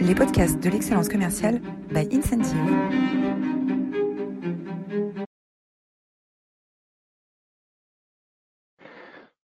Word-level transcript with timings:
les 0.00 0.14
podcasts 0.14 0.58
de 0.58 0.70
l'excellence 0.70 1.08
commerciale 1.08 1.60
by 1.90 2.08
Incentive. 2.10 2.56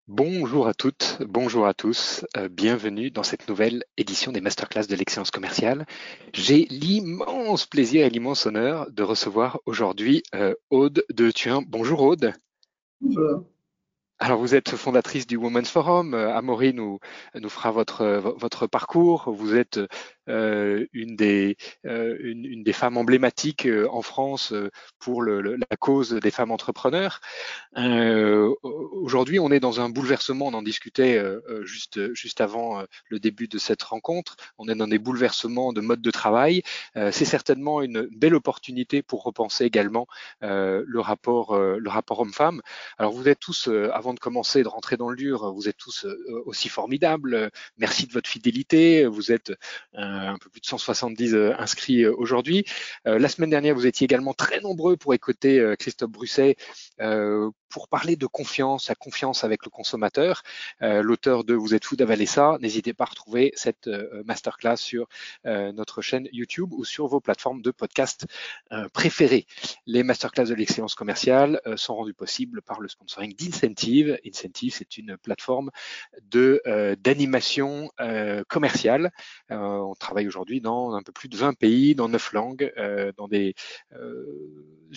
Bonjour 0.07 0.67
à 0.67 0.73
toutes, 0.73 1.19
bonjour 1.25 1.65
à 1.65 1.73
tous, 1.73 2.25
euh, 2.35 2.49
bienvenue 2.49 3.11
dans 3.11 3.23
cette 3.23 3.47
nouvelle 3.47 3.85
édition 3.95 4.33
des 4.33 4.41
masterclass 4.41 4.87
de 4.87 4.95
l'excellence 4.95 5.31
commerciale. 5.31 5.85
J'ai 6.33 6.65
l'immense 6.65 7.65
plaisir 7.65 8.05
et 8.05 8.09
l'immense 8.09 8.45
honneur 8.45 8.91
de 8.91 9.03
recevoir 9.03 9.59
aujourd'hui 9.65 10.21
euh, 10.35 10.53
Aude 10.69 11.05
de 11.13 11.31
Thuin. 11.31 11.63
Bonjour 11.65 12.01
Aude. 12.01 12.33
Bonjour. 12.99 13.45
Alors, 14.23 14.37
vous 14.37 14.53
êtes 14.53 14.75
fondatrice 14.75 15.25
du 15.25 15.35
Women's 15.35 15.71
Forum. 15.71 16.13
Euh, 16.13 16.31
Amaury 16.35 16.75
nous, 16.75 16.99
nous 17.33 17.49
fera 17.49 17.71
votre, 17.71 18.05
votre 18.37 18.67
parcours. 18.67 19.31
Vous 19.31 19.55
êtes 19.55 19.79
euh, 20.29 20.85
une, 20.93 21.15
des, 21.15 21.57
euh, 21.85 22.17
une, 22.19 22.45
une, 22.45 22.63
des 22.63 22.73
femmes 22.73 22.97
emblématiques 22.97 23.65
euh, 23.65 23.87
en 23.89 24.01
France 24.01 24.53
euh, 24.53 24.69
pour 24.99 25.21
le, 25.21 25.41
le, 25.41 25.55
la 25.55 25.77
cause 25.77 26.13
des 26.13 26.31
femmes 26.31 26.51
entrepreneurs. 26.51 27.21
Aujourd'hui, 27.75 29.39
on 29.39 29.51
est 29.51 29.59
dans 29.59 29.79
un 29.81 29.89
bouleversement. 29.89 30.47
On 30.47 30.53
en 30.53 30.61
discutait 30.61 31.23
juste, 31.63 32.13
juste 32.13 32.41
avant 32.41 32.83
le 33.09 33.19
début 33.19 33.47
de 33.47 33.57
cette 33.57 33.81
rencontre. 33.81 34.35
On 34.57 34.67
est 34.67 34.75
dans 34.75 34.87
des 34.87 34.99
bouleversements 34.99 35.73
de 35.73 35.81
mode 35.81 36.01
de 36.01 36.11
travail. 36.11 36.61
C'est 36.95 37.25
certainement 37.25 37.81
une 37.81 38.07
belle 38.11 38.35
opportunité 38.35 39.01
pour 39.01 39.23
repenser 39.23 39.65
également 39.65 40.07
le 40.41 40.99
rapport, 40.99 41.57
le 41.57 41.89
rapport 41.89 42.19
homme-femme. 42.19 42.61
Alors, 42.97 43.13
vous 43.13 43.27
êtes 43.27 43.39
tous, 43.39 43.69
avant 43.93 44.13
de 44.13 44.19
commencer, 44.19 44.63
de 44.63 44.67
rentrer 44.67 44.97
dans 44.97 45.09
le 45.09 45.15
dur, 45.15 45.51
vous 45.53 45.69
êtes 45.69 45.77
tous 45.77 46.05
euh, 46.05 46.43
aussi 46.45 46.69
formidables. 46.69 47.51
Merci 47.77 48.07
de 48.07 48.13
votre 48.13 48.29
fidélité. 48.29 49.05
Vous 49.05 49.31
êtes 49.31 49.51
euh, 49.95 50.10
un 50.11 50.37
peu 50.37 50.49
plus 50.49 50.61
de 50.61 50.65
170 50.65 51.33
euh, 51.33 51.53
inscrits 51.57 52.05
aujourd'hui. 52.05 52.65
La 53.05 53.29
semaine 53.29 53.49
dernière, 53.49 53.75
vous 53.75 53.87
étiez 53.87 54.05
également 54.05 54.33
très 54.33 54.59
nombreux 54.59 54.97
pour 54.97 55.13
écouter 55.13 55.75
Christophe 55.79 56.11
Brusset 56.11 56.55
pour 57.69 57.87
parler 57.87 58.15
de 58.15 58.25
confiance, 58.25 58.89
la 58.89 58.95
confiance 58.95 59.43
avec 59.43 59.63
le 59.65 59.69
consommateur. 59.69 60.43
L'auteur 60.81 61.43
de 61.43 61.53
Vous 61.53 61.73
êtes 61.73 61.85
fou 61.85 61.95
d'avaler 61.95 62.25
ça. 62.25 62.57
N'hésitez 62.59 62.93
pas 62.93 63.05
à 63.05 63.07
retrouver 63.07 63.51
cette 63.55 63.89
masterclass 64.25 64.77
sur 64.77 65.07
notre 65.45 66.01
chaîne 66.01 66.27
YouTube 66.31 66.73
ou 66.73 66.83
sur 66.83 67.07
vos 67.07 67.19
plateformes 67.19 67.61
de 67.61 67.71
podcast 67.71 68.25
préférées. 68.93 69.45
Les 69.85 70.03
masterclass 70.03 70.45
de 70.45 70.55
l'excellence 70.55 70.95
commerciale 70.95 71.61
sont 71.75 71.95
rendues 71.95 72.13
possibles 72.13 72.61
par 72.61 72.81
le 72.81 72.87
sponsoring 72.87 73.33
d'Incentive 73.35 74.19
Incentive. 74.25 74.73
c'est 74.73 74.97
une 74.97 75.17
plateforme 75.17 75.71
de 76.23 76.61
euh, 76.67 76.95
d'animation 76.95 77.91
euh, 77.99 78.43
commerciale. 78.47 79.11
Euh, 79.51 79.77
travaille 80.01 80.27
aujourd'hui 80.27 80.61
dans 80.61 80.93
un 80.93 81.01
peu 81.01 81.11
plus 81.11 81.29
de 81.29 81.37
20 81.37 81.53
pays, 81.53 81.95
dans 81.95 82.09
9 82.09 82.33
langues, 82.33 82.73
dans 83.17 83.27
des 83.27 83.55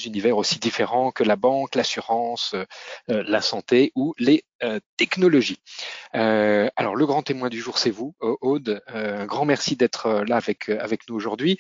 univers 0.05 0.36
aussi 0.36 0.58
différents 0.58 1.12
que 1.12 1.22
la 1.22 1.36
banque, 1.36 1.74
l'assurance, 1.74 2.56
la 3.08 3.41
santé 3.41 3.92
ou 3.94 4.14
les 4.19 4.44
technologies. 4.97 5.61
alors, 6.12 6.97
le 6.97 7.07
grand 7.07 7.23
témoin 7.23 7.48
du 7.48 7.61
jour, 7.61 7.79
c'est 7.79 7.91
vous, 7.91 8.15
Aude. 8.20 8.83
un 8.89 9.27
grand 9.27 9.45
merci 9.45 9.77
d'être 9.77 10.25
là 10.27 10.37
avec, 10.37 10.69
avec 10.69 11.09
nous 11.09 11.15
aujourd'hui 11.15 11.59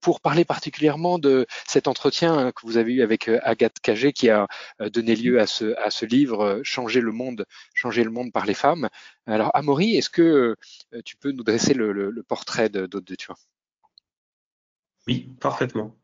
pour 0.00 0.20
parler 0.20 0.44
particulièrement 0.44 1.18
de 1.18 1.46
cet 1.66 1.88
entretien 1.88 2.34
hein, 2.34 2.52
que 2.52 2.66
vous 2.66 2.76
avez 2.76 2.94
eu 2.94 3.02
avec 3.02 3.28
Agathe 3.28 3.80
Cagé 3.80 4.12
qui 4.12 4.30
a 4.30 4.46
donné 4.80 5.16
lieu 5.16 5.40
à 5.40 5.46
ce, 5.46 5.74
à 5.78 5.90
ce 5.90 6.06
livre 6.06 6.44
euh, 6.44 6.60
changer 6.62 7.00
le 7.00 7.12
monde, 7.12 7.46
changer 7.74 8.04
le 8.04 8.10
monde 8.10 8.32
par 8.32 8.46
les 8.46 8.54
femmes. 8.54 8.88
Alors, 9.26 9.50
Amaury, 9.54 9.96
est-ce 9.96 10.10
que 10.10 10.56
euh, 10.92 11.02
tu 11.04 11.16
peux 11.16 11.32
nous 11.32 11.44
dresser 11.44 11.74
le, 11.74 12.22
portrait 12.26 12.68
d'Aude 12.68 12.90
de, 12.90 13.00
de 13.00 13.14
Thuin 13.14 13.34
Oui, 15.06 15.30
parfaitement. 15.40 15.96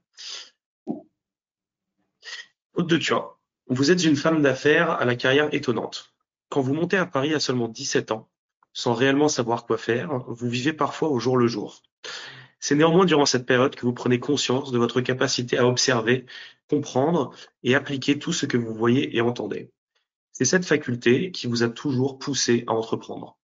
Aude 0.87 2.89
de 2.89 2.97
Thuin, 2.97 3.29
vous 3.73 3.93
êtes 3.93 4.03
une 4.03 4.17
femme 4.17 4.43
d'affaires 4.43 4.91
à 4.91 5.05
la 5.05 5.15
carrière 5.15 5.55
étonnante. 5.55 6.13
Quand 6.49 6.61
vous 6.61 6.75
montez 6.75 6.97
à 6.97 7.07
Paris 7.07 7.35
à 7.35 7.39
seulement 7.41 7.69
17 7.69 8.11
ans, 8.11 8.29
sans 8.73 8.95
réellement 8.95 9.29
savoir 9.29 9.65
quoi 9.65 9.79
faire, 9.79 10.25
vous 10.27 10.49
vivez 10.49 10.73
parfois 10.73 11.09
au 11.09 11.21
jour 11.21 11.37
le 11.37 11.47
jour. 11.47 11.81
C'est 12.59 12.75
néanmoins 12.75 13.05
durant 13.05 13.27
cette 13.27 13.47
période 13.47 13.77
que 13.77 13.87
vous 13.87 13.93
prenez 13.93 14.19
conscience 14.19 14.73
de 14.73 14.79
votre 14.79 15.01
capacité 15.01 15.57
à 15.57 15.69
observer, 15.69 16.27
comprendre 16.69 17.33
et 17.63 17.77
appliquer 17.77 18.19
tout 18.19 18.33
ce 18.33 18.45
que 18.45 18.57
vous 18.57 18.75
voyez 18.75 19.17
et 19.17 19.21
entendez. 19.21 19.71
C'est 20.33 20.45
cette 20.45 20.67
faculté 20.67 21.31
qui 21.31 21.47
vous 21.47 21.63
a 21.63 21.69
toujours 21.69 22.19
poussé 22.19 22.65
à 22.67 22.73
entreprendre. 22.73 23.39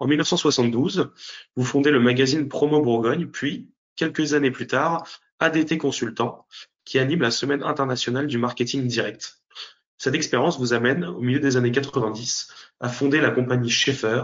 En 0.00 0.08
1972, 0.08 1.12
vous 1.54 1.64
fondez 1.64 1.92
le 1.92 2.00
magazine 2.00 2.48
Promo 2.48 2.82
Bourgogne, 2.82 3.26
puis, 3.26 3.70
quelques 3.94 4.34
années 4.34 4.50
plus 4.50 4.66
tard, 4.66 5.06
ADT 5.38 5.78
Consultant, 5.78 6.44
qui 6.84 6.98
anime 6.98 7.20
la 7.20 7.30
Semaine 7.30 7.62
internationale 7.62 8.26
du 8.26 8.36
marketing 8.36 8.88
direct. 8.88 9.39
Cette 10.00 10.14
expérience 10.14 10.58
vous 10.58 10.72
amène, 10.72 11.04
au 11.04 11.20
milieu 11.20 11.40
des 11.40 11.58
années 11.58 11.72
90, 11.72 12.48
à 12.80 12.88
fonder 12.88 13.20
la 13.20 13.30
compagnie 13.30 13.68
Schaeffer, 13.68 14.22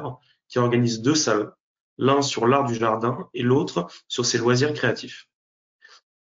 qui 0.49 0.59
organise 0.59 1.03
deux 1.03 1.15
salons, 1.15 1.51
l'un 1.99 2.23
sur 2.23 2.47
l'art 2.47 2.65
du 2.65 2.75
jardin 2.75 3.29
et 3.35 3.43
l'autre 3.43 3.87
sur 4.09 4.25
ses 4.25 4.39
loisirs 4.39 4.73
créatifs. 4.73 5.29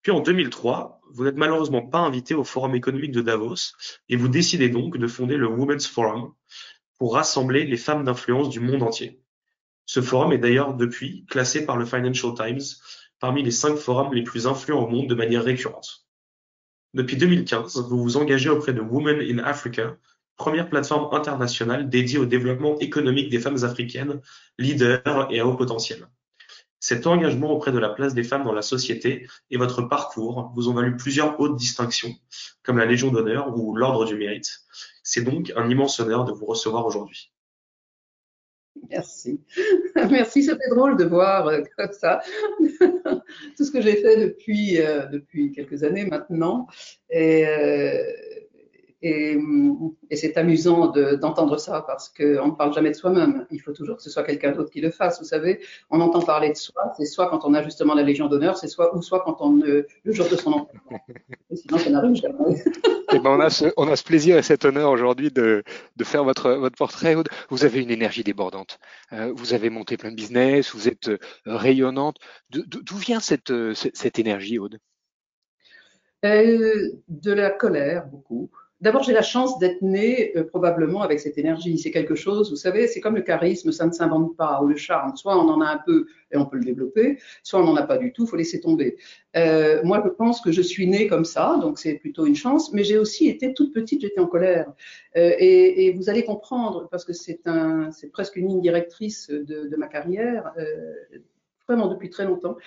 Puis 0.04 0.14
en 0.14 0.22
2003, 0.22 1.02
vous 1.12 1.26
n'êtes 1.26 1.36
malheureusement 1.36 1.86
pas 1.86 1.98
invité 1.98 2.34
au 2.34 2.46
Forum 2.46 2.76
économique 2.76 3.12
de 3.12 3.22
Davos 3.22 3.74
et 4.08 4.16
vous 4.16 4.30
décidez 4.30 4.70
donc 4.70 4.98
de 4.98 5.08
fonder 5.08 5.36
le 5.36 5.48
Women's 5.48 5.86
Forum 5.86 6.32
pour 6.98 7.16
rassembler 7.16 7.66
les 7.66 7.76
femmes 7.76 8.06
d'influence 8.06 8.48
du 8.48 8.62
monde 8.62 8.84
entier. 8.84 9.22
Ce 9.86 10.02
forum 10.02 10.32
est 10.32 10.38
d'ailleurs 10.38 10.76
depuis 10.76 11.26
classé 11.26 11.66
par 11.66 11.76
le 11.76 11.86
Financial 11.86 12.34
Times 12.34 12.62
parmi 13.20 13.44
les 13.44 13.52
cinq 13.52 13.76
forums 13.76 14.14
les 14.14 14.24
plus 14.24 14.48
influents 14.48 14.86
au 14.86 14.88
monde 14.88 15.10
de 15.10 15.16
manière 15.16 15.44
récurrente. 15.44 16.08
Depuis 16.94 17.16
2015, 17.16 17.88
vous 17.90 18.04
vous 18.04 18.18
engagez 18.18 18.50
auprès 18.50 18.74
de 18.74 18.82
Women 18.82 19.22
in 19.22 19.42
Africa, 19.44 19.96
première 20.36 20.70
plateforme 20.70 21.14
internationale 21.16 21.90
dédiée 21.90 22.18
au 22.18 22.26
développement 22.26 22.78
économique 22.80 23.30
des 23.30 23.40
femmes 23.40 23.64
africaines, 23.64 24.20
leaders 24.58 25.28
et 25.30 25.40
à 25.40 25.48
haut 25.48 25.56
potentiel. 25.56 26.08
Cet 26.82 27.08
engagement 27.08 27.52
auprès 27.52 27.72
de 27.72 27.78
la 27.78 27.90
place 27.90 28.14
des 28.14 28.24
femmes 28.24 28.44
dans 28.44 28.52
la 28.52 28.64
société 28.64 29.28
et 29.52 29.58
votre 29.58 29.84
parcours 29.84 30.52
vous 30.56 30.68
ont 30.68 30.74
valu 30.74 30.98
plusieurs 30.98 31.40
hautes 31.40 31.56
distinctions, 31.56 32.14
comme 32.64 32.78
la 32.78 32.86
Légion 32.86 33.12
d'honneur 33.12 33.56
ou 33.56 33.76
l'Ordre 33.76 34.04
du 34.04 34.16
mérite. 34.16 34.62
C'est 35.04 35.24
donc 35.24 35.54
un 35.56 35.70
immense 35.70 36.00
honneur 36.00 36.26
de 36.26 36.34
vous 36.34 36.46
recevoir 36.46 36.86
aujourd'hui. 36.86 37.32
Merci. 38.90 39.40
Merci, 39.96 40.44
ça 40.44 40.56
fait 40.56 40.70
drôle 40.70 40.98
de 40.98 41.06
voir 41.06 41.48
euh, 41.48 41.62
comme 41.78 41.92
ça 41.92 42.22
tout 42.60 43.64
ce 43.64 43.72
que 43.72 43.82
j'ai 43.82 43.96
fait 43.98 44.18
depuis, 44.18 44.82
euh, 44.82 45.06
depuis 45.08 45.52
quelques 45.52 45.84
années 45.84 46.06
maintenant. 46.06 46.68
Euh, 47.14 48.04
et, 49.02 49.38
et 50.10 50.16
c'est 50.16 50.38
amusant 50.38 50.88
d'entendre 51.18 51.58
ça 51.58 51.84
parce 51.86 52.10
qu'on 52.10 52.48
ne 52.48 52.56
parle 52.56 52.74
jamais 52.74 52.92
de 52.92 52.96
soi-même. 52.96 53.46
Il 53.52 53.60
faut 53.60 53.72
toujours 53.72 53.98
que 53.98 54.04
ce 54.04 54.10
soit 54.10 54.24
quelqu'un 54.24 54.52
d'autre 54.52 54.70
qui 54.70 54.82
le 54.82 54.92
fasse. 54.92 55.20
Vous 55.20 55.28
savez, 55.28 55.60
on 55.90 56.00
entend 56.02 56.22
parler 56.22 56.50
de 56.50 56.58
soi, 56.58 56.94
c'est 56.98 57.06
soit 57.06 57.30
quand 57.30 57.46
on 57.46 57.54
a 57.54 57.64
justement 57.64 57.94
la 57.96 58.04
Légion 58.04 58.28
d'honneur, 58.28 58.58
c'est 58.58 58.68
soit 58.68 58.96
ou 58.96 59.02
soit 59.02 59.22
quand 59.22 59.38
on 59.40 59.54
le 59.54 59.88
jour 60.06 60.28
de 60.30 60.36
son 60.36 60.52
enterrement. 60.52 61.00
Sinon, 61.54 61.78
ça 61.78 61.90
n'arrive 61.90 62.16
jamais. 62.16 62.64
Eh 63.14 63.20
ben, 63.20 63.32
on, 63.32 63.40
a 63.42 63.50
ce, 63.50 63.66
on 63.76 63.88
a 63.90 63.96
ce 63.96 64.04
plaisir 64.04 64.38
et 64.38 64.42
cet 64.42 64.64
honneur 64.64 64.90
aujourd'hui 64.90 65.32
de, 65.32 65.64
de 65.98 66.04
faire 66.04 66.24
votre, 66.24 66.52
votre 66.52 66.78
portrait. 66.78 67.16
Vous 67.50 67.66
avez 67.66 67.82
une 67.82 67.92
énergie 67.92 68.24
débordante. 68.24 68.80
Euh, 69.12 69.34
vous 69.36 69.54
avez 69.54 69.70
monté 69.70 69.98
plein 69.98 70.12
de 70.12 70.16
business, 70.16 70.74
vous 70.74 70.88
êtes 70.88 71.10
euh, 71.10 71.18
rayonnante. 71.46 72.18
D'où 72.50 72.96
vient 72.96 73.20
cette, 73.20 73.52
euh, 73.52 73.74
cette, 73.74 74.20
énergie, 74.20 74.60
Aude? 74.60 74.78
Euh, 76.24 76.90
De 77.08 77.34
la 77.34 77.50
colère, 77.50 78.06
beaucoup. 78.08 78.50
D'abord, 78.82 79.04
j'ai 79.04 79.14
la 79.14 79.22
chance 79.22 79.60
d'être 79.60 79.82
née 79.82 80.36
euh, 80.36 80.44
probablement 80.44 81.02
avec 81.02 81.20
cette 81.20 81.38
énergie. 81.38 81.78
C'est 81.78 81.92
quelque 81.92 82.16
chose, 82.16 82.50
vous 82.50 82.56
savez, 82.56 82.88
c'est 82.88 83.00
comme 83.00 83.16
le 83.16 83.22
charisme, 83.22 83.72
ça 83.72 83.86
ne 83.86 83.92
s'invente 83.92 84.36
pas, 84.36 84.62
ou 84.62 84.68
le 84.68 84.76
charme. 84.76 85.16
Soit 85.16 85.38
on 85.38 85.48
en 85.50 85.62
a 85.62 85.68
un 85.68 85.80
peu 85.86 86.08
et 86.32 86.38
on 86.38 86.46
peut 86.46 86.58
le 86.58 86.64
développer, 86.64 87.20
soit 87.44 87.62
on 87.62 87.66
n'en 87.66 87.76
a 87.76 87.84
pas 87.84 87.98
du 87.98 88.12
tout, 88.12 88.26
faut 88.26 88.36
laisser 88.38 88.60
tomber. 88.60 88.98
Euh, 89.36 89.82
moi, 89.84 90.02
je 90.04 90.10
pense 90.10 90.42
que 90.42 90.52
je 90.52 90.62
suis 90.62 90.88
née 90.88 91.08
comme 91.08 91.26
ça, 91.26 91.60
donc 91.62 91.78
c'est 91.78 91.94
plutôt 91.94 92.26
une 92.26 92.36
chance. 92.36 92.74
Mais 92.74 92.84
j'ai 92.84 92.98
aussi 92.98 93.28
été 93.28 93.54
toute 93.54 93.74
petite, 93.74 94.02
j'étais 94.02 94.20
en 94.20 94.28
colère. 94.28 94.74
Euh, 95.16 95.32
et, 95.38 95.86
et, 95.86 95.94
vous 95.94 96.10
allez 96.10 96.24
comprendre, 96.24 96.88
parce 96.90 97.06
que 97.06 97.14
c'est 97.14 97.42
un, 97.46 97.90
presque 98.12 98.36
une 98.36 98.48
ligne 98.48 98.62
directrice 98.62 99.30
de, 99.30 99.68
de 99.68 99.76
ma 99.78 99.88
carrière, 99.88 100.52
euh, 100.58 100.94
vraiment 101.68 101.88
depuis 101.88 102.10
très 102.10 102.26
longtemps. 102.26 102.58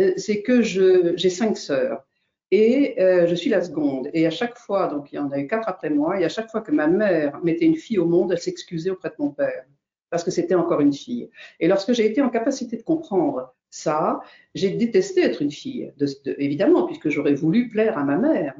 Euh, 0.00 0.12
c'est 0.16 0.42
que 0.42 0.62
j'ai 0.62 1.30
cinq 1.30 1.56
sœurs. 1.56 2.05
Et 2.50 3.00
euh, 3.00 3.26
je 3.26 3.34
suis 3.34 3.50
la 3.50 3.60
seconde. 3.62 4.08
Et 4.12 4.26
à 4.26 4.30
chaque 4.30 4.56
fois, 4.58 4.86
donc 4.88 5.12
il 5.12 5.16
y 5.16 5.18
en 5.18 5.30
a 5.30 5.38
eu 5.38 5.46
quatre 5.46 5.68
après 5.68 5.90
moi, 5.90 6.20
et 6.20 6.24
à 6.24 6.28
chaque 6.28 6.50
fois 6.50 6.60
que 6.60 6.70
ma 6.72 6.86
mère 6.86 7.40
mettait 7.42 7.64
une 7.64 7.76
fille 7.76 7.98
au 7.98 8.06
monde, 8.06 8.32
elle 8.32 8.38
s'excusait 8.38 8.90
auprès 8.90 9.08
de 9.10 9.16
mon 9.18 9.30
père, 9.30 9.64
parce 10.10 10.22
que 10.22 10.30
c'était 10.30 10.54
encore 10.54 10.80
une 10.80 10.92
fille. 10.92 11.28
Et 11.60 11.68
lorsque 11.68 11.92
j'ai 11.92 12.06
été 12.06 12.22
en 12.22 12.30
capacité 12.30 12.76
de 12.76 12.82
comprendre 12.82 13.54
ça, 13.68 14.20
j'ai 14.54 14.70
détesté 14.70 15.22
être 15.22 15.42
une 15.42 15.50
fille, 15.50 15.92
de, 15.98 16.06
de, 16.24 16.36
évidemment, 16.38 16.86
puisque 16.86 17.08
j'aurais 17.08 17.34
voulu 17.34 17.68
plaire 17.68 17.98
à 17.98 18.04
ma 18.04 18.16
mère. 18.16 18.54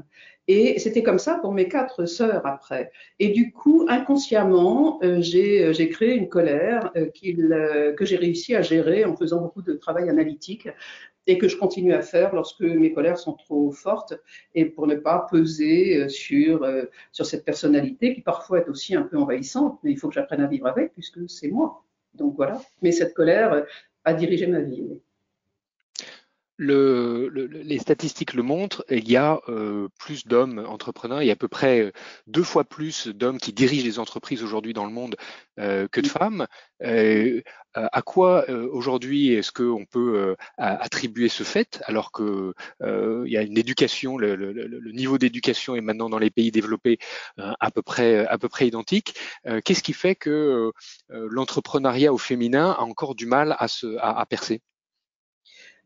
Et 0.48 0.78
c'était 0.78 1.02
comme 1.02 1.18
ça 1.18 1.38
pour 1.40 1.52
mes 1.52 1.68
quatre 1.68 2.06
sœurs 2.06 2.46
après. 2.46 2.92
Et 3.18 3.28
du 3.30 3.52
coup, 3.52 3.86
inconsciemment, 3.88 5.00
euh, 5.02 5.18
euh, 5.18 5.72
j'ai 5.72 5.88
créé 5.88 6.14
une 6.14 6.28
colère 6.28 6.92
que 6.94 8.04
j'ai 8.04 8.16
réussi 8.16 8.54
à 8.54 8.62
gérer 8.62 9.04
en 9.04 9.16
faisant 9.16 9.40
beaucoup 9.40 9.62
de 9.62 9.74
travail 9.74 10.08
analytique 10.08 10.68
et 11.26 11.38
que 11.38 11.48
je 11.48 11.56
continue 11.56 11.92
à 11.92 12.02
faire 12.02 12.34
lorsque 12.34 12.60
mes 12.60 12.92
colères 12.92 13.18
sont 13.18 13.34
trop 13.34 13.70
fortes 13.72 14.14
et 14.54 14.64
pour 14.64 14.86
ne 14.86 14.94
pas 14.94 15.26
peser 15.30 16.08
sur, 16.08 16.66
sur 17.12 17.26
cette 17.26 17.44
personnalité 17.44 18.14
qui 18.14 18.20
parfois 18.20 18.60
est 18.60 18.68
aussi 18.68 18.94
un 18.94 19.02
peu 19.02 19.18
envahissante, 19.18 19.78
mais 19.82 19.92
il 19.92 19.98
faut 19.98 20.08
que 20.08 20.14
j'apprenne 20.14 20.42
à 20.42 20.46
vivre 20.46 20.66
avec 20.66 20.92
puisque 20.92 21.28
c'est 21.28 21.48
moi. 21.48 21.84
Donc 22.14 22.36
voilà. 22.36 22.60
Mais 22.82 22.92
cette 22.92 23.14
colère 23.14 23.64
a 24.04 24.14
dirigé 24.14 24.46
ma 24.46 24.60
vie. 24.60 25.00
Le, 26.58 27.28
les 27.28 27.78
statistiques 27.78 28.32
le 28.32 28.42
montrent, 28.42 28.82
il 28.88 29.10
y 29.10 29.16
a 29.16 29.40
euh, 29.48 29.88
plus 29.98 30.26
d'hommes 30.26 30.64
entrepreneurs, 30.66 31.20
il 31.20 31.26
y 31.26 31.30
a 31.30 31.34
à 31.34 31.36
peu 31.36 31.48
près 31.48 31.80
euh, 31.80 31.92
deux 32.26 32.42
fois 32.42 32.64
plus 32.64 33.08
d'hommes 33.08 33.36
qui 33.38 33.52
dirigent 33.52 33.84
les 33.84 33.98
entreprises 33.98 34.42
aujourd'hui 34.42 34.72
dans 34.72 34.86
le 34.86 34.90
monde 34.90 35.16
euh, 35.60 35.86
que 35.88 36.00
de 36.00 36.08
femmes. 36.08 36.46
à 37.74 38.00
quoi 38.02 38.48
aujourd'hui 38.48 39.34
est-ce 39.34 39.52
qu'on 39.52 39.84
peut 39.84 40.34
attribuer 40.56 41.28
ce 41.28 41.42
fait 41.42 41.82
alors 41.84 42.10
que 42.10 42.54
il 42.80 43.30
y 43.30 43.36
a 43.36 43.42
une 43.42 43.58
éducation, 43.58 44.16
le, 44.16 44.34
le 44.34 44.92
niveau 44.92 45.18
d'éducation 45.18 45.76
est 45.76 45.82
maintenant 45.82 46.08
dans 46.08 46.18
les 46.18 46.30
pays 46.30 46.50
développés 46.50 46.98
à 47.36 47.70
peu 47.70 47.82
près 47.82 48.26
à 48.26 48.38
peu 48.38 48.48
près 48.48 48.66
identique. 48.66 49.14
Qu'est-ce 49.64 49.82
qui 49.82 49.92
fait 49.92 50.14
que 50.14 50.72
l'entrepreneuriat 51.10 52.12
au 52.14 52.18
féminin 52.18 52.70
a 52.78 52.82
encore 52.82 53.14
du 53.14 53.26
mal 53.26 53.56
à, 53.58 53.68
se, 53.68 53.96
à, 53.98 54.18
à 54.18 54.26
percer? 54.26 54.62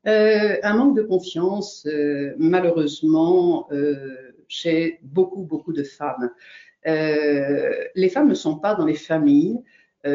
Euh, 0.06 0.56
un 0.62 0.74
manque 0.74 0.96
de 0.96 1.02
confiance, 1.02 1.86
euh, 1.86 2.34
malheureusement, 2.38 3.68
euh, 3.70 4.32
chez 4.48 4.98
beaucoup, 5.02 5.42
beaucoup 5.42 5.72
de 5.72 5.82
femmes. 5.82 6.30
les 6.86 8.08
femmes 8.08 8.28
ne 8.28 8.34
sont 8.34 8.56
pas 8.56 8.74
dans 8.74 8.86
les 8.86 8.94
familles. 8.94 9.60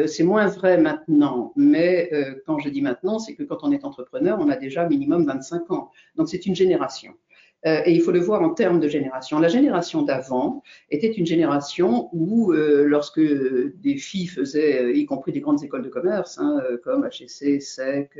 c'est 0.08 0.24
moins 0.24 0.48
vrai 0.48 0.78
maintenant, 0.78 1.52
mais 1.54 2.10
quand 2.44 2.58
je 2.58 2.68
dis 2.68 2.82
maintenant, 2.82 3.20
c'est 3.20 3.34
que 3.36 3.44
quand 3.44 3.58
on 3.62 3.70
est 3.70 3.84
entrepreneur, 3.84 4.36
on 4.40 4.50
a 4.50 4.56
déjà 4.56 4.86
minimum 4.88 5.24
25 5.26 5.70
ans. 5.70 5.92
Donc 6.16 6.28
c'est 6.28 6.44
une 6.44 6.56
génération. 6.56 7.14
Euh, 7.66 7.82
et 7.84 7.92
il 7.92 8.00
faut 8.00 8.12
le 8.12 8.20
voir 8.20 8.42
en 8.42 8.50
termes 8.50 8.78
de 8.78 8.88
génération. 8.88 9.38
La 9.40 9.48
génération 9.48 10.02
d'avant 10.02 10.62
était 10.90 11.10
une 11.10 11.26
génération 11.26 12.08
où, 12.12 12.52
euh, 12.52 12.84
lorsque 12.84 13.20
des 13.20 13.96
filles 13.96 14.28
faisaient, 14.28 14.82
euh, 14.82 14.92
y 14.92 15.04
compris 15.04 15.32
des 15.32 15.40
grandes 15.40 15.64
écoles 15.64 15.82
de 15.82 15.88
commerce, 15.88 16.38
hein, 16.38 16.62
comme 16.84 17.04
HEC, 17.04 17.60
SEC, 17.60 18.10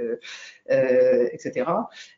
etc., 0.69 1.71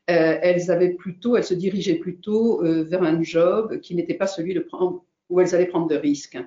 elles 0.06 0.62
se 0.62 1.54
dirigeaient 1.54 1.96
plutôt 1.96 2.62
vers 2.62 3.02
un 3.02 3.22
job 3.22 3.80
qui 3.80 3.94
n'était 3.94 4.14
pas 4.14 4.26
celui 4.26 4.58
où 5.28 5.40
elles 5.40 5.54
allaient 5.54 5.66
prendre 5.66 5.88
de 5.88 5.96
risques. 5.96 6.38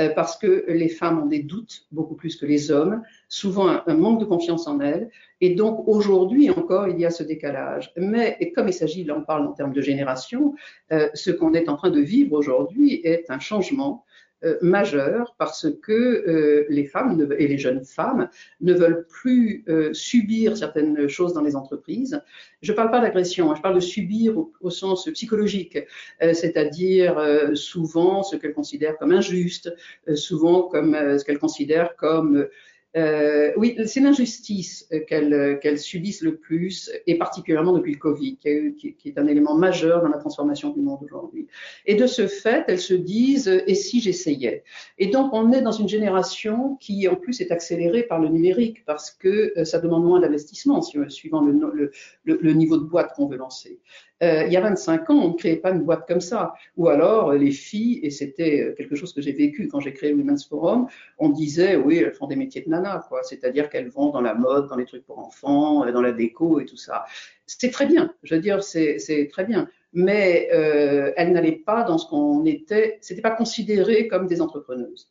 Euh, 0.00 0.08
parce 0.08 0.36
que 0.36 0.64
les 0.66 0.88
femmes 0.88 1.22
ont 1.22 1.26
des 1.26 1.42
doutes 1.42 1.86
beaucoup 1.92 2.16
plus 2.16 2.34
que 2.34 2.46
les 2.46 2.72
hommes, 2.72 3.02
souvent 3.28 3.68
un, 3.86 3.94
manque 3.94 4.18
de 4.18 4.24
confiance 4.24 4.66
en 4.66 4.80
elles. 4.80 5.08
Et 5.40 5.54
donc 5.54 5.86
aujourd'hui 5.86 6.50
encore, 6.50 6.88
il 6.88 6.98
y 6.98 7.06
a 7.06 7.10
ce 7.10 7.22
décalage. 7.22 7.92
Mais 7.96 8.52
comme 8.56 8.66
il 8.66 8.72
s'agit, 8.72 9.04
là 9.04 9.14
on 9.16 9.22
parle 9.22 9.46
en 9.46 9.52
termes 9.52 9.72
de 9.72 9.80
génération, 9.80 10.54
euh, 10.90 11.08
ce 11.14 11.30
qu'on 11.30 11.54
est 11.54 11.68
en 11.68 11.76
train 11.76 11.90
de 11.90 12.00
vivre 12.00 12.32
aujourd'hui 12.36 13.02
est 13.04 13.30
un 13.30 13.38
changement 13.38 14.04
euh, 14.44 14.58
majeur 14.60 15.34
parce 15.38 15.66
que 15.82 15.92
euh, 15.92 16.66
les 16.68 16.84
femmes 16.84 17.34
et 17.38 17.48
les 17.48 17.58
jeunes 17.58 17.84
femmes 17.84 18.28
ne 18.60 18.74
veulent 18.74 19.06
plus 19.08 19.64
euh, 19.68 19.92
subir 19.94 20.56
certaines 20.56 21.08
choses 21.08 21.32
dans 21.32 21.40
les 21.40 21.56
entreprises. 21.56 22.20
Je 22.60 22.72
ne 22.72 22.76
parle 22.76 22.90
pas 22.90 23.00
d'agression, 23.00 23.50
hein, 23.50 23.54
je 23.56 23.62
parle 23.62 23.76
de 23.76 23.80
subir 23.80 24.36
au, 24.60 24.70
sens 24.70 25.08
psychologique, 25.12 25.78
c'est-à-dire 26.20 27.16
souvent 27.54 28.22
ce 28.22 28.36
qu'elles 28.36 28.54
considèrent 28.54 28.96
comme 28.96 29.12
injuste, 29.12 29.72
souvent 30.14 30.62
comme 30.62 30.94
ce 31.18 31.24
qu'elles 31.24 31.38
considèrent 31.38 31.94
comme 31.96 32.48
euh, 32.96 33.52
oui, 33.56 33.76
c'est 33.86 34.00
l'injustice 34.00 34.88
euh, 34.92 35.00
euh, 35.12 35.56
qu'elles 35.56 35.78
subissent 35.78 36.22
le 36.22 36.36
plus, 36.36 36.92
et 37.06 37.18
particulièrement 37.18 37.72
depuis 37.72 37.92
le 37.92 37.98
Covid, 37.98 38.36
qui, 38.36 38.96
est 39.04 39.18
un 39.18 39.26
élément 39.26 39.54
majeur 39.54 40.02
dans 40.02 40.08
la 40.08 40.18
transformation 40.18 40.70
du 40.70 40.80
monde 40.80 41.00
aujourd'hui. 41.02 41.48
Et 41.86 41.96
de 41.96 42.06
ce 42.06 42.28
fait, 42.28 42.64
elles 42.68 42.80
se 42.80 42.94
disent 42.94 43.48
et 43.66 43.74
si 43.74 44.00
j'essayais? 44.00 44.62
Et 44.98 45.08
donc, 45.08 45.32
on 45.32 45.52
est 45.52 45.62
dans 45.62 45.72
une 45.72 45.88
génération 45.88 46.76
qui, 46.76 47.08
en 47.08 47.16
plus, 47.16 47.40
est 47.40 47.50
accélérée 47.50 48.04
par 48.04 48.20
le 48.20 48.28
numérique, 48.28 48.84
parce 48.84 49.10
que 49.10 49.52
ça 49.64 49.80
demande 49.80 50.04
moins 50.04 50.20
d'investissement, 50.20 50.80
suivant 50.82 51.42
le, 51.42 52.52
niveau 52.52 52.76
de 52.76 52.84
boîte 52.84 53.12
qu'on 53.16 53.26
veut 53.26 53.36
lancer. 53.36 53.80
Euh, 54.22 54.44
il 54.46 54.52
y 54.52 54.56
a 54.56 54.60
25 54.60 55.10
ans, 55.10 55.14
on 55.14 55.28
ne 55.30 55.34
créait 55.34 55.56
pas 55.56 55.70
une 55.70 55.82
boîte 55.82 56.06
comme 56.06 56.20
ça. 56.20 56.54
Ou 56.76 56.88
alors, 56.88 57.32
les 57.32 57.50
filles, 57.50 58.00
et 58.02 58.10
c'était 58.10 58.74
quelque 58.76 58.94
chose 58.94 59.12
que 59.12 59.20
j'ai 59.20 59.32
vécu 59.32 59.68
quand 59.68 59.80
j'ai 59.80 59.92
créé 59.92 60.12
Women's 60.12 60.46
Forum, 60.46 60.86
on 61.18 61.30
disait, 61.30 61.76
oui, 61.76 61.98
elles 61.98 62.12
font 62.12 62.26
des 62.26 62.36
métiers 62.36 62.62
de 62.62 62.70
nana, 62.70 63.04
quoi. 63.08 63.22
C'est-à-dire 63.24 63.68
qu'elles 63.68 63.88
vont 63.88 64.10
dans 64.10 64.20
la 64.20 64.34
mode, 64.34 64.68
dans 64.68 64.76
les 64.76 64.84
trucs 64.84 65.04
pour 65.04 65.18
enfants, 65.18 65.84
euh, 65.84 65.92
dans 65.92 66.02
la 66.02 66.12
déco 66.12 66.60
et 66.60 66.64
tout 66.64 66.76
ça. 66.76 67.04
C'est 67.46 67.70
très 67.70 67.86
bien. 67.86 68.14
Je 68.22 68.34
veux 68.36 68.40
dire, 68.40 68.62
c'est 68.62 69.28
très 69.32 69.44
bien. 69.44 69.68
Mais 69.92 70.48
euh, 70.52 71.12
elles 71.16 71.32
n'allaient 71.32 71.52
pas 71.52 71.84
dans 71.84 71.98
ce 71.98 72.08
qu'on 72.08 72.44
était, 72.46 72.98
c'était 73.00 73.22
pas 73.22 73.30
considéré 73.30 74.08
comme 74.08 74.26
des 74.26 74.40
entrepreneuses. 74.40 75.10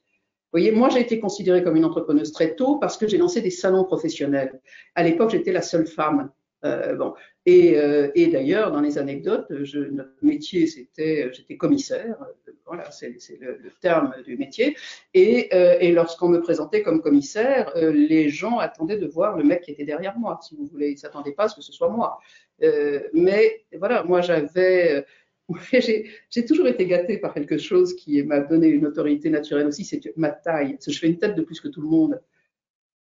Vous 0.54 0.60
voyez, 0.60 0.72
moi, 0.72 0.90
j'ai 0.90 1.00
été 1.00 1.20
considérée 1.20 1.64
comme 1.64 1.76
une 1.76 1.86
entrepreneuse 1.86 2.32
très 2.32 2.56
tôt 2.56 2.78
parce 2.78 2.98
que 2.98 3.08
j'ai 3.08 3.18
lancé 3.18 3.42
des 3.42 3.50
salons 3.50 3.86
professionnels. 3.86 4.62
À 4.94 5.04
l'époque, 5.04 5.32
j'étais 5.32 5.52
la 5.52 5.64
seule 5.64 5.88
femme. 5.88 6.30
Euh, 6.66 6.96
bon, 6.96 7.14
et, 7.46 7.78
euh, 7.78 8.10
et 8.16 8.28
d'ailleurs, 8.28 8.72
dans 8.72 8.82
les 8.82 8.98
anecdotes, 8.98 9.50
notre 9.50 10.16
métier, 10.22 10.68
c'était, 10.68 11.30
j'étais 11.34 11.58
commissaire, 11.58 12.18
voilà, 12.66 12.90
c'est, 12.92 13.18
le, 13.40 13.60
terme 13.82 14.14
du 14.26 14.38
métier. 14.38 14.76
Et, 15.14 15.50
euh, 15.54 15.92
lorsqu'on 15.92 16.30
me 16.30 16.40
présentait 16.40 16.82
comme 16.82 17.02
commissaire, 17.02 17.72
euh, 17.76 17.92
les 17.92 18.30
gens 18.30 18.60
attendaient 18.60 18.98
de 18.98 19.08
voir 19.08 19.38
le 19.38 19.44
mec 19.44 19.62
qui 19.62 19.72
était 19.72 19.86
derrière 19.86 20.18
moi, 20.18 20.40
si 20.42 20.56
vous 20.56 20.66
voulez. 20.66 20.92
Ils 20.92 20.98
s'attendaient 20.98 21.34
pas 21.34 21.44
à 21.44 21.48
ce 21.50 21.56
que 21.56 21.62
ce 21.62 21.74
soit 21.74 21.90
moi. 21.90 22.20
Euh, 22.64 23.02
mais 23.14 23.66
voilà, 23.78 24.04
moi, 24.04 24.22
j'avais 24.22 25.06
j'ai, 25.74 26.46
toujours 26.46 26.68
été 26.68 26.86
gâtée 26.86 27.18
par 27.18 27.34
quelque 27.34 27.58
chose 27.58 27.96
qui 27.96 28.24
m'a 28.24 28.40
donné 28.40 28.68
une 28.68 28.88
autorité 28.88 29.30
naturelle 29.30 29.68
aussi, 29.68 29.84
c'est 29.84 30.02
ma 30.16 30.30
taille. 30.30 30.78
Je 30.86 30.98
fais 30.98 31.08
une 31.08 31.20
tête 31.20 31.36
de 31.36 31.42
plus 31.42 31.60
que 31.60 31.68
tout 31.68 31.82
le 31.82 31.90
monde. 31.90 32.22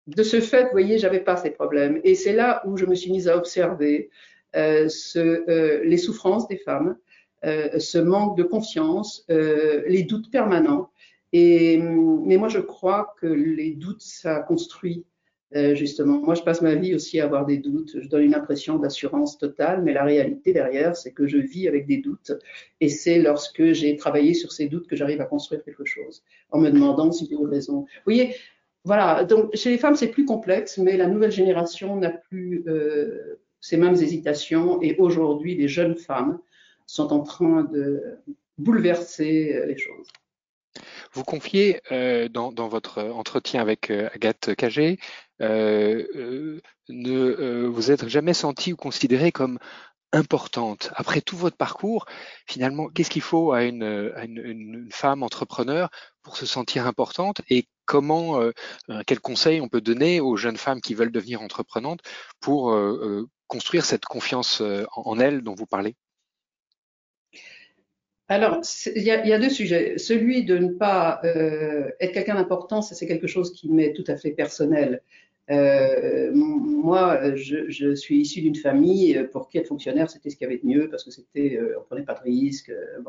De 0.08 0.22
ce 0.22 0.40
fait, 0.40 0.64
vous 0.64 0.72
voyez, 0.72 0.98
j'avais 0.98 1.20
pas 1.20 1.36
ces 1.36 1.50
problèmes. 1.50 2.00
Et 2.02 2.14
c'est 2.14 2.32
là 2.32 2.62
où 2.66 2.76
je 2.76 2.86
me 2.86 2.94
suis 2.94 3.12
mise 3.12 3.28
à 3.28 3.36
observer 3.36 4.10
euh, 4.56 4.88
ce, 4.88 5.18
euh, 5.18 5.82
les 5.84 5.96
souffrances 5.96 6.48
des 6.48 6.58
femmes, 6.58 6.96
euh, 7.44 7.78
ce 7.78 7.98
manque 7.98 8.36
de 8.36 8.42
confiance, 8.42 9.24
les 9.28 10.02
doutes 10.02 10.30
permanents. 10.30 10.90
Et, 11.32 11.78
mais 11.78 12.36
moi, 12.36 12.48
je 12.48 12.58
crois 12.58 13.14
que 13.20 13.26
les 13.26 13.70
doutes, 13.72 14.02
ça 14.02 14.40
construit 14.40 15.06
justement. 15.74 16.18
Moi, 16.18 16.34
je 16.34 16.42
passe 16.42 16.62
ma 16.62 16.74
vie 16.74 16.94
aussi 16.94 17.20
à 17.20 17.24
avoir 17.24 17.44
des 17.44 17.58
doutes. 17.58 18.00
Je 18.00 18.08
donne 18.08 18.22
une 18.22 18.34
impression 18.34 18.78
d'assurance 18.78 19.36
totale, 19.36 19.82
mais 19.82 19.92
la 19.92 20.02
réalité 20.02 20.54
derrière, 20.54 20.96
c'est 20.96 21.12
que 21.12 21.26
je 21.26 21.36
vis 21.36 21.68
avec 21.68 21.86
des 21.86 21.98
doutes. 21.98 22.32
Et 22.80 22.88
c'est 22.88 23.18
lorsque 23.18 23.72
j'ai 23.72 23.96
travaillé 23.96 24.32
sur 24.32 24.50
ces 24.50 24.66
doutes 24.66 24.86
que 24.86 24.96
j'arrive 24.96 25.20
à 25.20 25.26
construire 25.26 25.62
quelque 25.62 25.84
chose, 25.84 26.22
en 26.50 26.58
me 26.58 26.70
demandant 26.70 27.12
si 27.12 27.26
j'ai 27.26 27.34
eu 27.34 27.46
raison. 27.46 27.80
Vous 27.80 27.86
voyez, 28.06 28.34
voilà. 28.84 29.24
Donc, 29.24 29.54
chez 29.54 29.70
les 29.70 29.78
femmes, 29.78 29.94
c'est 29.94 30.10
plus 30.10 30.24
complexe, 30.24 30.78
mais 30.78 30.96
la 30.96 31.06
nouvelle 31.06 31.30
génération 31.30 31.96
n'a 31.96 32.10
plus 32.10 32.64
euh, 32.66 33.40
ces 33.60 33.76
mêmes 33.76 33.94
hésitations. 33.94 34.82
Et 34.82 34.96
aujourd'hui, 34.98 35.54
les 35.54 35.68
jeunes 35.68 35.96
femmes 35.96 36.40
sont 36.86 37.12
en 37.12 37.20
train 37.20 37.62
de 37.62 38.18
bouleverser 38.58 39.54
euh, 39.54 39.66
les 39.66 39.78
choses. 39.78 40.08
Vous 41.12 41.22
confiez 41.22 41.80
euh, 41.92 42.28
dans, 42.28 42.50
votre 42.68 43.02
entretien 43.02 43.60
avec 43.60 43.90
Agathe 43.90 44.54
Cagé, 44.56 44.98
ne 45.38 46.60
vous 47.66 47.90
êtes 47.90 48.08
jamais 48.08 48.34
senti 48.34 48.72
ou 48.72 48.76
considéré 48.76 49.32
comme 49.32 49.58
importante. 50.12 50.90
Après 50.94 51.20
tout 51.20 51.36
votre 51.36 51.56
parcours, 51.56 52.06
finalement, 52.46 52.88
qu'est-ce 52.88 53.10
qu'il 53.10 53.22
faut 53.22 53.52
à 53.52 53.64
une, 53.64 54.12
une, 54.26 54.88
femme 54.90 55.22
entrepreneur 55.22 55.90
pour 56.22 56.36
se 56.36 56.46
sentir 56.46 56.86
importante 56.86 57.42
et 57.50 57.66
comment, 57.92 58.40
euh, 58.40 58.52
quels 59.06 59.20
conseils 59.20 59.60
on 59.60 59.68
peut 59.68 59.82
donner 59.82 60.18
aux 60.18 60.36
jeunes 60.36 60.56
femmes 60.56 60.80
qui 60.80 60.94
veulent 60.94 61.12
devenir 61.12 61.42
entreprenantes 61.42 62.00
pour 62.40 62.72
euh, 62.72 63.28
construire 63.48 63.84
cette 63.84 64.06
confiance 64.06 64.62
euh, 64.62 64.86
en, 64.96 65.20
elles 65.20 65.42
dont 65.42 65.54
vous 65.54 65.66
parlez? 65.66 65.94
Alors, 68.28 68.60
il 68.96 69.02
y, 69.02 69.10
a, 69.10 69.38
deux 69.38 69.50
sujets. 69.50 69.98
Celui 69.98 70.46
de 70.46 70.56
ne 70.56 70.68
pas 70.68 71.20
euh, 71.24 71.90
être 72.00 72.12
quelqu'un 72.12 72.36
d'important, 72.36 72.80
c'est 72.80 73.06
quelque 73.06 73.26
chose 73.26 73.52
qui 73.52 73.68
m'est 73.68 73.92
tout 73.92 74.04
à 74.06 74.16
fait 74.16 74.30
personnel. 74.30 75.02
Euh, 75.52 76.30
moi, 76.34 77.34
je, 77.34 77.94
suis 77.94 78.20
issu 78.20 78.40
d'une 78.40 78.56
famille 78.56 79.28
pour 79.32 79.48
qui 79.48 79.58
être 79.58 79.68
fonctionnaire, 79.68 80.10
c'était 80.10 80.30
ce 80.30 80.36
qu'il 80.36 80.46
y 80.46 80.50
avait 80.50 80.58
de 80.58 80.66
mieux 80.66 80.88
parce 80.88 81.04
que 81.04 81.10
c'était, 81.10 81.56
euh, 81.56 81.76
on 81.78 81.84
prenait 81.84 82.04
pas 82.04 82.14
de 82.14 82.22
risques. 82.22 82.70
Euh. 82.70 83.00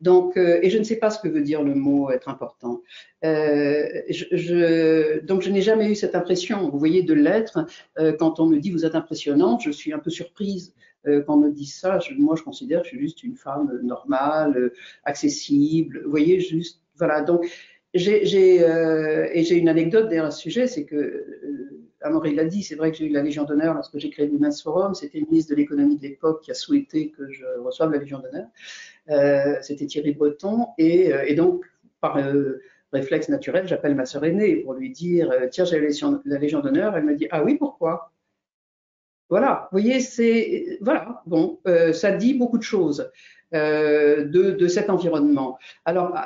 Donc, 0.00 0.36
euh, 0.36 0.58
et 0.62 0.70
je 0.70 0.78
ne 0.78 0.84
sais 0.84 0.96
pas 0.96 1.10
ce 1.10 1.20
que 1.20 1.28
veut 1.28 1.42
dire 1.42 1.62
le 1.62 1.74
mot 1.74 2.10
être 2.10 2.28
important. 2.28 2.82
Donc, 3.22 5.42
je 5.42 5.50
n'ai 5.50 5.62
jamais 5.62 5.90
eu 5.90 5.94
cette 5.94 6.14
impression, 6.14 6.68
vous 6.68 6.78
voyez, 6.78 7.02
de 7.02 7.14
l'être. 7.14 7.66
quand 8.18 8.40
on 8.40 8.46
me 8.46 8.58
dit 8.58 8.70
vous 8.70 8.84
êtes 8.84 8.94
impressionnante, 8.94 9.62
je 9.62 9.70
suis 9.70 9.92
un 9.92 9.98
peu 9.98 10.10
surprise 10.10 10.74
quand 11.04 11.34
on 11.34 11.38
me 11.38 11.50
dit 11.50 11.66
ça. 11.66 11.98
Moi, 12.18 12.36
je 12.36 12.42
considère 12.42 12.82
que 12.82 12.88
je 12.88 12.90
suis 12.90 13.00
juste 13.00 13.22
une 13.22 13.36
femme 13.36 13.80
normale, 13.82 14.72
accessible. 15.04 16.02
Vous 16.04 16.10
voyez, 16.10 16.40
juste, 16.40 16.82
voilà. 16.98 17.22
Donc, 17.22 17.46
j'ai, 17.96 18.62
euh, 18.62 19.28
et 19.32 19.42
j'ai 19.42 19.56
une 19.56 19.68
anecdote 19.68 20.08
derrière 20.08 20.32
ce 20.32 20.40
sujet, 20.40 20.66
c'est 20.66 20.84
que, 20.84 21.24
euh, 22.06 22.08
Amaury 22.08 22.34
l'a 22.34 22.44
dit, 22.44 22.62
c'est 22.62 22.74
vrai 22.74 22.90
que 22.90 22.98
j'ai 22.98 23.06
eu 23.06 23.12
la 23.12 23.22
Légion 23.22 23.44
d'honneur 23.44 23.74
lorsque 23.74 23.98
j'ai 23.98 24.10
créé 24.10 24.26
l'Humains 24.26 24.50
Forum. 24.50 24.94
C'était 24.94 25.20
le 25.20 25.26
ministre 25.26 25.50
de 25.50 25.56
l'économie 25.56 25.96
de 25.96 26.02
l'époque 26.02 26.42
qui 26.42 26.50
a 26.50 26.54
souhaité 26.54 27.10
que 27.10 27.30
je 27.30 27.44
reçoive 27.58 27.92
la 27.92 27.98
Légion 27.98 28.18
d'honneur. 28.18 28.46
Euh, 29.10 29.56
c'était 29.62 29.86
Thierry 29.86 30.12
Breton. 30.12 30.68
Et, 30.78 31.12
euh, 31.12 31.34
donc, 31.34 31.64
par 32.00 32.16
euh, 32.18 32.60
réflexe 32.92 33.28
naturel, 33.28 33.66
j'appelle 33.66 33.94
ma 33.94 34.06
sœur 34.06 34.24
aînée 34.24 34.56
pour 34.56 34.74
lui 34.74 34.90
dire 34.90 35.32
Tiens, 35.50 35.64
j'ai 35.64 35.80
la 35.80 36.38
Légion 36.38 36.60
d'honneur. 36.60 36.96
Elle 36.96 37.04
me 37.04 37.14
dit 37.14 37.28
Ah 37.30 37.42
oui, 37.42 37.56
pourquoi? 37.56 38.12
Voilà, 39.28 39.68
vous 39.72 39.80
voyez, 39.80 40.00
c'est. 40.00 40.78
Voilà, 40.80 41.22
bon, 41.26 41.58
ça 41.92 42.12
dit 42.12 42.34
beaucoup 42.34 42.58
de 42.58 42.62
choses 42.62 43.10
de, 43.52 44.50
de 44.52 44.68
cet 44.68 44.88
environnement. 44.88 45.58
Alors, 45.84 46.16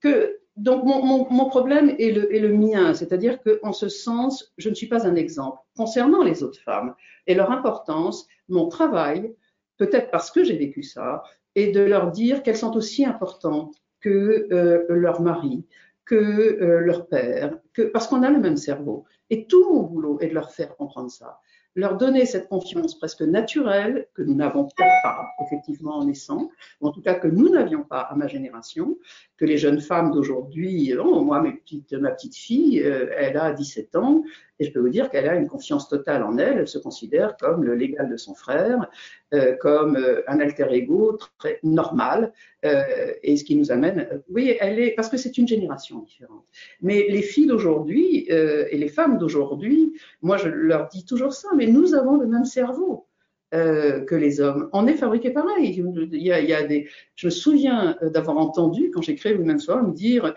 que 0.00 0.38
donc 0.56 0.84
mon, 0.84 1.26
mon, 1.30 1.46
problème 1.46 1.94
est 1.98 2.12
le, 2.12 2.34
est 2.34 2.40
le 2.40 2.52
mien, 2.52 2.92
c'est-à-dire 2.92 3.38
qu'en 3.42 3.72
ce 3.72 3.88
sens, 3.88 4.52
je 4.58 4.68
ne 4.68 4.74
suis 4.74 4.86
pas 4.86 5.06
un 5.06 5.14
exemple. 5.14 5.58
Concernant 5.76 6.22
les 6.22 6.42
autres 6.42 6.60
femmes 6.60 6.94
et 7.26 7.34
leur 7.34 7.50
importance, 7.50 8.26
mon 8.48 8.68
travail, 8.68 9.34
peut-être 9.78 10.10
parce 10.10 10.30
que 10.30 10.44
j'ai 10.44 10.56
vécu 10.56 10.82
ça, 10.82 11.22
est 11.54 11.72
de 11.72 11.80
leur 11.80 12.10
dire 12.10 12.42
qu'elles 12.42 12.56
sont 12.56 12.76
aussi 12.76 13.04
importantes 13.04 13.74
que 14.00 14.48
euh, 14.52 14.84
leur 14.88 15.22
mari, 15.22 15.64
que 16.04 16.14
euh, 16.14 16.80
leur 16.80 17.06
père, 17.06 17.58
que, 17.72 17.82
parce 17.82 18.06
qu'on 18.06 18.22
a 18.22 18.30
le 18.30 18.40
même 18.40 18.56
cerveau. 18.56 19.04
Et 19.30 19.46
tout 19.46 19.72
mon 19.72 19.82
boulot 19.82 20.18
est 20.20 20.28
de 20.28 20.34
leur 20.34 20.50
faire 20.50 20.76
comprendre 20.76 21.10
ça 21.10 21.40
leur 21.74 21.96
donner 21.96 22.26
cette 22.26 22.48
confiance 22.48 22.98
presque 22.98 23.22
naturelle 23.22 24.06
que 24.14 24.22
nous 24.22 24.34
n'avons 24.34 24.68
pas 24.76 25.26
effectivement 25.46 25.96
en 25.96 26.04
naissant, 26.04 26.50
ou 26.80 26.88
en 26.88 26.92
tout 26.92 27.00
cas 27.00 27.14
que 27.14 27.28
nous 27.28 27.48
n'avions 27.48 27.82
pas 27.82 28.00
à 28.00 28.14
ma 28.14 28.26
génération, 28.26 28.98
que 29.36 29.44
les 29.44 29.58
jeunes 29.58 29.80
femmes 29.80 30.12
d'aujourd'hui, 30.12 30.94
moi 30.96 31.40
mes 31.40 31.52
petites, 31.52 31.92
ma 31.94 32.10
petite 32.10 32.36
fille, 32.36 32.82
euh, 32.82 33.08
elle 33.16 33.36
a 33.36 33.52
17 33.52 33.96
ans, 33.96 34.22
et 34.58 34.64
je 34.64 34.72
peux 34.72 34.80
vous 34.80 34.90
dire 34.90 35.10
qu'elle 35.10 35.28
a 35.28 35.34
une 35.34 35.48
confiance 35.48 35.88
totale 35.88 36.22
en 36.22 36.38
elle, 36.38 36.58
elle 36.58 36.68
se 36.68 36.78
considère 36.78 37.36
comme 37.36 37.64
le 37.64 37.74
légal 37.74 38.08
de 38.08 38.16
son 38.16 38.34
frère, 38.34 38.88
euh, 39.32 39.56
comme 39.56 39.96
euh, 39.96 40.22
un 40.26 40.40
alter 40.40 40.66
ego 40.72 41.18
très 41.38 41.58
normal, 41.62 42.34
euh, 42.66 43.12
et 43.22 43.38
ce 43.38 43.44
qui 43.44 43.56
nous 43.56 43.72
amène, 43.72 44.22
oui, 44.28 44.54
elle 44.60 44.78
est, 44.78 44.90
parce 44.90 45.08
que 45.08 45.16
c'est 45.16 45.38
une 45.38 45.48
génération 45.48 46.00
différente. 46.00 46.44
Mais 46.82 47.06
les 47.08 47.22
filles 47.22 47.46
d'aujourd'hui 47.46 48.26
et 48.28 48.76
les 48.76 48.88
femmes 48.88 49.16
d'aujourd'hui, 49.16 49.94
moi 50.20 50.36
je 50.36 50.48
leur 50.48 50.88
dis 50.88 51.06
toujours 51.06 51.32
ça, 51.32 51.48
mais 51.56 51.66
nous 51.66 51.94
avons 51.94 52.16
le 52.16 52.26
même 52.26 52.44
cerveau. 52.44 53.06
que 53.52 54.14
les 54.14 54.40
hommes. 54.40 54.68
On 54.72 54.86
est 54.86 54.94
fabriqué 54.94 55.30
pareil. 55.30 55.82
Il 56.12 56.22
y 56.22 56.32
a, 56.32 56.62
des... 56.62 56.88
Je 57.16 57.26
me 57.26 57.30
souviens 57.30 57.96
d'avoir 58.02 58.38
entendu, 58.38 58.90
quand 58.90 59.02
j'ai 59.02 59.14
créé 59.14 59.34
Women's 59.34 59.66
Forum, 59.66 59.92
dire 59.92 60.34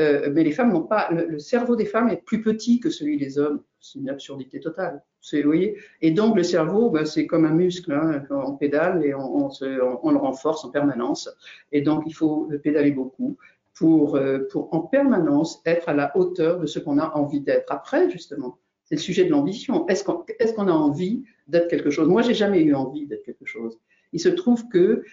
euh, 0.00 0.30
mais 0.32 0.42
les 0.42 0.50
femmes 0.50 0.72
n'ont 0.72 0.82
pas, 0.82 1.08
le, 1.10 1.38
cerveau 1.38 1.76
des 1.76 1.84
femmes 1.84 2.08
est 2.08 2.24
plus 2.24 2.42
petit 2.42 2.80
que 2.80 2.90
celui 2.90 3.16
des 3.16 3.38
hommes. 3.38 3.62
C'est 3.80 3.98
une 3.98 4.08
absurdité 4.08 4.58
totale. 4.60 5.02
Vous 5.32 5.42
voyez? 5.44 5.78
Et 6.00 6.10
donc 6.10 6.36
le 6.36 6.42
cerveau, 6.42 6.90
ben, 6.90 7.04
c'est 7.04 7.26
comme 7.26 7.44
un 7.44 7.52
muscle, 7.52 7.92
hein, 7.92 8.24
on 8.30 8.56
pédale 8.56 9.04
et 9.04 9.14
on, 9.14 9.48
le 9.60 10.16
renforce 10.16 10.64
en 10.64 10.70
permanence. 10.70 11.30
Et 11.70 11.80
donc 11.80 12.04
il 12.06 12.12
faut 12.12 12.50
pédaler 12.62 12.90
beaucoup 12.90 13.36
pour, 13.74 14.16
euh, 14.16 14.46
pour 14.50 14.72
en 14.74 14.80
permanence 14.80 15.62
être 15.64 15.88
à 15.88 15.94
la 15.94 16.16
hauteur 16.16 16.60
de 16.60 16.66
ce 16.66 16.78
qu'on 16.78 16.98
a 16.98 17.10
envie 17.14 17.40
d'être. 17.40 17.70
Après, 17.72 18.10
justement, 18.10 18.58
c'est 18.84 18.96
le 18.96 19.00
sujet 19.00 19.24
de 19.24 19.30
l'ambition. 19.30 19.86
Est-ce 19.88 20.04
qu'on 20.04 20.24
est 20.26 20.54
qu'on 20.54 20.68
a 20.68 20.72
envie 20.72 21.24
d'être 21.48 21.68
quelque 21.68 21.90
chose? 21.90 22.08
Moi, 22.08 22.22
j'ai 22.22 22.34
jamais 22.34 22.62
eu 22.62 22.74
envie 22.74 23.06
d'être 23.06 23.24
quelque 23.24 23.46
chose. 23.46 23.78
Il 24.12 24.20
se 24.20 24.28
trouve 24.28 24.68
que 24.68 25.04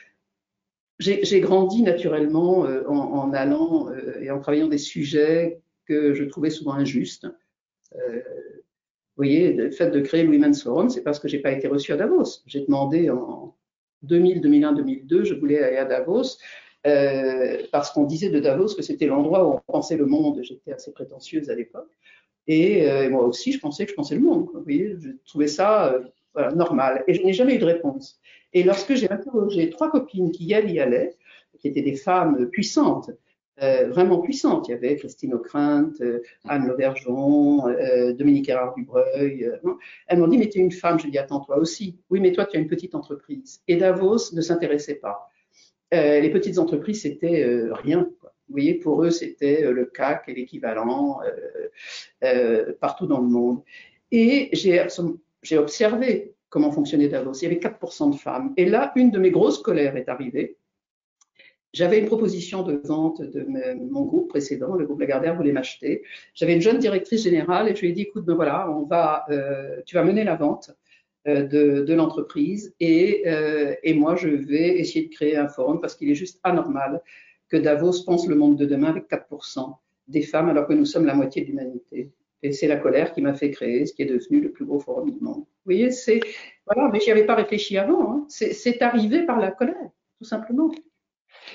j'ai 1.02 1.40
grandi 1.40 1.82
naturellement 1.82 2.66
euh, 2.66 2.84
en, 2.88 3.34
allant 3.34 3.90
euh, 3.90 4.22
et 4.22 4.32
en 4.32 4.40
travaillant 4.40 4.68
des 4.68 4.78
sujets 4.78 5.60
que 5.86 6.14
je 6.14 6.24
trouvais 6.24 6.50
souvent 6.50 6.74
injustes. 6.74 7.28
Euh, 7.96 8.18
vous 8.18 9.18
voyez, 9.26 9.54
le 9.54 9.72
fait 9.72 9.90
de 9.90 10.00
créer 10.00 10.24
le 10.24 10.30
Women's 10.30 10.64
Forum, 10.64 10.90
c'est 10.90 11.02
parce 11.02 11.20
que 11.20 11.28
j'ai 11.28 11.40
pas 11.40 11.52
été 11.52 11.68
reçu 11.68 11.92
à 11.92 11.98
Davos. 11.98 12.42
J'ai 12.46 12.62
demandé 12.62 13.10
en 13.10 13.56
2000, 14.04 14.42
2001, 14.42 14.74
2002, 14.74 15.24
je 15.24 15.34
voulais 15.34 15.62
aller 15.62 15.78
à 15.78 15.86
Davos 15.86 16.38
parce 17.72 17.92
qu'on 17.92 18.06
disait 18.06 18.30
de 18.30 18.40
Davos 18.40 18.74
que 18.76 18.82
c'était 18.82 19.06
l'endroit 19.06 19.48
où 19.48 19.54
on 19.54 19.72
pensait 19.72 19.98
le 19.98 20.06
monde. 20.06 20.40
J'étais 20.42 20.72
assez 20.72 20.92
prétentieuse 20.92 21.50
à 21.50 21.56
l'époque. 21.56 21.92
Et, 22.48 22.88
moi 23.10 23.26
aussi, 23.26 23.52
je 23.52 23.60
pensais 23.60 23.86
que 23.86 23.92
je 23.92 23.96
pensais 23.96 24.16
le 24.16 24.22
monde. 24.22 24.48
Vous 24.54 24.64
voyez, 24.64 24.96
je 25.00 25.10
trouvais 25.26 25.48
ça 25.48 26.00
voilà, 26.34 26.52
normal. 26.52 27.04
Et 27.08 27.14
je 27.14 27.24
n'ai 27.24 27.34
jamais 27.34 27.56
eu 27.56 27.60
de 27.60 27.66
réponse. 27.66 28.20
Et 28.54 28.64
lorsque 28.64 28.96
j'ai 28.96 29.10
interrogé 29.10 29.70
trois 29.70 29.90
copines 29.90 30.32
qui 30.32 30.46
y 30.46 30.54
allaient, 30.54 31.16
qui 31.60 31.68
étaient 31.68 31.82
des 31.82 31.96
femmes 31.96 32.50
puissantes, 32.50 33.12
euh, 33.62 33.90
vraiment 33.90 34.20
puissantes, 34.20 34.68
il 34.68 34.72
y 34.72 34.74
avait 34.74 34.96
Christine 34.96 35.34
Ockrent, 35.36 35.92
euh, 36.02 36.22
Anne 36.48 36.68
Lauvergeon, 36.68 37.68
euh, 37.68 38.14
Dominique 38.14 38.50
Erard 38.50 38.74
Dubreuil, 38.74 39.46
euh, 39.46 39.74
elles 40.08 40.18
m'ont 40.18 40.28
dit, 40.28 40.38
mais 40.38 40.50
tu 40.50 40.58
es 40.58 40.62
une 40.62 40.72
femme. 40.72 41.00
Je 41.00 41.08
dis, 41.08 41.18
attends, 41.18 41.42
toi 41.42 41.58
aussi. 41.58 42.00
Oui, 42.10 42.20
mais 42.20 42.32
toi, 42.32 42.46
tu 42.46 42.58
as 42.58 42.60
une 42.60 42.68
petite 42.68 42.96
entreprise. 42.96 43.62
Et 43.68 43.76
Davos 43.76 44.34
ne 44.34 44.42
s'intéressait 44.42 44.96
pas. 44.96 45.30
Euh, 45.94 46.20
les 46.22 46.30
petites 46.32 46.58
entreprises, 46.58 47.04
c'était 47.04 47.46
rien. 47.72 48.10
Vous 48.24 48.56
voyez, 48.56 48.74
pour 48.76 49.04
eux, 49.04 49.12
c'était 49.12 49.70
le 49.72 49.86
CAC 49.86 50.24
et 50.28 50.34
l'équivalent 50.34 51.20
partout 52.80 53.06
dans 53.06 53.20
le 53.20 53.28
monde. 53.28 53.62
Et 54.12 54.50
j'ai 54.54 54.80
observé 55.58 56.36
comment 56.50 56.72
fonctionnait 56.72 57.08
Davos. 57.08 57.34
Il 57.34 57.44
y 57.44 57.46
avait 57.48 57.60
4% 57.60 58.12
de 58.12 58.16
femmes. 58.16 58.54
Et 58.58 58.66
là, 58.66 58.92
une 58.96 59.10
de 59.10 59.20
mes 59.20 59.32
grosses 59.32 59.60
colères 59.60 59.96
est 59.96 60.10
arrivée. 60.10 60.58
J'avais 61.74 62.00
une 62.00 62.06
proposition 62.06 62.64
de 62.64 62.82
vente 62.84 63.22
de 63.22 63.46
mon 63.90 64.04
groupe 64.04 64.30
précédent, 64.30 64.76
le 64.76 64.86
groupe 64.86 65.00
Lagardère 65.00 65.36
voulait 65.36 65.54
m'acheter. 65.54 66.04
J'avais 66.34 66.54
une 66.54 66.62
jeune 66.62 66.80
directrice 66.80 67.24
générale 67.24 67.70
et 67.70 67.76
je 67.76 67.82
lui 67.82 67.90
ai 67.90 67.94
dit, 67.94 68.02
écoute, 68.02 68.26
ben 68.26 68.36
voilà, 68.36 68.70
on 68.70 68.84
va, 68.84 69.26
euh, 69.30 69.82
tu 69.86 69.96
vas 69.96 70.04
mener 70.04 70.26
la 70.26 70.36
vente 70.36 70.72
euh, 71.28 71.44
de, 71.48 71.94
l'entreprise 71.94 72.76
euh, 72.82 73.76
et 73.84 73.94
moi, 73.94 74.18
je 74.18 74.28
vais 74.28 74.80
essayer 74.80 75.06
de 75.06 75.14
créer 75.14 75.38
un 75.38 75.48
forum 75.48 75.80
parce 75.80 75.96
qu'il 75.96 76.12
est 76.12 76.16
juste 76.16 76.42
anormal 76.44 77.02
que 77.48 77.56
Davos 77.56 78.04
pense 78.06 78.28
le 78.28 78.36
monde 78.36 78.58
de 78.58 78.66
demain 78.66 78.90
avec 78.90 79.10
4% 79.10 79.78
des 80.08 80.24
femmes 80.24 80.50
alors 80.50 80.68
que 80.68 80.74
nous 80.74 80.86
sommes 80.86 81.06
la 81.06 81.14
moitié 81.14 81.44
de 81.44 81.48
l'humanité. 81.48 82.12
Et 82.44 82.52
c'est 82.52 82.68
la 82.68 82.78
colère 82.78 83.14
qui 83.14 83.22
m'a 83.22 83.34
fait 83.34 83.52
créer 83.52 83.86
ce 83.86 83.94
qui 83.94 84.02
est 84.02 84.08
devenu 84.08 84.42
le 84.42 84.52
plus 84.52 84.66
beau 84.66 84.80
forum 84.80 85.12
du 85.12 85.20
monde. 85.20 85.40
Vous 85.40 85.66
voyez, 85.66 85.92
c'est 85.92 86.22
voilà, 86.66 86.90
mais 86.92 87.00
j'y 87.00 87.12
avais 87.12 87.26
pas 87.26 87.36
réfléchi 87.36 87.78
avant. 87.78 88.12
Hein. 88.12 88.26
C'est 88.30 88.82
arrivé 88.82 89.26
par 89.26 89.40
la 89.40 89.52
colère, 89.52 89.90
tout 90.18 90.26
simplement. 90.26 90.72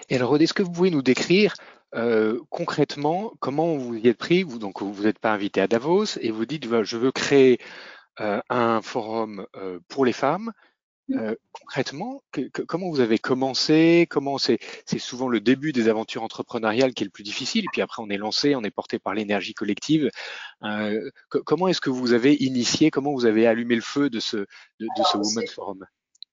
Et 0.09 0.17
alors, 0.17 0.37
est-ce 0.37 0.55
que 0.55 0.63
vous 0.63 0.71
pouvez 0.71 0.91
nous 0.91 1.03
décrire 1.03 1.55
euh, 1.95 2.41
concrètement 2.51 3.33
comment 3.41 3.77
vous 3.77 3.97
y 3.97 4.09
êtes 4.09 4.19
pris? 4.19 4.43
Vous, 4.43 4.59
Donc, 4.59 4.83
vous 4.83 5.05
n'êtes 5.05 5.19
pas 5.19 5.33
invité 5.33 5.61
à 5.61 5.69
Davos 5.69 6.19
et 6.21 6.31
vous 6.31 6.47
dites 6.47 6.67
je 6.85 6.97
veux 6.97 7.13
créer 7.13 7.59
euh, 8.21 8.41
un 8.49 8.81
forum 8.83 9.47
euh, 9.57 9.79
pour 9.89 10.05
les 10.05 10.13
femmes. 10.13 10.53
Euh, 11.13 11.37
concrètement, 11.53 12.23
que, 12.33 12.43
que, 12.49 12.63
comment 12.63 12.91
vous 12.91 13.01
avez 13.01 13.19
commencé? 13.19 14.07
Comment 14.11 14.39
c'est 14.39 14.59
souvent 14.99 15.29
le 15.29 15.41
début 15.41 15.73
des 15.73 15.89
aventures 15.89 16.23
entrepreneuriales 16.23 16.95
qui 16.95 17.05
est 17.05 17.07
le 17.07 17.11
plus 17.11 17.23
difficile. 17.23 17.65
Et 17.65 17.69
puis 17.73 17.83
après, 17.83 18.03
on 18.03 18.11
est 18.11 18.17
lancé, 18.17 18.57
on 18.57 18.63
est 18.63 18.71
porté 18.71 18.99
par 18.99 19.15
l'énergie 19.15 19.55
collective. 19.55 20.11
Euh, 20.65 21.11
comment 21.29 21.69
est-ce 21.69 21.81
que 21.81 21.91
vous 21.91 22.13
avez 22.13 22.35
initié 22.35 22.91
Comment 22.91 23.13
vous 23.13 23.27
avez 23.27 23.47
allumé 23.47 23.77
le 23.77 23.83
feu 23.83 24.11
de 24.11 24.19
ce 24.19 24.37
de, 24.37 24.47
de 24.81 25.03
ce 25.05 25.17
Women's 25.17 25.53
Forum? 25.53 25.87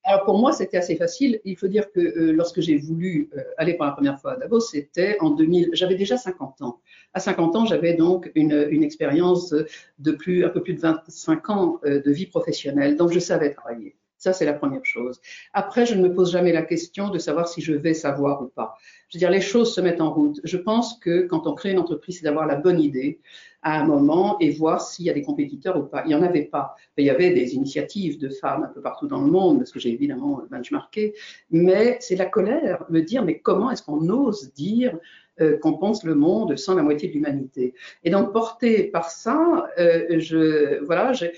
Alors 0.06 0.26
pour 0.26 0.38
moi, 0.38 0.52
c'était 0.52 0.78
assez 0.78 0.98
facile. 0.98 1.40
Il 1.46 1.56
faut 1.56 1.68
dire 1.68 1.90
que 1.92 2.00
euh, 2.00 2.34
lorsque 2.34 2.60
j'ai 2.60 2.78
voulu 2.78 3.30
aller 3.58 3.76
pour 3.76 3.86
la 3.86 3.92
première 3.92 4.20
fois 4.20 4.34
à 4.34 4.38
Davos, 4.38 4.60
c'était 4.60 5.18
en 5.22 5.30
2000. 5.30 5.70
J'avais 5.74 5.96
déjà 5.96 6.18
50 6.18 6.62
ans. 6.64 6.82
À 7.14 7.20
50 7.20 7.56
ans, 7.56 7.66
j'avais 7.66 7.94
donc 7.94 8.32
une, 8.36 8.68
une 8.70 8.84
expérience 8.84 9.54
de 10.00 10.12
plus, 10.12 10.44
un 10.44 10.50
peu 10.50 10.62
plus 10.62 10.74
de 10.74 10.82
25 10.82 11.50
ans 11.52 11.80
de 11.84 12.12
vie 12.12 12.26
professionnelle, 12.26 12.98
donc 12.98 13.14
je 13.14 13.20
savais 13.20 13.52
travailler 13.52 13.96
Ça, 14.24 14.32
c'est 14.32 14.46
la 14.46 14.54
première 14.54 14.86
chose. 14.86 15.20
Après, 15.52 15.86
je 15.86 15.96
ne 15.96 16.02
me 16.02 16.14
pose 16.14 16.32
jamais 16.32 16.54
la 16.54 16.62
question 16.62 17.10
de 17.10 17.18
savoir 17.18 17.50
si 17.50 17.60
je 17.60 17.74
vais 17.74 17.94
savoir 17.94 18.42
ou 18.42 18.48
pas. 18.48 18.78
Je 19.10 19.18
veux 19.18 19.20
dire, 19.20 19.30
les 19.30 19.42
choses 19.42 19.76
se 19.76 19.82
mettent 19.82 20.00
en 20.00 20.14
route. 20.14 20.40
Je 20.46 20.56
pense 20.56 20.98
que 20.98 21.24
quand 21.24 21.46
on 21.46 21.54
crée 21.54 21.72
une 21.72 21.80
entreprise, 21.80 22.20
c'est 22.20 22.24
d'avoir 22.24 22.46
la 22.46 22.56
bonne 22.56 22.80
idée 22.80 23.20
à 23.64 23.82
un 23.82 23.86
moment 23.86 24.38
et 24.40 24.52
voir 24.52 24.80
s'il 24.80 25.08
y 25.08 25.10
a 25.10 25.14
des 25.14 25.24
compétiteurs 25.24 25.76
ou 25.78 25.84
pas. 25.84 26.04
Il 26.06 26.08
n'y 26.08 26.16
en 26.16 26.24
avait 26.24 26.46
pas. 26.46 26.74
Il 26.98 27.04
y 27.04 27.10
avait 27.10 27.32
des 27.32 27.56
initiatives 27.56 28.18
de 28.18 28.30
femmes 28.30 28.64
un 28.64 28.70
peu 28.70 28.80
partout 28.80 29.08
dans 29.08 29.20
le 29.20 29.30
monde, 29.30 29.58
parce 29.58 29.74
que 29.74 29.80
j'ai 29.82 29.92
évidemment 29.92 30.42
benchmarké, 30.50 31.16
mais 31.52 31.98
c'est 32.00 32.16
la 32.16 32.26
colère, 32.26 32.86
me 32.90 33.02
dire, 33.02 33.26
mais 33.26 33.40
comment 33.40 33.72
est-ce 33.72 33.84
qu'on 33.84 34.08
ose 34.08 34.54
dire 34.54 34.98
euh, 35.42 35.58
qu'on 35.58 35.74
pense 35.74 36.06
le 36.06 36.16
monde 36.16 36.56
sans 36.56 36.76
la 36.76 36.84
moitié 36.84 37.10
de 37.10 37.14
l'humanité? 37.14 37.74
Et 38.06 38.10
donc, 38.10 38.32
porté 38.32 38.86
par 38.86 39.10
ça, 39.10 39.68
euh, 39.80 40.18
je, 40.18 40.82
voilà, 40.86 41.12
j'ai 41.12 41.34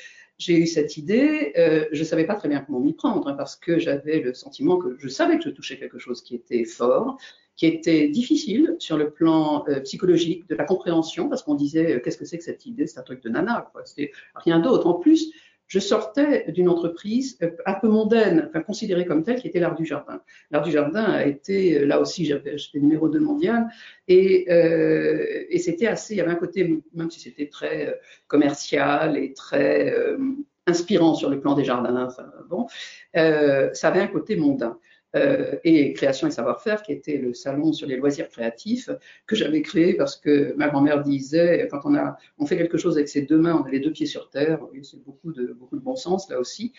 eu 0.47 0.67
cette 0.67 0.97
idée, 0.97 1.53
euh, 1.57 1.85
je 1.91 1.99
ne 1.99 2.05
savais 2.05 2.25
pas 2.25 2.35
très 2.35 2.49
bien 2.49 2.59
comment 2.59 2.79
m'y 2.79 2.93
prendre, 2.93 3.27
hein, 3.27 3.33
parce 3.33 3.55
que 3.55 3.79
j'avais 3.79 4.19
le 4.19 4.33
sentiment 4.33 4.77
que 4.77 4.95
je 4.97 5.07
savais 5.07 5.37
que 5.37 5.43
je 5.43 5.49
touchais 5.49 5.77
quelque 5.77 5.99
chose 5.99 6.21
qui 6.21 6.35
était 6.35 6.65
fort, 6.65 7.17
qui 7.55 7.67
était 7.67 8.09
difficile 8.09 8.75
sur 8.79 8.97
le 8.97 9.11
plan 9.11 9.63
euh, 9.69 9.79
psychologique, 9.79 10.47
de 10.49 10.55
la 10.55 10.65
compréhension, 10.65 11.29
parce 11.29 11.41
qu'on 11.43 11.55
disait 11.55 11.95
euh, 11.95 11.99
qu'est-ce 11.99 12.17
que 12.17 12.25
c'est 12.25 12.37
que 12.37 12.43
cette 12.43 12.65
idée, 12.65 12.85
c'est 12.85 12.99
un 12.99 13.03
truc 13.03 13.23
de 13.23 13.29
nana, 13.29 13.69
quoi, 13.71 13.83
c'est 13.85 14.11
rien 14.35 14.59
d'autre. 14.59 14.87
En 14.87 14.95
plus, 14.95 15.31
je 15.75 15.81
sortais 15.81 16.49
d'une 16.53 16.69
entreprise 16.69 17.37
un 17.65 17.73
peu 17.73 17.89
mondaine, 17.89 18.45
enfin 18.47 18.61
considérée 18.61 19.05
comme 19.05 19.23
telle, 19.23 19.41
qui 19.41 19.49
était 19.49 19.59
l'art 19.59 19.75
du 19.75 19.85
jardin. 19.85 20.21
L'art 20.49 20.63
du 20.63 20.71
jardin 20.71 21.03
a 21.03 21.25
été, 21.25 21.85
là 21.85 21.99
aussi, 21.99 22.23
j'avais 22.23 22.55
numéro 22.75 23.09
2 23.09 23.19
mondial, 23.19 23.67
et, 24.07 24.45
euh, 24.49 25.43
et 25.49 25.59
c'était 25.59 25.87
assez, 25.87 26.13
il 26.13 26.17
y 26.17 26.21
avait 26.21 26.31
un 26.31 26.35
côté, 26.35 26.81
même 26.93 27.11
si 27.11 27.19
c'était 27.19 27.49
très 27.49 27.99
commercial 28.27 29.17
et 29.17 29.33
très 29.33 29.93
inspirant 30.65 31.13
sur 31.13 31.29
le 31.29 31.41
plan 31.41 31.55
des 31.55 31.65
jardins, 31.65 32.07
bon, 32.49 32.67
euh, 33.17 33.69
ça 33.73 33.89
avait 33.89 33.99
un 33.99 34.07
côté 34.07 34.37
mondain. 34.37 34.79
Euh, 35.15 35.55
et 35.63 35.93
création 35.93 36.27
et 36.27 36.31
savoir-faire, 36.31 36.81
qui 36.81 36.91
était 36.91 37.17
le 37.17 37.33
salon 37.33 37.71
sur 37.71 37.87
les 37.87 37.95
loisirs 37.95 38.27
créatifs 38.27 38.89
que 39.27 39.35
j'avais 39.35 39.61
créé 39.61 39.93
parce 39.93 40.17
que 40.17 40.53
ma 40.57 40.67
grand-mère 40.67 41.03
disait 41.03 41.67
quand 41.71 41.79
on 41.85 41.95
a 41.95 42.17
on 42.37 42.45
fait 42.45 42.57
quelque 42.57 42.77
chose 42.77 42.97
avec 42.97 43.07
ses 43.07 43.21
deux 43.21 43.37
mains, 43.37 43.61
on 43.61 43.65
a 43.65 43.69
les 43.69 43.79
deux 43.79 43.93
pieds 43.93 44.07
sur 44.07 44.29
terre. 44.29 44.59
C'est 44.83 45.01
beaucoup 45.03 45.31
de 45.31 45.53
beaucoup 45.53 45.77
de 45.77 45.81
bon 45.81 45.95
sens 45.95 46.29
là 46.29 46.37
aussi. 46.37 46.73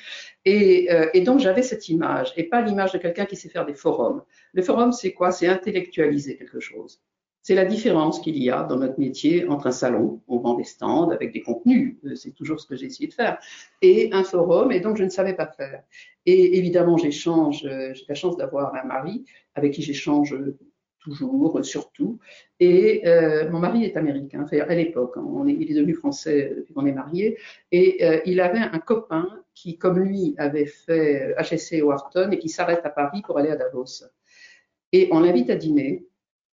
Et, 0.45 0.93
euh, 0.93 1.09
et 1.15 1.23
donc 1.23 1.41
j'avais 1.41 1.63
cette 1.63 1.89
image 1.89 2.35
et 2.37 2.45
pas 2.45 2.61
l'image 2.61 2.93
de 2.93 2.99
quelqu'un 2.99 3.25
qui 3.25 3.37
sait 3.37 3.49
faire 3.49 3.65
des 3.65 3.75
forums. 3.75 4.23
Le 4.53 4.63
forum, 4.63 4.93
c'est 4.93 5.13
quoi? 5.13 5.33
C'est 5.33 5.47
intellectualiser 5.47 6.37
quelque 6.37 6.61
chose. 6.61 7.01
C'est 7.47 7.55
la 7.55 7.65
différence 7.65 8.19
qu'il 8.19 8.43
y 8.43 8.51
a 8.51 8.65
dans 8.65 8.77
notre 8.77 8.99
métier 8.99 9.47
entre 9.47 9.69
un 9.69 9.71
salon, 9.71 10.21
on 10.27 10.39
vend 10.39 10.55
des 10.55 10.65
stands 10.65 11.11
avec 11.11 11.33
des 11.33 11.43
contenus, 11.43 11.97
euh, 12.05 12.17
c'est 12.17 12.33
toujours 12.33 12.59
ce 12.59 12.67
que 12.67 12.75
j'ai 12.75 12.87
essayé 12.87 13.07
de 13.07 13.15
faire, 13.15 13.39
et 13.83 14.11
un 14.13 14.25
forum, 14.25 14.73
et 14.73 14.81
donc 14.81 14.97
je 14.97 15.05
ne 15.05 15.09
savais 15.09 15.35
pas 15.35 15.47
faire. 15.47 15.85
Et 16.25 16.59
évidemment, 16.59 16.97
j'échange, 16.97 17.65
euh, 17.65 17.95
j'ai 17.95 18.05
la 18.09 18.17
chance 18.17 18.37
d'avoir 18.37 18.75
un 18.75 18.83
mari 18.83 19.25
avec 19.55 19.75
qui 19.75 19.83
j'échange 19.83 20.37
toujours, 20.99 21.65
surtout. 21.65 22.19
Et 22.59 23.07
euh, 23.07 23.49
mon 23.49 23.61
mari 23.61 23.85
est 23.85 23.97
américain, 23.97 24.45
à 24.51 24.75
l'époque, 24.75 25.15
hein, 25.17 25.45
il 25.47 25.71
est 25.71 25.75
devenu 25.75 25.95
français 25.95 26.53
depuis 26.57 26.75
qu'on 26.75 26.87
est 26.87 26.91
mariés, 26.91 27.39
et 27.71 28.05
il 28.29 28.41
avait 28.41 28.59
un 28.59 28.81
copain 28.81 29.29
qui, 29.55 29.79
comme 29.79 30.01
lui, 30.01 30.35
avait 30.37 30.67
fait 30.67 31.33
HSC 31.39 31.81
Wharton 31.81 32.29
et 32.33 32.41
qui 32.41 32.49
s'arrête 32.49 32.81
à 32.83 32.91
Paris 32.91 33.23
pour 33.25 33.39
aller 33.39 33.51
à 33.51 33.57
Davos. 33.57 34.03
Et 34.91 35.09
on 35.13 35.21
l'invite 35.21 35.51
à 35.51 35.55
dîner, 35.55 36.06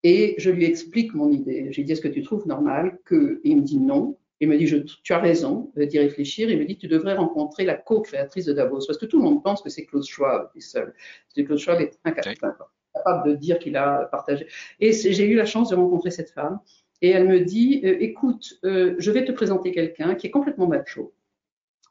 et 0.03 0.35
je 0.37 0.49
lui 0.49 0.65
explique 0.65 1.13
mon 1.13 1.31
idée. 1.31 1.67
J'ai 1.71 1.83
dit, 1.83 1.91
est-ce 1.91 2.01
que 2.01 2.07
tu 2.07 2.21
trouves 2.21 2.47
normal 2.47 2.99
que... 3.05 3.41
Et 3.43 3.49
il 3.49 3.57
me 3.57 3.61
dit 3.61 3.77
non. 3.77 4.17
Il 4.39 4.47
me 4.47 4.57
dit, 4.57 4.67
je, 4.67 4.77
tu 5.03 5.11
as 5.11 5.19
raison 5.19 5.71
d'y 5.75 5.99
réfléchir. 5.99 6.49
Il 6.49 6.57
me 6.57 6.65
dit, 6.65 6.77
tu 6.77 6.87
devrais 6.87 7.15
rencontrer 7.15 7.65
la 7.65 7.75
co-créatrice 7.75 8.45
de 8.45 8.53
Davos. 8.53 8.85
Parce 8.87 8.97
que 8.97 9.05
tout 9.05 9.17
le 9.17 9.23
monde 9.23 9.43
pense 9.43 9.61
que 9.61 9.69
c'est 9.69 9.85
Klaus 9.85 10.07
Schwab 10.07 10.51
qui 10.51 10.59
est 10.59 10.61
seul. 10.61 10.93
Klaus 11.35 11.61
Schwab 11.61 11.81
est 11.81 11.99
incapable, 12.05 12.55
capable 12.93 13.29
de 13.29 13.35
dire 13.35 13.59
qu'il 13.59 13.75
a 13.75 14.07
partagé. 14.11 14.47
Et 14.79 14.93
j'ai 14.93 15.25
eu 15.25 15.35
la 15.35 15.45
chance 15.45 15.69
de 15.69 15.75
rencontrer 15.75 16.11
cette 16.11 16.29
femme. 16.29 16.59
Et 17.01 17.09
elle 17.09 17.27
me 17.27 17.39
dit, 17.41 17.81
euh, 17.83 17.97
écoute, 17.99 18.59
euh, 18.65 18.95
je 18.97 19.11
vais 19.11 19.23
te 19.25 19.31
présenter 19.31 19.71
quelqu'un 19.71 20.15
qui 20.15 20.27
est 20.27 20.31
complètement 20.31 20.67
macho, 20.67 21.13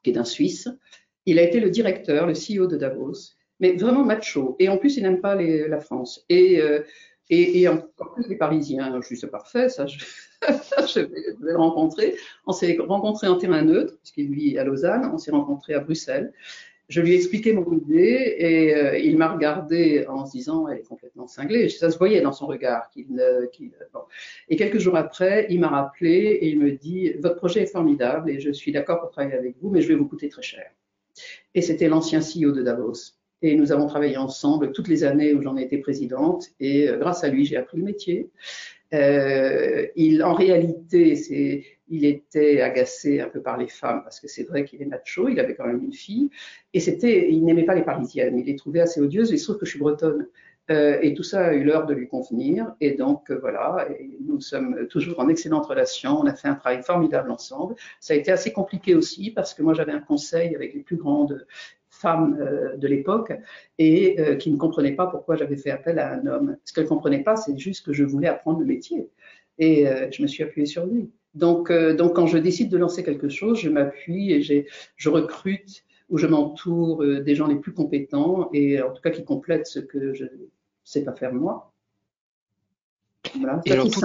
qui 0.03 0.11
est 0.11 0.13
d'un 0.13 0.25
Suisse. 0.25 0.69
Il 1.27 1.39
a 1.39 1.43
été 1.43 1.61
le 1.61 1.71
directeur, 1.71 2.27
le 2.27 2.35
CEO 2.35 2.67
de 2.67 2.77
Davos, 2.77 3.35
mais 3.61 3.73
vraiment 3.73 4.05
macho. 4.05 4.57
Et 4.59 4.69
en 4.69 4.77
plus, 4.77 4.97
il 4.97 5.03
n'aime 5.03 5.21
pas 5.21 5.35
les, 5.35 5.67
la 5.69 5.81
France. 5.81 6.25
Et 6.29 6.61
euh, 6.61 6.83
et, 7.31 7.61
et 7.61 7.69
encore 7.69 8.15
plus 8.15 8.29
les 8.29 8.37
Parisiens, 8.37 9.01
je 9.01 9.15
suis 9.15 9.27
parfait, 9.27 9.69
ça 9.69 9.87
je, 9.87 9.99
je, 10.95 11.01
vais, 11.01 11.37
le 11.41 11.57
rencontrer. 11.57 12.17
On 12.47 12.53
s'est 12.53 12.79
rencontrés 12.81 13.27
en 13.29 13.37
terrain 13.37 13.63
neutre, 13.63 13.97
puisqu'il 13.99 14.31
vit 14.31 14.59
à 14.59 14.65
Lausanne, 14.65 15.11
on 15.13 15.19
s'est 15.19 15.31
rencontrés 15.31 15.75
à 15.75 15.81
Bruxelles. 15.81 16.33
Je 16.89 17.03
lui 17.03 17.13
ai 17.13 17.17
expliqué 17.17 17.53
mon 17.53 17.71
idée 17.71 18.37
et 18.39 18.75
euh, 18.75 18.99
il 18.99 19.19
m'a 19.19 19.29
regardé 19.29 20.07
en 20.09 20.25
se 20.25 20.33
disant 20.33 20.69
elle 20.69 20.79
est 20.79 20.89
complètement 20.89 21.27
cinglée. 21.27 21.69
Ça 21.69 21.91
se 21.91 21.99
voyait 21.99 22.23
dans 22.23 22.33
son 22.33 22.47
regard. 22.47 22.89
Qu'il, 22.89 23.09
bon. 23.93 24.01
Et 24.49 24.57
quelques 24.57 24.79
jours 24.79 24.97
après, 24.97 25.47
il 25.51 25.61
m'a 25.61 25.69
rappelé 25.69 26.39
et 26.41 26.49
il 26.49 26.59
me 26.59 26.73
dit 26.73 27.13
votre 27.19 27.37
projet 27.37 27.61
est 27.61 27.67
formidable 27.67 28.31
et 28.31 28.41
je 28.41 28.51
suis 28.51 28.73
d'accord 28.73 29.01
pour 29.01 29.11
travailler 29.11 29.37
avec 29.37 29.57
vous, 29.61 29.69
mais 29.69 29.83
je 29.83 29.89
vais 29.89 29.97
vous 29.97 30.09
coûter 30.09 30.31
très 30.31 30.41
cher. 30.41 30.71
Et 31.55 31.61
c'était 31.61 31.89
l'ancien 31.89 32.21
CEO 32.21 32.53
de 32.53 32.63
Davos. 32.63 33.18
Et 33.43 33.57
nous 33.57 33.71
avons 33.73 33.87
travaillé 33.87 34.17
ensemble 34.17 34.73
toutes 34.73 34.89
les 34.89 35.05
années 35.05 35.33
où 35.33 35.43
j'en 35.43 35.57
ai 35.57 35.63
été 35.63 35.79
présidente. 35.79 36.49
Et 36.59 36.89
euh, 36.89 36.99
grâce 36.99 37.23
à 37.23 37.29
lui, 37.29 37.45
j'ai 37.45 37.57
appris 37.57 37.79
le 37.79 37.85
métier. 37.85 38.31
Euh, 38.95 39.87
il, 39.97 40.25
en 40.25 40.35
réalité, 40.35 41.15
c'est, 41.15 41.65
il 41.89 42.05
était 42.05 42.61
agacé 42.63 43.21
un 43.21 43.29
peu 43.29 43.41
par 43.41 43.57
les 43.57 43.69
femmes 43.69 44.03
parce 44.03 44.19
que 44.19 44.27
c'est 44.29 44.45
vrai 44.45 44.65
qu'il 44.65 44.83
est 44.83 44.87
macho. 44.87 45.29
Il 45.29 45.39
avait 45.39 45.55
quand 45.55 45.67
même 45.67 45.85
une 45.85 45.93
fille. 45.93 46.31
Et 46.75 46.81
c'était, 46.81 47.31
il 47.31 47.45
n'aimait 47.45 47.65
pas 47.65 47.75
les 47.75 47.85
Parisiennes. 47.85 48.39
Il 48.39 48.47
les 48.47 48.57
trouvait 48.57 48.81
assez 48.81 49.01
odieuses. 49.01 49.31
Il 49.31 49.39
se 49.39 49.45
trouve 49.45 49.59
que 49.59 49.67
je 49.67 49.71
suis 49.71 49.79
bretonne. 49.81 50.27
Euh, 50.71 50.99
et 51.01 51.15
tout 51.15 51.23
ça 51.23 51.47
a 51.47 51.55
eu 51.55 51.63
l'heure 51.63 51.87
de 51.87 51.95
lui 51.95 52.09
convenir. 52.09 52.75
Et 52.81 52.91
donc, 52.91 53.31
voilà, 53.31 53.89
nous 54.21 54.41
sommes 54.41 54.89
toujours 54.89 55.21
en 55.21 55.29
excellente 55.29 55.67
relation. 55.67 56.19
On 56.19 56.27
a 56.27 56.35
fait 56.35 56.49
un 56.49 56.57
travail 56.57 56.83
formidable 56.83 57.31
ensemble. 57.31 57.77
Ça 58.01 58.15
a 58.15 58.17
été 58.17 58.33
assez 58.33 58.53
compliqué 58.53 58.97
aussi 58.97 59.31
parce 59.31 59.55
que 59.55 59.63
moi, 59.63 59.75
j'avais 59.75 59.93
un 59.93 60.01
conseil 60.01 60.57
avec 60.57 60.75
les 60.75 60.81
plus 60.81 60.97
grandes 60.97 61.47
femme 61.99 62.39
euh, 62.41 62.77
de 62.77 62.87
l'époque 62.87 63.33
et 63.79 64.21
euh, 64.21 64.37
qui 64.37 64.51
ne 64.51 64.57
comprenait 64.57 64.93
pas 64.93 65.07
pourquoi 65.07 65.37
j'avais 65.37 65.57
fait 65.57 65.71
appel 65.71 65.99
à 65.99 66.13
un 66.13 66.27
homme. 66.27 66.57
Ce 66.65 66.73
qu'elle 66.73 66.85
ne 66.85 66.89
comprenait 66.89 67.23
pas, 67.23 67.37
c'est 67.37 67.59
juste 67.59 67.85
que 67.85 67.93
je 67.93 68.05
voulais 68.05 68.29
apprendre 68.29 68.61
le 68.61 68.67
métier. 68.67 69.09
Et 69.59 69.89
euh, 69.89 70.09
je 70.11 70.23
me 70.23 70.29
suis 70.29 70.43
appuyée 70.43 70.67
sur 70.67 70.87
lui. 70.87 71.11
Donc, 71.35 71.71
donc, 71.71 72.17
quand 72.17 72.27
je 72.27 72.39
décide 72.39 72.71
de 72.71 72.79
lancer 72.79 73.05
quelque 73.05 73.29
chose, 73.29 73.61
je 73.61 73.69
m'appuie 73.69 74.33
et 74.33 74.43
je 74.43 75.09
recrute 75.09 75.85
ou 76.09 76.17
je 76.17 76.27
m'entoure 76.27 77.05
des 77.05 77.35
gens 77.35 77.47
les 77.47 77.57
plus 77.57 77.73
compétents 77.73 78.49
et 78.53 78.81
en 78.81 78.91
tout 78.91 79.03
cas 79.03 79.11
qui 79.11 79.25
complètent 79.25 79.67
ce 79.67 79.79
que 79.79 80.15
je 80.15 80.25
ne 80.25 80.31
sais 80.85 81.05
pas 81.05 81.13
faire 81.13 81.35
moi. 81.35 81.73
Voilà, 83.37 83.61
alors, 83.69 83.91
tout, 83.91 84.01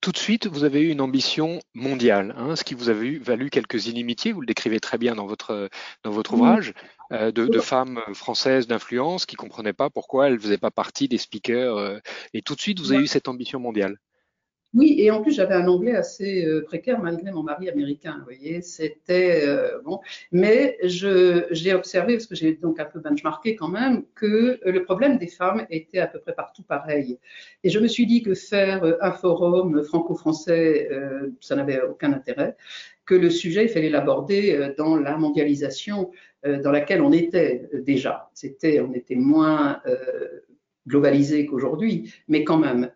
tout 0.00 0.12
de 0.12 0.18
suite, 0.18 0.46
vous 0.46 0.64
avez 0.64 0.80
eu 0.82 0.90
une 0.90 1.00
ambition 1.00 1.60
mondiale, 1.74 2.34
hein, 2.36 2.54
ce 2.56 2.62
qui 2.62 2.74
vous 2.74 2.88
a 2.88 2.92
valu 2.92 3.50
quelques 3.50 3.86
inimitiés, 3.86 4.32
vous 4.32 4.40
le 4.40 4.46
décrivez 4.46 4.78
très 4.78 4.96
bien 4.96 5.14
dans 5.14 5.26
votre, 5.26 5.68
dans 6.04 6.10
votre 6.10 6.34
ouvrage, 6.34 6.72
euh, 7.12 7.32
de, 7.32 7.46
de, 7.46 7.58
femmes 7.58 8.00
françaises 8.14 8.66
d'influence 8.66 9.26
qui 9.26 9.34
ne 9.34 9.38
comprenaient 9.38 9.72
pas 9.72 9.90
pourquoi 9.90 10.26
elles 10.26 10.34
ne 10.34 10.38
faisaient 10.38 10.58
pas 10.58 10.70
partie 10.70 11.08
des 11.08 11.18
speakers. 11.18 11.76
Euh, 11.76 11.98
et 12.32 12.42
tout 12.42 12.54
de 12.54 12.60
suite, 12.60 12.78
vous 12.78 12.92
avez 12.92 13.02
eu 13.02 13.06
cette 13.06 13.28
ambition 13.28 13.58
mondiale. 13.58 13.98
Oui, 14.74 14.96
et 14.98 15.10
en 15.10 15.22
plus, 15.22 15.32
j'avais 15.32 15.54
un 15.54 15.66
anglais 15.66 15.94
assez 15.94 16.44
euh, 16.44 16.62
précaire 16.62 17.00
malgré 17.00 17.30
mon 17.30 17.42
mari 17.42 17.70
américain, 17.70 18.16
vous 18.18 18.24
voyez. 18.24 18.60
C'était 18.60 19.46
euh, 19.46 19.80
bon. 19.82 20.00
Mais 20.30 20.76
j'ai 20.82 21.72
observé, 21.72 22.14
parce 22.14 22.26
que 22.26 22.34
j'ai 22.34 22.52
donc 22.52 22.78
un 22.78 22.84
peu 22.84 23.00
benchmarké 23.00 23.56
quand 23.56 23.68
même, 23.68 24.04
que 24.14 24.60
le 24.62 24.82
problème 24.84 25.16
des 25.16 25.26
femmes 25.26 25.66
était 25.70 26.00
à 26.00 26.06
peu 26.06 26.18
près 26.20 26.34
partout 26.34 26.62
pareil. 26.62 27.18
Et 27.64 27.70
je 27.70 27.78
me 27.78 27.88
suis 27.88 28.06
dit 28.06 28.22
que 28.22 28.34
faire 28.34 28.84
un 29.00 29.12
forum 29.12 29.82
franco-français, 29.84 30.88
euh, 30.92 31.30
ça 31.40 31.56
n'avait 31.56 31.80
aucun 31.80 32.12
intérêt, 32.12 32.54
que 33.06 33.14
le 33.14 33.30
sujet, 33.30 33.64
il 33.64 33.70
fallait 33.70 33.88
l'aborder 33.88 34.74
dans 34.76 34.96
la 34.96 35.16
mondialisation 35.16 36.10
dans 36.44 36.70
laquelle 36.70 37.00
on 37.00 37.12
était 37.12 37.66
déjà. 37.72 38.28
C'était, 38.34 38.80
on 38.80 38.92
était 38.92 39.14
moins 39.14 39.80
globalisé 40.86 41.46
qu'aujourd'hui, 41.46 42.12
mais 42.28 42.44
quand 42.44 42.58
même. 42.58 42.90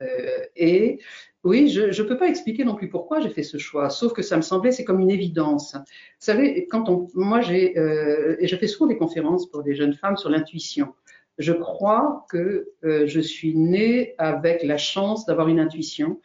et 0.55 0.99
oui, 1.45 1.69
je 1.69 2.03
ne 2.03 2.09
peux 2.09 2.17
pas 2.17 2.29
expliquer 2.29 2.65
non 2.65 2.77
plus 2.77 2.89
pourquoi 2.89 3.21
j'ai 3.21 3.31
fait 3.31 3.43
ce 3.43 3.59
choix, 3.59 3.91
sauf 3.91 4.13
que 4.13 4.23
ça 4.23 4.37
me 4.37 4.43
semblait, 4.43 4.71
c'est 4.71 4.85
comme 4.85 5.01
une 5.01 5.11
évidence. 5.11 5.75
Vous 5.75 5.81
savez, 6.21 6.67
quand 6.69 6.89
on, 6.89 7.09
moi 7.15 7.41
j'ai, 7.41 7.77
euh, 7.79 8.37
je 8.41 8.57
fais 8.57 8.69
souvent 8.69 8.87
des 8.87 8.97
conférences 8.97 9.51
pour 9.51 9.65
des 9.65 9.75
jeunes 9.75 9.95
femmes 9.95 10.17
sur 10.17 10.31
l'intuition. 10.31 10.95
Je 11.39 11.53
crois 11.53 12.27
que 12.31 12.69
euh, 12.85 13.07
je 13.07 13.21
suis 13.21 13.57
née 13.57 14.15
avec 14.19 14.63
la 14.63 14.79
chance 14.79 15.27
d'avoir 15.27 15.49
une 15.49 15.59
intuition 15.59 16.21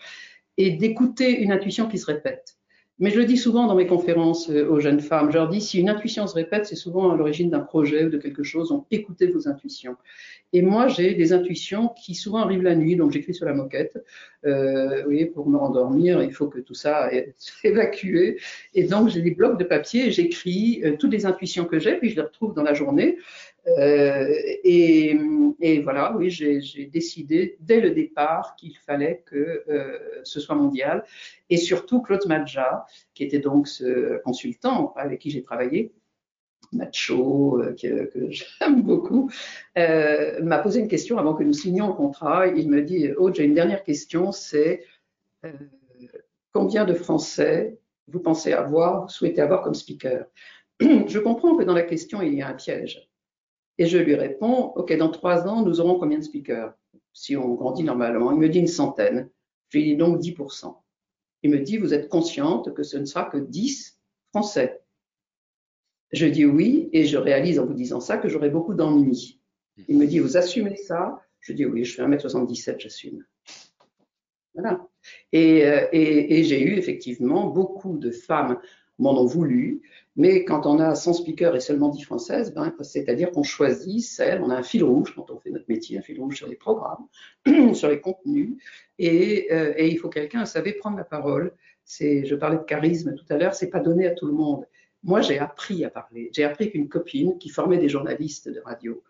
et 0.58 0.72
d'écouter 0.72 1.40
une 1.40 1.52
intuition 1.52 1.88
qui 1.88 1.98
se 1.98 2.06
répète. 2.06 2.57
Mais 3.00 3.12
je 3.12 3.20
le 3.20 3.26
dis 3.26 3.38
souvent 3.38 3.68
dans 3.68 3.76
mes 3.76 3.86
conférences 3.86 4.50
euh, 4.50 4.68
aux 4.68 4.80
jeunes 4.80 5.00
femmes. 5.00 5.30
Je 5.30 5.38
leur 5.38 5.50
dis, 5.50 5.62
si 5.62 5.80
une 5.80 5.90
intuition 5.90 6.26
se 6.26 6.34
répète, 6.34 6.66
c'est 6.66 6.76
souvent 6.76 7.12
à 7.12 7.16
l'origine 7.16 7.50
d'un 7.50 7.60
projet 7.60 8.06
ou 8.06 8.10
de 8.10 8.18
quelque 8.18 8.42
chose. 8.42 8.70
Donc, 8.70 8.86
écoutez 8.90 9.28
vos 9.28 9.48
intuitions. 9.48 9.96
Et 10.52 10.62
moi, 10.64 10.88
j'ai 10.88 11.14
des 11.14 11.34
intuitions 11.34 11.90
qui 11.90 12.16
souvent 12.16 12.40
arrivent 12.40 12.64
la 12.64 12.76
nuit, 12.76 12.96
donc 12.96 13.12
j'écris 13.12 13.36
sur 13.36 13.46
la 13.46 13.54
moquette. 13.54 14.04
Euh, 14.46 15.04
pour 15.34 15.50
me 15.50 15.58
rendormir, 15.58 16.24
il 16.24 16.32
faut 16.32 16.48
que 16.48 16.60
tout 16.60 16.74
ça 16.74 17.10
soit 17.38 17.54
évacué. 17.70 18.40
Et 18.74 18.84
donc, 18.84 19.10
j'ai 19.10 19.22
des 19.22 19.32
blocs 19.32 19.60
de 19.60 19.64
papier 19.64 20.08
et 20.08 20.12
j'écris 20.12 20.82
euh, 20.84 20.96
toutes 20.98 21.12
les 21.12 21.26
intuitions 21.26 21.66
que 21.66 21.80
j'ai, 21.80 21.98
puis 21.98 22.10
je 22.10 22.16
les 22.16 22.22
retrouve 22.22 22.54
dans 22.54 22.64
la 22.64 22.74
journée. 22.74 23.18
Euh, 23.68 24.34
et, 24.64 25.18
voilà, 25.84 26.16
oui, 26.16 26.30
j'ai 26.30 26.86
décidé 26.86 27.58
dès 27.60 27.82
le 27.82 27.92
départ 27.92 28.56
qu'il 28.56 28.78
fallait 28.78 29.24
que 29.26 29.64
euh, 29.70 30.00
ce 30.24 30.40
soit 30.40 30.56
mondial. 30.56 31.04
Et 31.50 31.58
surtout, 31.58 32.02
Claude 32.02 32.26
Madja, 32.28 32.86
qui 33.14 33.24
était 33.24 33.40
donc 33.40 33.68
ce 33.68 34.22
consultant 34.24 34.94
avec 34.96 35.20
qui 35.20 35.32
j'ai 35.32 35.44
travaillé, 35.44 35.92
macho, 36.72 37.62
euh, 37.62 37.76
que, 37.76 38.30
j'aime 38.30 38.84
beaucoup, 38.84 39.30
m'a 39.76 40.60
posé 40.60 40.80
une 40.80 40.88
question 40.88 41.18
avant 41.18 41.34
que 41.34 41.44
nous 41.44 41.54
signions 41.54 41.88
le 41.88 41.94
contrat. 41.94 42.48
Il 42.48 42.70
me 42.70 42.82
dit, 42.82 43.10
oh, 43.18 43.32
j'ai 43.34 43.44
une 43.44 43.54
dernière 43.54 43.84
question, 43.84 44.32
c'est 44.32 44.84
combien 46.54 46.86
de 46.86 46.94
Français 46.94 47.78
vous 48.08 48.20
pensez 48.20 48.54
avoir, 48.54 49.04
vous 49.04 49.10
souhaitez 49.10 49.42
avoir 49.42 49.62
comme 49.62 49.76
speaker? 49.76 50.26
Je 50.80 51.20
comprends 51.20 51.58
que 51.58 51.64
dans 51.64 51.74
la 51.74 51.84
question, 51.84 52.22
il 52.22 52.36
y 52.36 52.42
a 52.42 52.48
un 52.48 52.54
piège. 52.54 53.08
Et 53.78 53.86
je 53.86 53.98
lui 53.98 54.16
réponds, 54.16 54.74
OK, 54.76 54.96
dans 54.98 55.10
trois 55.10 55.48
ans, 55.48 55.64
nous 55.64 55.80
aurons 55.80 56.00
combien 56.00 56.18
de 56.18 56.24
speakers? 56.24 56.74
Si 57.14 57.36
on 57.36 57.54
grandit 57.54 57.84
normalement. 57.84 58.32
Il 58.32 58.40
me 58.40 58.50
dit 58.50 58.60
une 58.60 58.68
centaine. 58.68 59.30
Je 59.70 59.78
lui 59.78 59.86
dis 59.86 59.96
donc 59.98 60.20
10%. 60.20 60.76
Il 61.44 61.52
me 61.52 61.60
dit, 61.60 61.78
vous 61.78 61.94
êtes 61.94 62.10
consciente 62.10 62.74
que 62.74 62.84
ce 62.84 62.98
ne 62.98 63.06
sera 63.06 63.26
que 63.26 63.38
10 63.38 64.00
Français? 64.30 64.82
Je 66.12 66.26
dis 66.26 66.46
oui, 66.46 66.90
et 66.94 67.06
je 67.06 67.18
réalise 67.18 67.60
en 67.60 67.66
vous 67.66 67.74
disant 67.74 68.00
ça 68.00 68.18
que 68.18 68.30
j'aurai 68.30 68.50
beaucoup 68.50 68.74
d'ennuis. 68.74 69.42
Il 69.88 69.98
me 69.98 70.08
dit, 70.08 70.20
vous 70.20 70.38
assumez 70.38 70.76
ça? 70.76 71.22
Je 71.40 71.54
dis 71.54 71.66
oui, 71.66 71.84
je 71.84 71.96
fais 71.96 72.04
1m77, 72.04 72.80
j'assume. 72.80 73.26
Voilà. 74.54 74.88
Et, 75.32 75.66
euh, 75.66 75.88
et, 75.92 76.40
et 76.40 76.44
j'ai 76.44 76.62
eu 76.62 76.78
effectivement 76.78 77.48
beaucoup 77.48 77.98
de 77.98 78.12
femmes 78.12 78.60
m'en 79.00 79.20
ont 79.20 79.26
voulu, 79.26 79.82
mais 80.16 80.44
quand 80.46 80.66
on 80.66 80.80
a 80.80 80.96
100 80.96 81.14
speakers 81.14 81.56
et 81.56 81.60
seulement 81.60 81.90
10 81.90 82.02
françaises, 82.04 82.54
ben, 82.54 82.74
c'est-à-dire 82.82 83.32
qu'on 83.32 83.44
choisit 83.44 84.04
celle, 84.04 84.42
on 84.42 84.50
a 84.50 84.56
un 84.56 84.64
fil 84.64 84.84
rouge 84.84 85.14
quand 85.16 85.30
on 85.30 85.40
fait 85.40 85.52
notre 85.52 85.66
métier, 85.68 85.98
un 86.00 86.02
fil 86.02 86.20
rouge 86.20 86.38
sur 86.38 86.48
les 86.48 86.56
programmes, 86.56 87.06
sur 87.74 87.90
les 87.90 88.02
contenus, 88.02 88.58
et, 88.98 89.48
euh, 89.52 89.74
il 89.78 89.98
faut 90.00 90.10
quelqu'un, 90.10 90.46
savait 90.46 90.74
prendre 90.74 90.98
la 90.98 91.04
parole. 91.04 91.54
Je 91.88 92.36
parlais 92.36 92.58
de 92.58 92.64
charisme 92.64 93.16
tout 93.16 93.26
à 93.30 93.38
l'heure, 93.38 93.54
c'est 93.54 93.70
pas 93.70 93.80
donné 93.80 94.08
à 94.08 94.12
tout 94.12 94.26
le 94.26 94.34
monde. 94.34 94.66
Moi, 95.04 95.22
j'ai 95.22 95.40
appris 95.40 95.86
à 95.86 95.90
parler. 95.90 96.30
J'ai 96.34 96.44
appris 96.44 96.72
qu'une 96.72 96.90
copine 96.90 97.38
qui 97.38 97.50
formait 97.50 97.78
des 97.78 97.88
journalistes 97.88 98.50
de 98.50 98.60
radio 98.60 99.04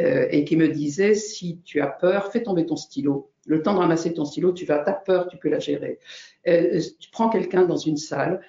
euh, 0.00 0.26
et 0.30 0.44
qui 0.44 0.56
me 0.56 0.68
disait 0.68 1.14
si 1.14 1.60
tu 1.64 1.80
as 1.80 1.86
peur, 1.86 2.32
fais 2.32 2.42
tomber 2.42 2.66
ton 2.66 2.76
stylo. 2.76 3.30
Le 3.46 3.62
temps 3.62 3.74
de 3.74 3.78
ramasser 3.78 4.14
ton 4.14 4.24
stylo, 4.24 4.52
tu 4.52 4.64
vas, 4.64 4.78
ta 4.78 4.94
peur, 4.94 5.28
tu 5.28 5.36
peux 5.36 5.50
la 5.50 5.58
gérer. 5.58 6.00
Euh, 6.48 6.80
tu 6.98 7.10
prends 7.10 7.28
quelqu'un 7.28 7.66
dans 7.66 7.76
une 7.76 7.98
salle, 7.98 8.40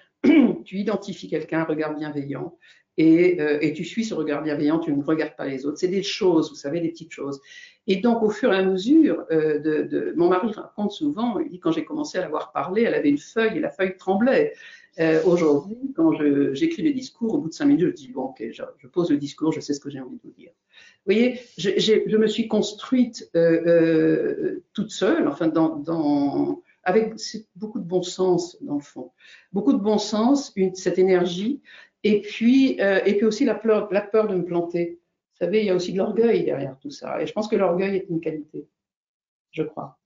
tu 0.66 0.78
identifies 0.78 1.30
quelqu'un, 1.30 1.62
un 1.62 1.66
regard 1.66 1.96
bienveillant, 1.96 2.58
et, 2.98 3.42
euh, 3.42 3.58
et, 3.62 3.74
tu 3.74 3.84
suis 3.84 4.06
ce 4.06 4.14
regard 4.14 4.42
bienveillant, 4.42 4.80
tu 4.80 4.94
ne 4.94 5.04
regardes 5.04 5.36
pas 5.36 5.46
les 5.46 5.66
autres. 5.66 5.78
C'est 5.78 5.90
des 5.90 6.04
choses, 6.04 6.50
vous 6.50 6.56
savez, 6.56 6.80
des 6.80 6.90
petites 6.90 7.12
choses. 7.12 7.42
Et 7.88 7.98
donc, 7.98 8.24
au 8.24 8.30
fur 8.30 8.54
et 8.54 8.58
à 8.58 8.64
mesure, 8.64 9.26
euh, 9.32 10.14
mon 10.16 10.30
mari 10.30 10.52
raconte 10.54 10.92
souvent, 10.92 11.40
il 11.40 11.50
dit 11.50 11.60
quand 11.60 11.72
j'ai 11.72 11.84
commencé 11.84 12.18
à 12.18 12.22
l'avoir 12.22 12.52
parlé, 12.54 12.84
elle 12.84 12.94
avait 12.94 13.10
une 13.10 13.18
feuille 13.18 13.58
et 13.58 13.60
la 13.60 13.70
feuille 13.70 13.98
tremblait. 13.98 14.54
Euh, 15.00 15.22
Aujourd'hui, 15.26 15.94
quand 15.94 16.14
j'écris 16.54 16.84
les 16.84 16.94
discours, 16.94 17.34
au 17.34 17.38
bout 17.40 17.50
de 17.50 17.54
cinq 17.54 17.66
minutes, 17.66 17.90
je 17.90 17.96
dis 17.96 18.08
bon, 18.08 18.24
ok, 18.28 18.44
je, 18.52 18.88
pose 18.88 19.12
le 19.12 19.18
discours, 19.18 19.52
je 19.52 19.60
sais 19.60 19.74
ce 19.74 19.82
que 19.82 19.90
j'ai 19.90 20.00
envie 20.00 20.16
de 20.16 20.22
vous 20.24 20.32
dire. 20.32 20.52
Vous 21.06 21.14
voyez, 21.14 21.42
je, 21.58 22.16
me 22.16 22.28
suis 22.28 22.48
construite 22.48 23.30
toute 24.74 24.92
seule, 24.92 25.28
enfin 25.28 25.50
dans 25.50 26.62
avec 26.86 27.16
beaucoup 27.56 27.80
de 27.80 27.84
bon 27.84 28.04
sens 28.04 28.58
dans 28.62 28.76
le 28.76 28.82
fond, 28.82 29.12
beaucoup 29.52 29.74
de 29.74 29.80
bon 29.80 29.98
sens, 29.98 30.54
cette 30.76 31.00
énergie, 31.00 31.62
et 32.04 32.22
puis 32.22 32.80
euh, 32.80 33.02
et 33.06 33.16
puis 33.18 33.26
aussi 33.26 33.44
la 33.46 33.56
peur, 33.56 33.90
de 33.90 34.36
me 34.36 34.46
planter. 34.46 35.00
Vous 35.34 35.46
savez, 35.46 35.60
il 35.60 35.66
y 35.66 35.70
a 35.70 35.76
aussi 35.76 35.92
de 35.92 35.98
l'orgueil 35.98 36.46
derrière 36.46 36.78
tout 36.80 36.92
ça, 36.92 37.22
et 37.22 37.28
je 37.28 37.34
pense 37.34 37.48
que 37.48 37.56
l'orgueil 37.56 37.98
est 37.98 38.06
une 38.10 38.22
qualité, 38.22 38.68
je 39.52 39.64
crois. 39.64 39.98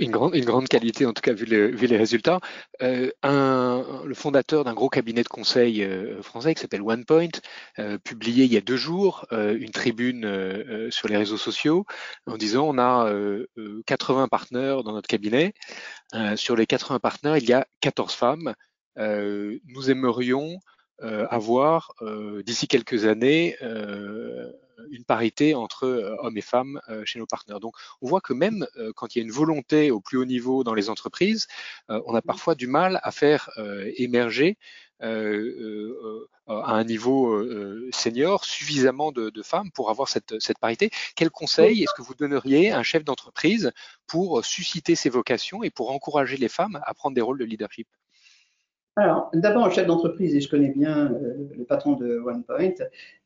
Une 0.00 0.10
grande, 0.10 0.34
une 0.34 0.44
grande 0.44 0.66
qualité, 0.66 1.06
en 1.06 1.12
tout 1.12 1.22
cas, 1.22 1.32
vu 1.32 1.46
les 1.46 1.96
résultats. 1.96 2.40
Euh, 2.82 3.10
un, 3.22 3.30
le 4.04 4.14
fondateur 4.14 4.64
d'un 4.64 4.74
gros 4.74 4.88
cabinet 4.88 5.22
de 5.22 5.28
conseil 5.28 5.82
euh, 5.82 6.22
français 6.22 6.54
qui 6.54 6.60
s'appelle 6.60 6.82
OnePoint, 6.82 7.28
euh, 7.78 7.98
publié 7.98 8.44
il 8.44 8.52
y 8.52 8.56
a 8.56 8.60
deux 8.60 8.76
jours 8.76 9.26
euh, 9.32 9.56
une 9.58 9.70
tribune 9.70 10.24
sur 10.90 11.08
les 11.08 11.16
réseaux 11.16 11.36
sociaux 11.36 11.84
en 12.26 12.36
disant 12.36 12.66
on 12.66 12.78
a 12.78 13.12
80 13.86 14.28
partenaires 14.28 14.82
dans 14.82 14.92
notre 14.92 15.08
cabinet. 15.08 15.54
sur 16.36 16.56
les 16.56 16.66
80 16.66 16.98
partenaires, 17.00 17.36
il 17.36 17.48
y 17.48 17.52
a 17.52 17.66
14 17.80 18.14
femmes. 18.14 18.54
nous 18.96 19.90
aimerions 19.90 20.58
avoir 21.00 21.92
d'ici 22.44 22.68
quelques 22.68 23.04
années 23.06 23.56
une 24.90 25.04
parité 25.04 25.54
entre 25.54 25.86
euh, 25.86 26.16
hommes 26.20 26.36
et 26.36 26.42
femmes 26.42 26.80
euh, 26.88 27.04
chez 27.04 27.18
nos 27.18 27.26
partenaires. 27.26 27.60
Donc, 27.60 27.74
on 28.00 28.08
voit 28.08 28.20
que 28.20 28.32
même 28.32 28.66
euh, 28.76 28.92
quand 28.94 29.14
il 29.14 29.18
y 29.18 29.22
a 29.22 29.24
une 29.24 29.32
volonté 29.32 29.90
au 29.90 30.00
plus 30.00 30.18
haut 30.18 30.24
niveau 30.24 30.64
dans 30.64 30.74
les 30.74 30.90
entreprises, 30.90 31.46
on 31.88 32.14
a 32.14 32.22
parfois 32.22 32.54
du 32.54 32.66
mal 32.66 33.00
à 33.02 33.10
faire 33.10 33.50
émerger 33.96 34.58
à 35.00 35.08
un 36.46 36.84
niveau 36.84 37.44
senior 37.92 38.44
suffisamment 38.44 39.12
de, 39.12 39.30
de, 39.30 39.42
femmes 39.42 39.70
pour 39.72 39.90
avoir 39.90 40.08
cette, 40.08 40.40
cette 40.40 40.58
parité. 40.58 40.90
Quel 41.14 41.30
conseil 41.30 41.82
est-ce 41.82 41.94
que 41.94 42.02
vous 42.02 42.14
donneriez 42.14 42.70
à 42.70 42.78
un 42.78 42.82
chef 42.82 43.04
d'entreprise 43.04 43.72
pour 44.06 44.44
susciter 44.44 44.94
ses 44.94 45.10
vocations 45.10 45.62
et 45.62 45.70
pour 45.70 45.90
encourager 45.90 46.36
les 46.36 46.48
femmes 46.48 46.80
à 46.84 46.94
prendre 46.94 47.14
des 47.14 47.20
rôles 47.20 47.38
de 47.38 47.44
leadership? 47.44 47.88
Alors, 48.96 49.28
d'abord, 49.34 49.64
un 49.64 49.70
chef 49.70 49.88
d'entreprise, 49.88 50.36
et 50.36 50.40
je 50.40 50.48
connais 50.48 50.68
bien 50.68 51.12
euh, 51.12 51.48
le 51.56 51.64
patron 51.64 51.94
de 51.94 52.18
OnePoint, 52.20 52.74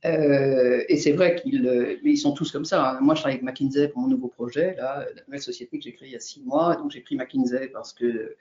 euh, 0.06 0.82
et 0.88 0.96
c'est 0.96 1.12
vrai 1.12 1.36
qu'ils 1.36 1.66
euh, 1.66 1.96
ils 2.02 2.16
sont 2.16 2.32
tous 2.32 2.50
comme 2.50 2.64
ça. 2.64 2.92
Hein. 2.92 3.00
Moi, 3.02 3.14
je 3.14 3.20
travaille 3.20 3.36
avec 3.36 3.44
McKinsey 3.44 3.88
pour 3.88 4.00
mon 4.00 4.08
nouveau 4.08 4.28
projet, 4.28 4.74
là, 4.76 5.04
la 5.14 5.22
nouvelle 5.26 5.42
société 5.42 5.78
que 5.78 5.84
j'ai 5.84 5.92
créée 5.92 6.08
il 6.08 6.12
y 6.12 6.16
a 6.16 6.20
six 6.20 6.42
mois, 6.42 6.76
donc 6.76 6.90
j'ai 6.90 7.00
pris 7.00 7.16
McKinsey 7.16 7.68
parce 7.68 7.92
que 7.92 8.34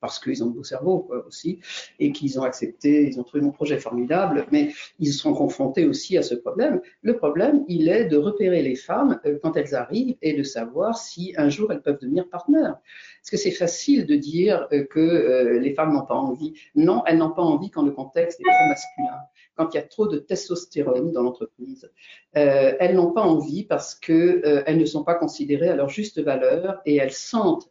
parce 0.00 0.18
qu'ils 0.18 0.42
ont 0.42 0.46
de 0.46 0.54
beaux 0.54 0.64
cerveaux 0.64 1.00
quoi, 1.00 1.24
aussi, 1.26 1.60
et 1.98 2.12
qu'ils 2.12 2.38
ont 2.38 2.42
accepté, 2.42 3.06
ils 3.08 3.20
ont 3.20 3.24
trouvé 3.24 3.42
mon 3.42 3.52
projet 3.52 3.78
formidable, 3.78 4.46
mais 4.50 4.72
ils 4.98 5.12
sont 5.12 5.34
confrontés 5.34 5.86
aussi 5.86 6.16
à 6.16 6.22
ce 6.22 6.34
problème. 6.34 6.80
Le 7.02 7.16
problème, 7.16 7.64
il 7.68 7.88
est 7.88 8.06
de 8.06 8.16
repérer 8.16 8.62
les 8.62 8.74
femmes 8.74 9.20
euh, 9.24 9.38
quand 9.42 9.56
elles 9.56 9.74
arrivent 9.74 10.16
et 10.22 10.32
de 10.32 10.42
savoir 10.42 10.96
si 10.96 11.34
un 11.36 11.48
jour 11.48 11.72
elles 11.72 11.82
peuvent 11.82 12.00
devenir 12.00 12.28
partenaires. 12.28 12.78
Parce 13.20 13.30
que 13.30 13.36
c'est 13.36 13.50
facile 13.50 14.06
de 14.06 14.16
dire 14.16 14.66
euh, 14.72 14.84
que 14.84 15.00
euh, 15.00 15.58
les 15.58 15.74
femmes 15.74 15.92
n'ont 15.92 16.06
pas 16.06 16.14
envie? 16.14 16.54
Non, 16.74 17.02
elles 17.06 17.18
n'ont 17.18 17.32
pas 17.32 17.42
envie 17.42 17.70
quand 17.70 17.82
le 17.82 17.92
contexte 17.92 18.40
est 18.40 18.44
trop 18.44 18.68
masculin, 18.68 19.18
quand 19.56 19.74
il 19.74 19.76
y 19.76 19.80
a 19.80 19.82
trop 19.82 20.08
de 20.08 20.18
testostérone 20.18 21.12
dans 21.12 21.22
l'entreprise. 21.22 21.90
Elles 22.32 22.94
n'ont 22.94 23.12
pas 23.12 23.22
envie 23.22 23.64
parce 23.64 23.94
que 23.94 24.42
euh, 24.44 24.62
elles 24.66 24.78
ne 24.78 24.84
sont 24.84 25.04
pas 25.04 25.14
considérées 25.14 25.68
à 25.68 25.76
leur 25.76 25.88
juste 25.88 26.20
valeur 26.20 26.80
et 26.86 26.96
elles 26.96 27.12
sentent 27.12 27.68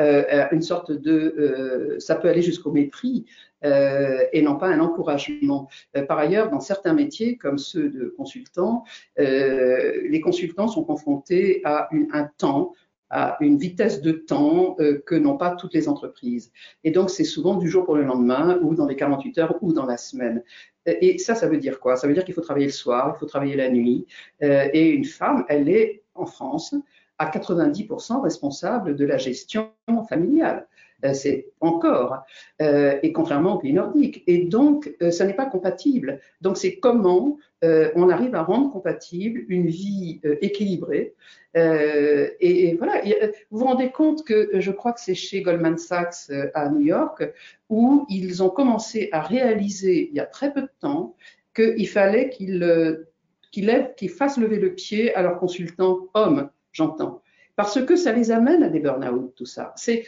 euh, 0.00 0.46
une 0.52 0.62
sorte 0.62 0.92
de, 0.92 1.12
euh, 1.12 1.98
ça 1.98 2.16
peut 2.16 2.28
aller 2.28 2.42
jusqu'au 2.42 2.72
mépris 2.72 3.26
euh, 3.64 4.24
et 4.32 4.42
non 4.42 4.56
pas 4.56 4.68
un 4.68 4.80
encouragement. 4.80 5.68
par 6.08 6.18
ailleurs, 6.18 6.50
dans 6.50 6.60
certains 6.60 6.94
métiers 6.94 7.36
comme 7.36 7.58
ceux 7.58 7.90
de 7.90 8.14
consultants, 8.16 8.84
les 9.18 10.20
consultants 10.22 10.68
sont 10.68 10.84
confrontés 10.84 11.60
à 11.64 11.88
une, 11.92 12.08
un 12.12 12.30
temps 12.38 12.72
à 13.10 13.36
une 13.40 13.58
vitesse 13.58 14.00
de 14.00 14.12
temps 14.12 14.76
euh, 14.78 15.02
que 15.04 15.16
n'ont 15.16 15.36
pas 15.36 15.56
toutes 15.56 15.74
les 15.74 15.88
entreprises. 15.88 16.52
Et 16.84 16.92
donc, 16.92 17.10
c'est 17.10 17.24
souvent 17.24 17.56
du 17.56 17.68
jour 17.68 17.84
pour 17.84 17.96
le 17.96 18.04
lendemain, 18.04 18.58
ou 18.62 18.74
dans 18.74 18.86
les 18.86 18.96
48 18.96 19.38
heures, 19.38 19.58
ou 19.62 19.72
dans 19.72 19.86
la 19.86 19.96
semaine. 19.96 20.42
Et 20.86 21.18
ça, 21.18 21.34
ça 21.34 21.48
veut 21.48 21.58
dire 21.58 21.80
quoi? 21.80 21.96
Ça 21.96 22.06
veut 22.06 22.14
dire 22.14 22.24
qu'il 22.24 22.34
faut 22.34 22.40
travailler 22.40 22.66
le 22.66 22.72
soir, 22.72 23.14
il 23.14 23.18
faut 23.18 23.26
travailler 23.26 23.56
la 23.56 23.68
nuit. 23.68 24.06
Euh, 24.42 24.68
et 24.72 24.90
une 24.90 25.04
femme, 25.04 25.44
elle 25.48 25.68
est 25.68 26.04
en 26.14 26.24
France 26.24 26.74
à 27.20 27.26
90% 27.26 28.22
responsable 28.22 28.96
de 28.96 29.04
la 29.04 29.18
gestion 29.18 29.72
familiale. 30.08 30.66
Euh, 31.04 31.12
c'est 31.14 31.46
encore, 31.60 32.24
euh, 32.60 32.98
et 33.02 33.12
contrairement 33.12 33.56
aux 33.56 33.58
pays 33.58 33.72
nordiques. 33.72 34.22
Et 34.26 34.44
donc, 34.44 34.94
euh, 35.02 35.10
ça 35.10 35.24
n'est 35.24 35.34
pas 35.34 35.46
compatible. 35.46 36.20
Donc, 36.40 36.56
c'est 36.56 36.76
comment 36.76 37.38
on 37.62 38.08
arrive 38.08 38.34
à 38.34 38.42
rendre 38.42 38.72
compatible 38.72 39.44
une 39.48 39.66
vie 39.66 40.18
équilibrée. 40.40 41.12
Et, 41.54 42.74
voilà, 42.78 43.02
vous 43.50 43.58
vous 43.58 43.66
rendez 43.66 43.90
compte 43.90 44.24
que 44.24 44.48
je 44.54 44.70
crois 44.70 44.94
que 44.94 45.00
c'est 45.00 45.14
chez 45.14 45.42
Goldman 45.42 45.76
Sachs 45.76 46.30
à 46.54 46.70
New 46.70 46.80
York 46.80 47.22
où 47.68 48.06
ils 48.08 48.42
ont 48.42 48.48
commencé 48.48 49.10
à 49.12 49.20
réaliser 49.20 50.08
il 50.08 50.16
y 50.16 50.20
a 50.20 50.24
très 50.24 50.54
peu 50.54 50.62
de 50.62 50.70
temps 50.80 51.16
qu'il 51.54 51.86
fallait 51.86 52.30
qu'ils 52.30 53.04
qu'ils 53.50 54.08
fassent 54.08 54.38
lever 54.38 54.58
le 54.58 54.74
pied 54.74 55.14
à 55.14 55.20
leurs 55.20 55.38
consultants 55.38 56.08
hommes 56.14 56.48
j'entends. 56.72 57.22
Parce 57.56 57.84
que 57.84 57.96
ça 57.96 58.12
les 58.12 58.30
amène 58.30 58.62
à 58.62 58.68
des 58.68 58.80
burn-out, 58.80 59.34
tout 59.36 59.46
ça. 59.46 59.72
C'est, 59.76 60.04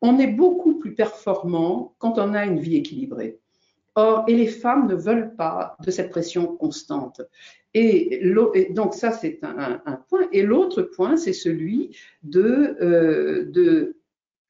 on 0.00 0.18
est 0.18 0.26
beaucoup 0.26 0.78
plus 0.78 0.94
performant 0.94 1.94
quand 1.98 2.18
on 2.18 2.34
a 2.34 2.44
une 2.44 2.58
vie 2.58 2.76
équilibrée. 2.76 3.38
Or, 3.96 4.24
et 4.26 4.34
les 4.34 4.48
femmes 4.48 4.88
ne 4.88 4.94
veulent 4.94 5.34
pas 5.36 5.76
de 5.84 5.90
cette 5.90 6.10
pression 6.10 6.46
constante. 6.56 7.22
Et, 7.74 8.20
donc 8.70 8.94
ça, 8.94 9.12
c'est 9.12 9.40
un, 9.42 10.02
point. 10.08 10.28
Et 10.32 10.42
l'autre 10.42 10.82
point, 10.82 11.16
c'est 11.16 11.32
celui 11.32 11.96
de, 12.22 12.76
euh, 12.80 13.44
de 13.50 13.96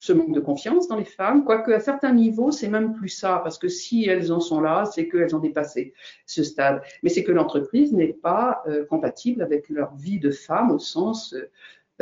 ce 0.05 0.13
manque 0.13 0.33
de 0.33 0.41
confiance 0.41 0.87
dans 0.87 0.99
les 0.99 1.07
femmes, 1.07 1.45
quoique 1.45 1.71
à 1.71 1.81
certains 1.81 2.13
niveaux, 2.13 2.51
c'est 2.51 2.69
même 2.69 2.93
plus 2.93 3.09
ça, 3.09 3.41
parce 3.43 3.57
que 3.57 3.69
si 3.69 4.05
elles 4.07 4.35
en 4.35 4.41
sont 4.41 4.61
là, 4.61 4.85
c'est 4.85 5.09
qu'elles 5.09 5.35
ont 5.35 5.39
dépassé 5.39 5.95
ce 6.27 6.43
stade. 6.43 6.83
Mais 7.03 7.09
c'est 7.09 7.25
que 7.25 7.33
l'entreprise 7.33 7.95
n'est 7.95 8.13
pas 8.13 8.63
euh, 8.67 8.85
compatible 8.85 9.41
avec 9.41 9.71
leur 9.71 9.95
vie 9.95 10.19
de 10.19 10.31
femme 10.31 10.71
au 10.71 10.79
sens 10.79 11.35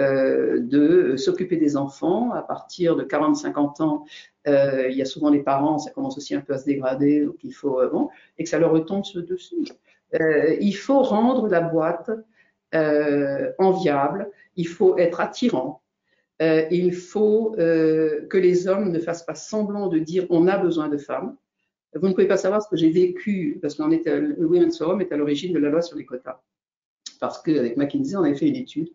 euh, 0.00 0.58
de 0.58 1.14
s'occuper 1.16 1.58
des 1.58 1.76
enfants 1.76 2.32
à 2.32 2.42
partir 2.42 2.96
de 2.96 3.04
40-50 3.04 3.82
ans. 3.82 4.04
Euh, 4.48 4.88
il 4.90 4.96
y 4.96 5.02
a 5.02 5.04
souvent 5.04 5.30
les 5.30 5.44
parents, 5.44 5.78
ça 5.78 5.92
commence 5.92 6.16
aussi 6.16 6.34
un 6.34 6.40
peu 6.40 6.54
à 6.54 6.58
se 6.58 6.64
dégrader, 6.64 7.24
donc 7.24 7.36
il 7.44 7.52
faut 7.52 7.80
bon, 7.92 8.08
et 8.36 8.42
que 8.42 8.50
ça 8.50 8.58
leur 8.58 8.72
retombe 8.72 9.04
dessus. 9.14 9.68
il 10.60 10.72
faut 10.72 11.02
rendre 11.02 11.46
la 11.46 11.60
boîte 11.60 12.10
enviable, 13.58 14.28
il 14.56 14.66
faut 14.66 14.98
être 14.98 15.20
attirant, 15.20 15.81
euh, 16.42 16.66
il 16.72 16.92
faut 16.92 17.54
euh, 17.58 18.26
que 18.26 18.36
les 18.36 18.66
hommes 18.66 18.90
ne 18.90 18.98
fassent 18.98 19.24
pas 19.24 19.36
semblant 19.36 19.86
de 19.86 19.98
dire 20.00 20.26
on 20.28 20.48
a 20.48 20.58
besoin 20.58 20.88
de 20.88 20.98
femmes. 20.98 21.36
Vous 21.94 22.08
ne 22.08 22.12
pouvez 22.12 22.26
pas 22.26 22.36
savoir 22.36 22.62
ce 22.62 22.68
que 22.68 22.76
j'ai 22.76 22.90
vécu, 22.90 23.58
parce 23.62 23.74
qu'on 23.74 23.90
était, 23.92 24.18
le 24.18 24.44
Women's 24.46 24.76
Forum 24.76 25.00
est 25.02 25.12
à 25.12 25.16
l'origine 25.16 25.52
de 25.52 25.58
la 25.58 25.68
loi 25.68 25.82
sur 25.82 25.96
les 25.96 26.04
quotas. 26.04 26.40
Parce 27.20 27.40
qu'avec 27.42 27.76
McKinsey, 27.76 28.16
on 28.16 28.24
avait 28.24 28.34
fait 28.34 28.48
une 28.48 28.56
étude 28.56 28.88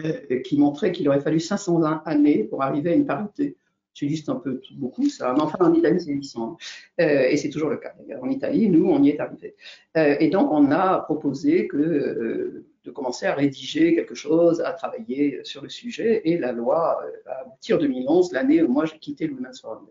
euh, 0.00 0.40
qui 0.44 0.56
montrait 0.56 0.92
qu'il 0.92 1.08
aurait 1.08 1.20
fallu 1.20 1.40
500 1.40 1.82
années 2.04 2.44
pour 2.44 2.62
arriver 2.62 2.90
à 2.90 2.94
une 2.94 3.06
parité. 3.06 3.56
C'est 3.92 4.28
un 4.28 4.36
peu 4.36 4.60
beaucoup 4.76 5.08
ça, 5.08 5.34
mais 5.34 5.42
enfin 5.42 5.58
en 5.58 5.74
Italie 5.74 6.00
c'est 6.00 6.12
800. 6.12 6.56
et 6.98 7.36
c'est 7.36 7.50
toujours 7.50 7.68
le 7.68 7.78
cas. 7.78 7.92
En 8.22 8.30
Italie, 8.30 8.68
nous, 8.68 8.88
on 8.88 9.02
y 9.02 9.08
est 9.08 9.18
arrivé. 9.18 9.56
et 9.96 10.28
donc 10.28 10.52
on 10.52 10.70
a 10.70 11.00
proposé 11.00 11.66
que 11.66 12.64
de 12.84 12.90
commencer 12.90 13.26
à 13.26 13.34
rédiger 13.34 13.94
quelque 13.94 14.14
chose, 14.14 14.60
à 14.60 14.72
travailler 14.72 15.40
sur 15.44 15.62
le 15.62 15.68
sujet. 15.68 16.22
Et 16.24 16.38
la 16.38 16.52
loi 16.52 17.00
euh, 17.04 17.30
a 17.30 17.40
abouti 17.42 17.74
en 17.74 17.78
2011, 17.78 18.32
l'année 18.32 18.62
où 18.62 18.68
moi 18.68 18.84
j'ai 18.84 18.98
quitté 18.98 19.26
le 19.26 19.34
Women's 19.34 19.60
Forum. 19.60 19.86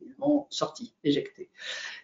Ils 0.00 0.14
m'ont 0.18 0.46
sorti, 0.50 0.94
éjecté. 1.04 1.48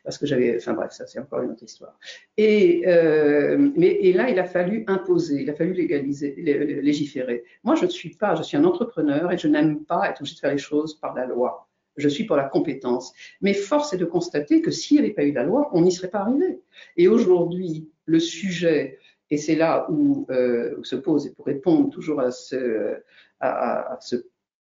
Parce 0.04 0.18
que 0.18 0.26
j'avais. 0.26 0.56
Enfin 0.56 0.74
bref, 0.74 0.92
ça 0.92 1.06
c'est 1.06 1.18
encore 1.18 1.42
une 1.42 1.50
autre 1.50 1.64
histoire. 1.64 1.98
Et, 2.36 2.84
euh, 2.86 3.70
mais, 3.76 4.12
là, 4.12 4.30
il 4.30 4.38
a 4.38 4.44
fallu 4.44 4.84
imposer, 4.86 5.42
il 5.42 5.50
a 5.50 5.54
fallu 5.54 5.72
légiférer. 5.72 7.44
Moi, 7.64 7.74
je 7.74 7.86
ne 7.86 7.90
suis 7.90 8.10
pas, 8.10 8.34
je 8.36 8.42
suis 8.42 8.56
un 8.56 8.64
entrepreneur 8.64 9.32
et 9.32 9.38
je 9.38 9.48
n'aime 9.48 9.84
pas 9.84 10.08
être 10.08 10.20
obligé 10.20 10.36
de 10.36 10.40
faire 10.40 10.52
les 10.52 10.58
choses 10.58 10.98
par 11.00 11.14
la 11.14 11.26
loi. 11.26 11.68
Je 11.96 12.08
suis 12.08 12.24
pour 12.24 12.36
la 12.36 12.44
compétence. 12.44 13.12
Mais 13.40 13.54
force 13.54 13.92
est 13.92 13.98
de 13.98 14.04
constater 14.04 14.60
que 14.60 14.70
s'il 14.70 14.96
n'y 14.96 15.04
avait 15.04 15.14
pas 15.14 15.24
eu 15.24 15.32
la 15.32 15.44
loi, 15.44 15.70
on 15.72 15.82
n'y 15.82 15.92
serait 15.92 16.10
pas 16.10 16.20
arrivé. 16.20 16.60
Et 16.96 17.08
aujourd'hui, 17.08 17.88
le 18.06 18.18
sujet 18.18 18.98
et 19.30 19.38
c'est 19.38 19.54
là 19.54 19.86
où, 19.90 20.26
euh, 20.30 20.76
se 20.82 20.96
pose, 20.96 21.26
et 21.26 21.30
pour 21.30 21.46
répondre 21.46 21.90
toujours 21.90 22.20
à 22.20 22.30
ce, 22.30 23.00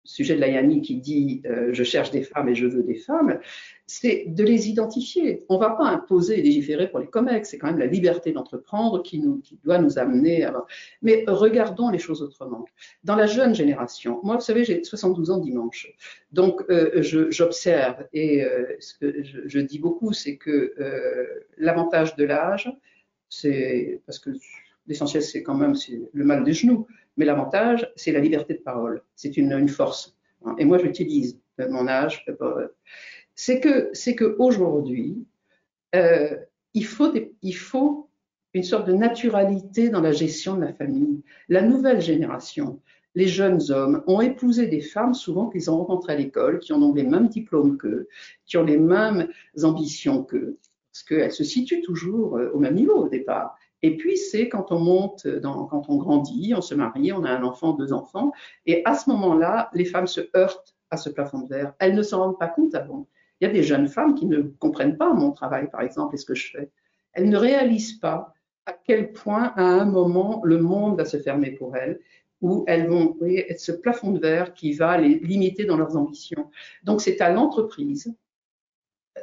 sujet 0.05 0.35
de 0.35 0.41
l'Ayani 0.41 0.81
qui 0.81 0.97
dit 0.97 1.41
euh, 1.45 1.69
je 1.71 1.81
cherche 1.85 2.11
des 2.11 2.23
femmes 2.23 2.49
et 2.49 2.55
je 2.55 2.67
veux 2.67 2.83
des 2.83 2.95
femmes, 2.95 3.39
c'est 3.87 4.25
de 4.27 4.43
les 4.43 4.67
identifier. 4.67 5.45
On 5.47 5.53
ne 5.55 5.59
va 5.61 5.69
pas 5.69 5.85
imposer 5.85 6.39
et 6.39 6.41
légiférer 6.41 6.89
pour 6.89 6.99
les 6.99 7.07
COMEX, 7.07 7.49
c'est 7.49 7.57
quand 7.57 7.67
même 7.67 7.79
la 7.79 7.85
liberté 7.85 8.33
d'entreprendre 8.33 9.01
qui, 9.01 9.23
doit 9.63 9.77
nous 9.77 9.97
amener 9.97 10.43
à... 10.43 10.53
Mais 11.01 11.23
regardons 11.25 11.89
les 11.89 11.99
choses 11.99 12.21
autrement. 12.21 12.65
Dans 13.05 13.15
la 13.15 13.27
jeune 13.27 13.55
génération, 13.55 14.19
moi, 14.23 14.35
vous 14.35 14.41
savez, 14.41 14.65
j'ai 14.65 14.83
72 14.83 15.31
ans 15.31 15.37
dimanche, 15.37 15.93
donc 16.33 16.65
euh, 16.69 17.01
j'observe 17.01 18.05
et 18.11 18.45
ce 18.81 18.95
que 18.95 19.23
je, 19.23 19.59
dis 19.59 19.79
beaucoup, 19.79 20.11
c'est 20.11 20.35
que 20.35 20.73
l'avantage 21.57 22.17
de 22.17 22.25
l'âge, 22.25 22.69
c'est 23.33 24.01
parce 24.05 24.19
que 24.19 24.29
l'essentiel 24.87 25.23
c'est 25.23 25.43
quand 25.43 25.55
même 25.55 25.75
le 26.13 26.25
mal 26.25 26.43
des 26.43 26.53
genoux, 26.53 26.87
mais 27.17 27.25
l'avantage 27.25 27.91
c'est 27.95 28.11
la 28.11 28.19
liberté 28.19 28.53
de 28.53 28.59
parole, 28.59 29.01
c'est 29.15 29.37
une, 29.37 29.67
force. 29.67 30.15
Hein. 30.45 30.55
Et 30.59 30.65
moi 30.65 30.77
j'utilise 30.77 31.39
mon 31.57 31.87
âge. 31.87 32.25
C'est 33.35 33.59
que 33.59 33.89
c'est 33.93 34.15
que 34.15 34.35
aujourd'hui 34.39 35.25
euh, 35.95 36.35
il 36.73 36.85
faut 36.85 37.11
il 37.41 37.55
faut 37.55 38.09
une 38.53 38.63
sorte 38.63 38.87
de 38.87 38.93
naturalité 38.93 39.89
dans 39.89 40.01
la 40.01 40.11
gestion 40.11 40.55
de 40.55 40.61
la 40.61 40.73
famille. 40.73 41.23
La 41.49 41.63
nouvelle 41.63 42.01
génération, 42.01 42.79
les 43.15 43.27
jeunes 43.27 43.71
hommes 43.71 44.03
ont 44.05 44.21
épousé 44.21 44.67
des 44.67 44.81
femmes 44.81 45.15
souvent 45.15 45.49
qu'ils 45.49 45.71
ont 45.71 45.77
rencontrées 45.77 46.13
à 46.13 46.17
l'école, 46.17 46.59
qui 46.59 46.71
ont 46.71 46.93
les 46.93 47.03
mêmes 47.03 47.29
diplômes 47.29 47.77
qu'eux, 47.77 48.07
qui 48.45 48.57
ont 48.57 48.63
les 48.63 48.77
mêmes 48.77 49.27
ambitions 49.63 50.23
qu'eux 50.23 50.59
parce 50.93 51.03
qu'elle 51.03 51.31
se 51.31 51.43
situe 51.43 51.81
toujours 51.81 52.37
euh, 52.37 52.51
au 52.53 52.59
même 52.59 52.75
niveau 52.75 52.93
au 52.93 53.09
départ. 53.09 53.55
Et 53.81 53.97
puis, 53.97 54.15
c'est 54.15 54.47
quand 54.47 54.71
on 54.71 54.79
monte, 54.79 55.27
dans, 55.27 55.65
quand 55.65 55.89
on 55.89 55.97
grandit, 55.97 56.53
on 56.55 56.61
se 56.61 56.75
marie, 56.75 57.11
on 57.11 57.23
a 57.23 57.31
un 57.31 57.43
enfant, 57.43 57.73
deux 57.73 57.91
enfants, 57.91 58.31
et 58.65 58.83
à 58.85 58.95
ce 58.95 59.09
moment-là, 59.09 59.69
les 59.73 59.85
femmes 59.85 60.07
se 60.07 60.21
heurtent 60.35 60.75
à 60.91 60.97
ce 60.97 61.09
plafond 61.09 61.39
de 61.39 61.49
verre. 61.49 61.73
Elles 61.79 61.95
ne 61.95 62.03
s'en 62.03 62.19
rendent 62.19 62.39
pas 62.39 62.47
compte 62.47 62.75
avant. 62.75 63.07
Il 63.41 63.47
y 63.47 63.49
a 63.49 63.53
des 63.53 63.63
jeunes 63.63 63.87
femmes 63.87 64.13
qui 64.13 64.27
ne 64.27 64.41
comprennent 64.41 64.97
pas 64.97 65.11
mon 65.13 65.31
travail, 65.31 65.69
par 65.69 65.81
exemple, 65.81 66.15
et 66.15 66.17
ce 66.17 66.25
que 66.25 66.35
je 66.35 66.51
fais. 66.51 66.69
Elles 67.13 67.27
ne 67.27 67.37
réalisent 67.37 67.99
pas 67.99 68.33
à 68.67 68.73
quel 68.73 69.11
point, 69.11 69.51
à 69.55 69.63
un 69.63 69.85
moment, 69.85 70.41
le 70.45 70.59
monde 70.59 70.95
va 70.95 71.05
se 71.05 71.17
fermer 71.17 71.51
pour 71.51 71.75
elles, 71.75 71.99
où 72.39 72.63
elles 72.67 72.87
vont 72.87 73.17
être 73.21 73.59
ce 73.59 73.71
plafond 73.71 74.11
de 74.11 74.19
verre 74.19 74.53
qui 74.53 74.73
va 74.73 74.97
les 74.97 75.15
limiter 75.19 75.65
dans 75.65 75.77
leurs 75.77 75.97
ambitions. 75.97 76.49
Donc, 76.83 77.01
c'est 77.01 77.19
à 77.19 77.31
l'entreprise 77.31 78.13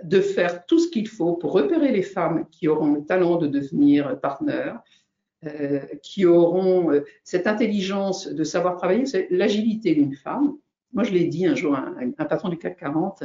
de 0.04 0.20
faire 0.20 0.66
tout 0.66 0.78
ce 0.78 0.88
qu'il 0.88 1.08
faut 1.08 1.34
pour 1.34 1.52
repérer 1.52 1.92
les 1.92 2.02
femmes 2.02 2.46
qui 2.50 2.68
auront 2.68 2.92
le 2.94 3.04
talent 3.04 3.36
de 3.36 3.46
devenir 3.46 4.18
partenaires, 4.20 4.80
euh, 5.46 5.80
qui 6.02 6.26
auront 6.26 6.92
euh, 6.92 7.04
cette 7.24 7.46
intelligence 7.46 8.28
de 8.28 8.44
savoir 8.44 8.76
travailler, 8.76 9.06
c'est 9.06 9.26
l'agilité 9.30 9.94
d'une 9.94 10.14
femme, 10.14 10.58
moi, 10.92 11.04
je 11.04 11.12
l'ai 11.12 11.24
dit 11.24 11.46
un 11.46 11.54
jour 11.54 11.74
à 11.74 11.86
un, 12.00 12.10
patron 12.24 12.48
du 12.48 12.58
CAC 12.58 12.78
40, 12.78 13.24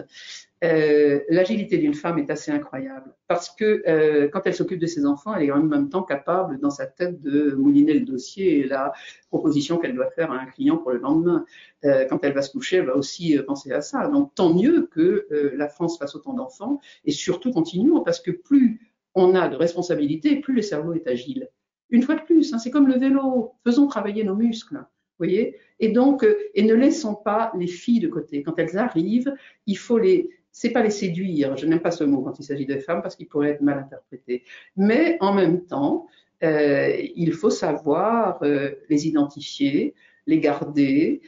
euh, 0.63 1.19
l'agilité 1.29 1.77
d'une 1.77 1.95
femme 1.95 2.19
est 2.19 2.29
assez 2.29 2.51
incroyable 2.51 3.15
parce 3.27 3.49
que 3.49 3.83
euh, 3.87 4.29
quand 4.29 4.41
elle 4.45 4.53
s'occupe 4.53 4.79
de 4.79 4.85
ses 4.85 5.05
enfants, 5.05 5.33
elle 5.35 5.43
est 5.43 5.51
en 5.51 5.63
même 5.63 5.89
temps 5.89 6.03
capable 6.03 6.59
dans 6.59 6.69
sa 6.69 6.85
tête 6.85 7.21
de 7.21 7.55
mouliner 7.55 7.93
le 7.93 8.05
dossier 8.05 8.59
et 8.59 8.63
la 8.67 8.93
proposition 9.29 9.77
qu'elle 9.77 9.95
doit 9.95 10.11
faire 10.11 10.31
à 10.31 10.39
un 10.39 10.45
client 10.45 10.77
pour 10.77 10.91
le 10.91 10.99
lendemain. 10.99 11.45
Euh, 11.85 12.05
quand 12.05 12.23
elle 12.23 12.33
va 12.33 12.43
se 12.43 12.51
coucher, 12.51 12.77
elle 12.77 12.85
va 12.85 12.95
aussi 12.95 13.37
penser 13.47 13.71
à 13.71 13.81
ça. 13.81 14.07
Donc, 14.07 14.35
tant 14.35 14.53
mieux 14.53 14.87
que 14.91 15.27
la 15.55 15.67
France 15.67 15.97
fasse 15.97 16.15
autant 16.15 16.33
d'enfants 16.33 16.79
et 17.03 17.11
surtout 17.11 17.51
continuons 17.51 18.01
parce 18.01 18.19
que 18.19 18.31
plus 18.31 18.91
on 19.15 19.33
a 19.33 19.47
de 19.47 19.55
responsabilités, 19.55 20.39
plus 20.39 20.53
le 20.53 20.61
cerveau 20.61 20.93
est 20.93 21.07
agile. 21.07 21.49
Une 21.89 22.03
fois 22.03 22.15
de 22.15 22.21
plus, 22.21 22.53
hein, 22.53 22.59
c'est 22.59 22.71
comme 22.71 22.87
le 22.87 22.99
vélo, 22.99 23.53
faisons 23.63 23.87
travailler 23.87 24.23
nos 24.23 24.35
muscles 24.35 24.83
voyez? 25.17 25.57
Et 25.79 25.89
donc, 25.89 26.23
euh, 26.23 26.37
et 26.53 26.63
ne 26.63 26.73
laissons 26.73 27.15
pas 27.15 27.51
les 27.57 27.67
filles 27.67 27.99
de 27.99 28.07
côté. 28.07 28.43
Quand 28.43 28.57
elles 28.57 28.77
arrivent, 28.77 29.33
il 29.65 29.77
faut 29.77 29.97
les, 29.97 30.29
c'est 30.51 30.71
pas 30.71 30.83
les 30.83 30.89
séduire. 30.89 31.57
Je 31.57 31.65
n'aime 31.65 31.81
pas 31.81 31.91
ce 31.91 32.03
mot 32.03 32.21
quand 32.21 32.39
il 32.39 32.43
s'agit 32.43 32.65
de 32.65 32.77
femmes 32.77 33.01
parce 33.01 33.15
qu'il 33.15 33.27
pourrait 33.27 33.51
être 33.51 33.61
mal 33.61 33.79
interprété. 33.79 34.43
Mais 34.75 35.17
en 35.19 35.33
même 35.33 35.65
temps, 35.65 36.07
euh, 36.43 36.95
il 37.15 37.33
faut 37.33 37.49
savoir 37.49 38.41
euh, 38.43 38.71
les 38.89 39.07
identifier, 39.07 39.93
les 40.27 40.39
garder, 40.39 41.21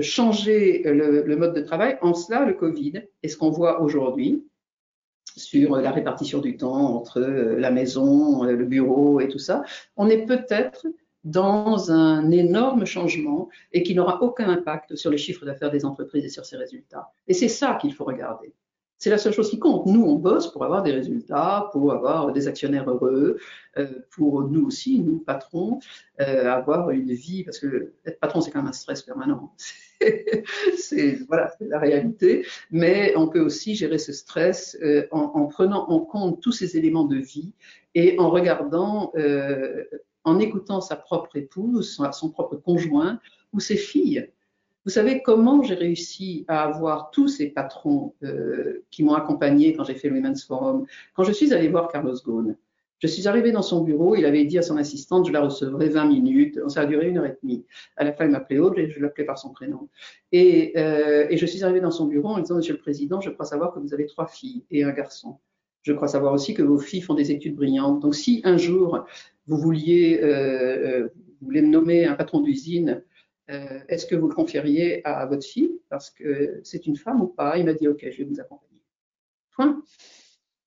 changer 0.00 0.82
le, 0.84 1.22
le, 1.22 1.36
mode 1.36 1.54
de 1.54 1.60
travail. 1.60 1.98
En 2.00 2.14
cela, 2.14 2.46
le 2.46 2.54
Covid, 2.54 3.02
et 3.22 3.28
ce 3.28 3.36
qu'on 3.36 3.50
voit 3.50 3.82
aujourd'hui 3.82 4.42
sur 5.36 5.76
la 5.76 5.90
répartition 5.90 6.38
du 6.40 6.56
temps 6.56 6.96
entre 6.96 7.20
la 7.20 7.70
maison, 7.70 8.44
le 8.44 8.64
bureau 8.64 9.20
et 9.20 9.28
tout 9.28 9.38
ça, 9.38 9.64
on 9.96 10.08
est 10.08 10.24
peut-être 10.24 10.86
dans 11.24 11.90
un 11.90 12.30
énorme 12.30 12.84
changement 12.84 13.48
et 13.72 13.82
qui 13.82 13.94
n'aura 13.94 14.22
aucun 14.22 14.48
impact 14.48 14.96
sur 14.96 15.10
les 15.10 15.18
chiffres 15.18 15.44
d'affaires 15.44 15.70
des 15.70 15.84
entreprises 15.84 16.24
et 16.24 16.28
sur 16.28 16.44
ses 16.44 16.56
résultats. 16.56 17.10
Et 17.26 17.34
c'est 17.34 17.48
ça 17.48 17.74
qu'il 17.80 17.92
faut 17.92 18.04
regarder. 18.04 18.54
C'est 19.00 19.10
la 19.10 19.18
seule 19.18 19.32
chose 19.32 19.48
qui 19.48 19.60
compte. 19.60 19.86
Nous, 19.86 20.02
on 20.02 20.16
bosse 20.16 20.52
pour 20.52 20.64
avoir 20.64 20.82
des 20.82 20.90
résultats, 20.90 21.68
pour 21.70 21.92
avoir 21.92 22.32
des 22.32 22.48
actionnaires 22.48 22.90
heureux, 22.90 23.38
euh, 23.76 23.86
pour 24.10 24.42
nous 24.48 24.66
aussi, 24.66 24.98
nous 24.98 25.20
patrons, 25.20 25.78
euh, 26.20 26.50
avoir 26.50 26.90
une 26.90 27.12
vie, 27.12 27.44
parce 27.44 27.60
que 27.60 27.92
être 28.04 28.18
patron, 28.18 28.40
c'est 28.40 28.50
quand 28.50 28.58
même 28.58 28.68
un 28.68 28.72
stress 28.72 29.02
permanent. 29.02 29.54
c'est 30.76 31.20
voilà, 31.28 31.52
la 31.60 31.78
réalité. 31.78 32.44
Mais 32.72 33.12
on 33.16 33.28
peut 33.28 33.40
aussi 33.40 33.76
gérer 33.76 33.98
ce 33.98 34.12
stress 34.12 34.76
euh, 34.82 35.06
en, 35.12 35.20
en, 35.20 35.46
prenant 35.46 35.88
en 35.88 36.00
compte 36.00 36.42
tous 36.42 36.52
ces 36.52 36.76
éléments 36.76 37.04
de 37.04 37.18
vie 37.18 37.52
et 37.94 38.18
en 38.18 38.30
regardant 38.30 39.12
euh, 39.16 39.84
en 40.28 40.38
écoutant 40.38 40.80
sa 40.80 40.96
propre 40.96 41.36
épouse, 41.36 42.00
son 42.12 42.30
propre 42.30 42.56
conjoint 42.56 43.20
ou 43.52 43.60
ses 43.60 43.76
filles. 43.76 44.30
Vous 44.84 44.90
savez 44.92 45.22
comment 45.22 45.62
j'ai 45.62 45.74
réussi 45.74 46.44
à 46.48 46.62
avoir 46.62 47.10
tous 47.10 47.28
ces 47.28 47.48
patrons 47.48 48.14
euh, 48.22 48.84
qui 48.90 49.02
m'ont 49.04 49.14
accompagné 49.14 49.74
quand 49.74 49.84
j'ai 49.84 49.94
fait 49.94 50.08
le 50.08 50.14
Women's 50.14 50.44
Forum 50.44 50.86
Quand 51.14 51.24
je 51.24 51.32
suis 51.32 51.52
allée 51.52 51.68
voir 51.68 51.88
Carlos 51.92 52.14
Ghosn, 52.24 52.56
Je 52.98 53.06
suis 53.06 53.28
arrivée 53.28 53.52
dans 53.52 53.62
son 53.62 53.82
bureau, 53.82 54.16
il 54.16 54.24
avait 54.24 54.44
dit 54.44 54.56
à 54.56 54.62
son 54.62 54.76
assistante, 54.76 55.26
je 55.26 55.32
la 55.32 55.42
recevrai 55.42 55.88
20 55.88 56.06
minutes, 56.06 56.58
ça 56.68 56.80
a 56.80 56.86
duré 56.86 57.08
une 57.08 57.18
heure 57.18 57.26
et 57.26 57.36
demie. 57.42 57.66
À 57.96 58.04
la 58.04 58.12
fin, 58.12 58.24
il 58.24 58.30
m'appelait 58.30 58.58
Aude 58.58 58.78
et 58.78 58.90
je 58.90 58.98
l'appelais 59.00 59.24
par 59.24 59.38
son 59.38 59.50
prénom. 59.50 59.88
Euh, 60.34 61.26
et, 61.28 61.36
je 61.36 61.46
suis 61.46 61.64
arrivée 61.64 61.80
dans 61.80 61.90
son 61.90 62.06
bureau 62.06 62.28
en 62.28 62.38
disant, 62.38 62.56
Monsieur 62.56 62.72
le 62.72 62.80
Président, 62.80 63.20
je 63.20 63.30
crois 63.30 63.44
savoir 63.44 63.74
que 63.74 63.80
vous 63.80 63.92
avez 63.92 64.06
trois 64.06 64.26
filles 64.26 64.64
et 64.70 64.84
un 64.84 64.92
garçon. 64.92 65.36
Je 65.82 65.92
crois 65.92 66.08
savoir 66.08 66.32
aussi 66.32 66.54
que 66.54 66.62
vos 66.62 66.78
filles 66.78 67.02
font 67.02 67.14
des 67.14 67.30
études 67.30 67.56
brillantes. 67.56 68.00
Donc, 68.00 68.14
si 68.14 68.40
un 68.44 68.56
jour 68.56 69.06
vous 69.48 69.56
vouliez, 69.56 70.20
euh, 70.22 71.02
euh 71.02 71.08
voulez 71.40 71.62
me 71.62 71.68
nommer 71.68 72.04
un 72.04 72.14
patron 72.14 72.40
d'usine, 72.40 73.02
euh, 73.50 73.80
est-ce 73.88 74.06
que 74.06 74.14
vous 74.14 74.28
le 74.28 74.34
confieriez 74.34 75.06
à 75.06 75.24
votre 75.26 75.46
fille 75.46 75.70
parce 75.88 76.10
que 76.10 76.60
c'est 76.64 76.86
une 76.86 76.96
femme 76.96 77.22
ou 77.22 77.28
pas? 77.28 77.56
Il 77.58 77.64
m'a 77.64 77.72
dit, 77.72 77.88
OK, 77.88 78.06
je 78.10 78.18
vais 78.18 78.24
vous 78.24 78.40
accompagner. 78.40 78.82
Point. 79.52 79.82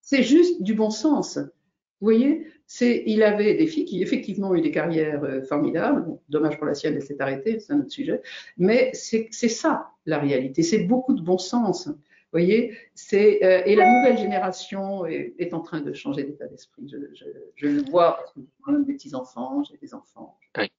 C'est 0.01 0.23
juste 0.23 0.63
du 0.63 0.73
bon 0.73 0.89
sens. 0.89 1.37
Vous 1.37 2.05
voyez, 2.05 2.47
il 2.81 3.21
avait 3.21 3.53
des 3.53 3.67
filles 3.67 3.85
qui 3.85 4.01
effectivement 4.01 4.49
ont 4.49 4.55
eu 4.55 4.61
des 4.61 4.71
carrières 4.71 5.45
formidables. 5.47 6.05
dommage 6.29 6.57
pour 6.57 6.65
la 6.65 6.73
sienne, 6.73 6.95
elle 6.95 7.03
s'est 7.03 7.21
arrêtée, 7.21 7.59
c'est 7.59 7.73
un 7.73 7.81
autre 7.81 7.91
sujet. 7.91 8.21
Mais 8.57 8.89
c'est, 8.93 9.29
ça 9.31 9.91
la 10.05 10.17
réalité. 10.17 10.63
C'est 10.63 10.85
beaucoup 10.85 11.13
de 11.13 11.21
bon 11.21 11.37
sens. 11.37 11.89
Vous 12.33 12.39
voyez, 12.39 12.77
c'est 12.95 13.43
euh, 13.43 13.61
et 13.65 13.75
la 13.75 13.91
nouvelle 13.91 14.17
génération 14.17 15.05
est, 15.05 15.53
en 15.53 15.59
train 15.59 15.81
de 15.81 15.93
changer 15.93 16.23
d'état 16.23 16.47
d'esprit. 16.47 16.87
Je, 16.87 16.97
je, 17.13 17.25
je, 17.55 17.67
le 17.67 17.83
vois 17.89 18.17
parce 18.17 18.31
que 18.33 18.39
j'ai 18.39 18.85
des 18.85 18.93
petits 18.93 19.15
enfants, 19.15 19.63
j'ai 19.63 19.77
des 19.77 19.93
enfants. 19.93 20.37
Oui. 20.57 20.71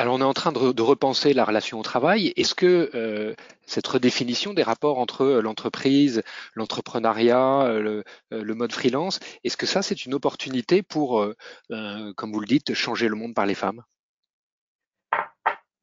Alors 0.00 0.14
on 0.14 0.20
est 0.22 0.24
en 0.24 0.32
train 0.32 0.50
de, 0.50 0.80
repenser 0.80 1.34
la 1.34 1.44
relation 1.44 1.78
au 1.78 1.82
travail. 1.82 2.32
Est-ce 2.36 2.54
que 2.54 2.90
euh, 2.94 3.34
cette 3.66 3.86
redéfinition 3.86 4.54
des 4.54 4.62
rapports 4.62 4.98
entre 4.98 5.24
euh, 5.24 5.42
l'entreprise, 5.42 6.22
l'entrepreneuriat, 6.54 7.66
euh, 7.66 8.02
le, 8.30 8.54
mode 8.54 8.72
freelance, 8.72 9.20
est-ce 9.44 9.58
que 9.58 9.66
ça 9.66 9.82
c'est 9.82 10.06
une 10.06 10.14
opportunité 10.14 10.82
pour, 10.82 11.22
comme 11.68 12.32
vous 12.32 12.40
le 12.40 12.46
dites, 12.46 12.72
changer 12.72 13.08
le 13.08 13.14
monde 13.14 13.34
par 13.34 13.44
les 13.44 13.54
femmes? 13.54 13.82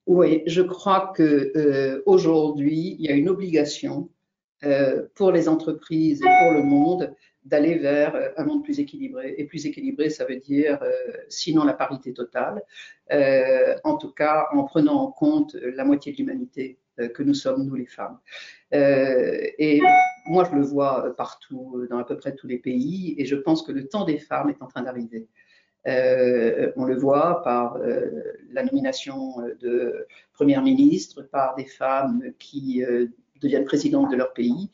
Oui, 0.08 0.42
je 0.48 0.64
crois 0.64 1.14
que 1.16 2.02
aujourd'hui 2.08 2.96
il 2.98 3.06
y 3.06 3.10
a 3.10 3.14
une 3.14 3.30
obligation 3.30 4.10
pour 5.16 5.32
les 5.32 5.48
entreprises 5.48 6.22
et 6.22 6.30
pour 6.42 6.52
le 6.52 6.64
monde 6.64 7.14
d'aller 7.48 7.76
vers 7.76 8.16
euh, 8.16 8.30
un 8.38 8.46
monde 8.46 8.64
plus 8.64 8.80
équilibré. 8.80 9.36
Et 9.38 9.46
plus 9.46 9.66
équilibré, 9.66 10.10
ça 10.10 10.26
veut 10.26 10.38
dire, 10.38 10.80
euh, 10.82 10.92
sinon 11.30 11.64
la 11.64 11.74
parité 11.74 12.14
totale, 12.14 12.62
euh, 13.12 13.76
en 13.84 13.98
tout 13.98 14.12
cas 14.12 14.48
en 14.52 14.64
prenant 14.64 15.02
en 15.02 15.12
compte 15.12 15.56
la 15.56 15.86
moitié 15.86 16.12
de 16.12 16.18
l'humanité 16.18 16.80
que 17.14 17.22
nous 17.22 17.36
sommes, 17.36 17.64
nous 17.64 17.76
les 17.76 17.86
femmes. 17.86 18.18
et 18.72 19.80
moi, 20.26 20.50
je 20.50 20.56
le 20.56 20.64
vois 20.64 21.16
partout, 21.16 21.86
dans 21.92 22.00
à 22.00 22.04
peu 22.04 22.18
près 22.18 22.34
tous 22.34 22.48
les 22.48 22.58
pays, 22.58 23.14
et 23.20 23.26
je 23.26 23.36
pense 23.36 23.62
que 23.62 23.72
le 23.72 23.88
temps 23.88 24.04
des 24.04 24.18
femmes 24.18 24.50
est 24.50 24.64
en 24.64 24.68
train 24.68 24.82
d'arriver. 24.82 25.28
on 25.86 26.86
le 26.86 26.96
voit 26.96 27.44
par 27.44 27.78
la 28.50 28.64
nomination 28.64 29.36
de 29.62 30.08
première 30.34 30.64
ministre, 30.64 31.22
par 31.22 31.54
des 31.54 31.66
femmes 31.66 32.34
qui 32.40 32.84
deviennent 33.40 33.66
présidentes 33.66 34.12
de 34.12 34.16
leur 34.16 34.34
pays. 34.34 34.70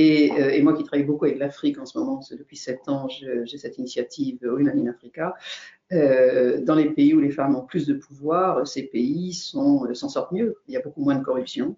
Et, 0.00 0.30
euh, 0.30 0.50
et 0.50 0.62
moi 0.62 0.74
qui 0.74 0.84
travaille 0.84 1.04
beaucoup 1.04 1.24
avec 1.24 1.40
l'Afrique 1.40 1.76
en 1.76 1.84
ce 1.84 1.98
moment, 1.98 2.20
depuis 2.30 2.56
sept 2.56 2.88
ans, 2.88 3.08
j'ai 3.08 3.58
cette 3.58 3.78
initiative 3.78 4.38
Women 4.44 4.78
in 4.78 4.88
Africa. 4.88 5.34
Euh, 5.92 6.60
dans 6.60 6.76
les 6.76 6.90
pays 6.90 7.14
où 7.14 7.20
les 7.20 7.32
femmes 7.32 7.56
ont 7.56 7.66
plus 7.66 7.84
de 7.84 7.94
pouvoir, 7.94 8.64
ces 8.64 8.84
pays 8.84 9.30
euh, 9.56 9.94
s'en 9.94 10.08
sortent 10.08 10.30
mieux. 10.30 10.54
Il 10.68 10.74
y 10.74 10.76
a 10.76 10.80
beaucoup 10.80 11.02
moins 11.02 11.16
de 11.16 11.24
corruption. 11.24 11.74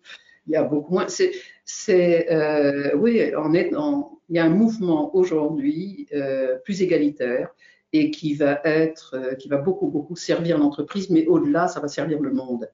Il 0.47 0.53
y 0.53 0.57
a 0.57 0.65
beaucoup 0.65 0.93
moins. 0.93 1.07
C'est, 1.09 2.27
oui, 2.95 3.33
on 3.39 3.55
est 3.55 3.71
il 4.29 4.37
y 4.37 4.39
a 4.39 4.45
un 4.45 4.51
mouvement 4.51 5.17
aujourd'hui 5.17 6.09
plus 6.65 6.83
égalitaire 6.83 7.49
et 7.95 8.11
qui 8.11 8.35
va 8.35 8.61
être, 8.65 9.37
qui 9.39 9.49
va 9.49 9.57
beaucoup 9.57 9.89
beaucoup 9.89 10.17
servir 10.17 10.59
l'entreprise, 10.59 11.09
mais 11.09 11.27
au-delà, 11.27 11.69
ça 11.69 11.81
va 11.81 11.89
servir 11.89 12.21
le 12.21 12.33
monde. 12.33 12.69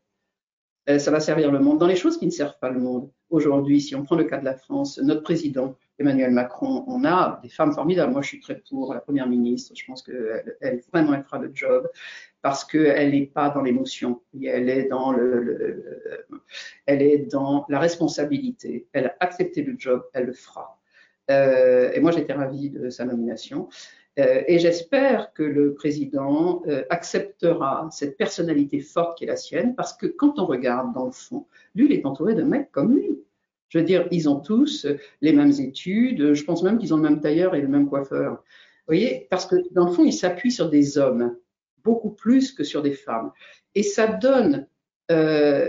Ça 0.86 1.10
va 1.12 1.20
servir 1.20 1.52
le 1.52 1.60
monde. 1.60 1.78
Dans 1.78 1.86
les 1.86 1.96
choses 1.96 2.18
qui 2.18 2.26
ne 2.26 2.30
servent 2.30 2.58
pas 2.60 2.70
le 2.70 2.80
monde, 2.80 3.10
aujourd'hui, 3.30 3.80
si 3.80 3.94
on 3.94 4.02
prend 4.02 4.16
le 4.16 4.24
cas 4.24 4.38
de 4.38 4.44
la 4.44 4.54
France, 4.54 4.98
notre 4.98 5.22
président 5.22 5.76
Emmanuel 5.98 6.30
Macron, 6.30 6.84
on 6.86 7.04
a 7.04 7.40
des 7.42 7.48
femmes 7.48 7.72
formidables. 7.72 8.12
Moi, 8.12 8.22
je 8.22 8.28
suis 8.28 8.40
très 8.40 8.60
pour 8.68 8.92
la 8.92 9.00
première 9.00 9.26
ministre. 9.26 9.72
Je 9.74 9.84
pense 9.86 10.02
qu'elle, 10.02 10.56
elle, 10.60 10.82
vraiment, 10.92 11.14
elle 11.14 11.24
fera 11.24 11.38
le 11.38 11.50
job 11.54 11.88
parce 12.42 12.64
qu'elle 12.64 13.12
n'est 13.12 13.26
pas 13.26 13.48
dans 13.50 13.62
l'émotion. 13.62 14.20
Elle 14.44 14.68
est 14.68 14.88
dans 14.88 15.12
le, 15.12 16.26
elle 16.84 17.02
est 17.02 17.18
dans 17.18 17.64
la 17.68 17.78
responsabilité. 17.78 18.86
Elle 18.92 19.06
a 19.06 19.16
accepté 19.20 19.62
le 19.62 19.74
job, 19.78 20.04
elle 20.12 20.26
le 20.26 20.32
fera. 20.32 20.78
Euh, 21.30 21.90
et 21.92 22.00
moi, 22.00 22.12
j'étais 22.12 22.34
ravie 22.34 22.70
de 22.70 22.90
sa 22.90 23.04
nomination. 23.04 23.68
Euh, 24.18 24.42
et 24.46 24.58
j'espère 24.58 25.32
que 25.34 25.42
le 25.42 25.74
président 25.74 26.62
euh, 26.66 26.84
acceptera 26.88 27.88
cette 27.92 28.16
personnalité 28.16 28.80
forte 28.80 29.18
qui 29.18 29.24
est 29.24 29.28
la 29.28 29.36
sienne, 29.36 29.74
parce 29.74 29.92
que 29.92 30.06
quand 30.06 30.38
on 30.38 30.46
regarde 30.46 30.94
dans 30.94 31.04
le 31.04 31.12
fond, 31.12 31.46
lui, 31.74 31.86
il 31.86 31.92
est 31.92 32.06
entouré 32.06 32.34
de 32.34 32.42
mecs 32.42 32.72
comme 32.72 32.96
lui. 32.96 33.18
Je 33.68 33.78
veux 33.78 33.84
dire, 33.84 34.06
ils 34.10 34.28
ont 34.28 34.40
tous 34.40 34.86
les 35.20 35.32
mêmes 35.32 35.52
études, 35.58 36.34
je 36.34 36.44
pense 36.44 36.62
même 36.62 36.78
qu'ils 36.78 36.94
ont 36.94 36.98
le 36.98 37.02
même 37.02 37.20
tailleur 37.20 37.54
et 37.54 37.60
le 37.60 37.68
même 37.68 37.88
coiffeur. 37.88 38.32
Vous 38.32 38.94
voyez, 38.94 39.26
parce 39.28 39.44
que 39.44 39.56
dans 39.72 39.86
le 39.86 39.92
fond, 39.92 40.04
il 40.04 40.12
s'appuie 40.12 40.52
sur 40.52 40.70
des 40.70 40.98
hommes, 40.98 41.36
beaucoup 41.82 42.10
plus 42.10 42.52
que 42.52 42.62
sur 42.62 42.82
des 42.82 42.92
femmes. 42.92 43.32
Et 43.74 43.82
ça 43.82 44.06
donne 44.06 44.66
euh, 45.10 45.68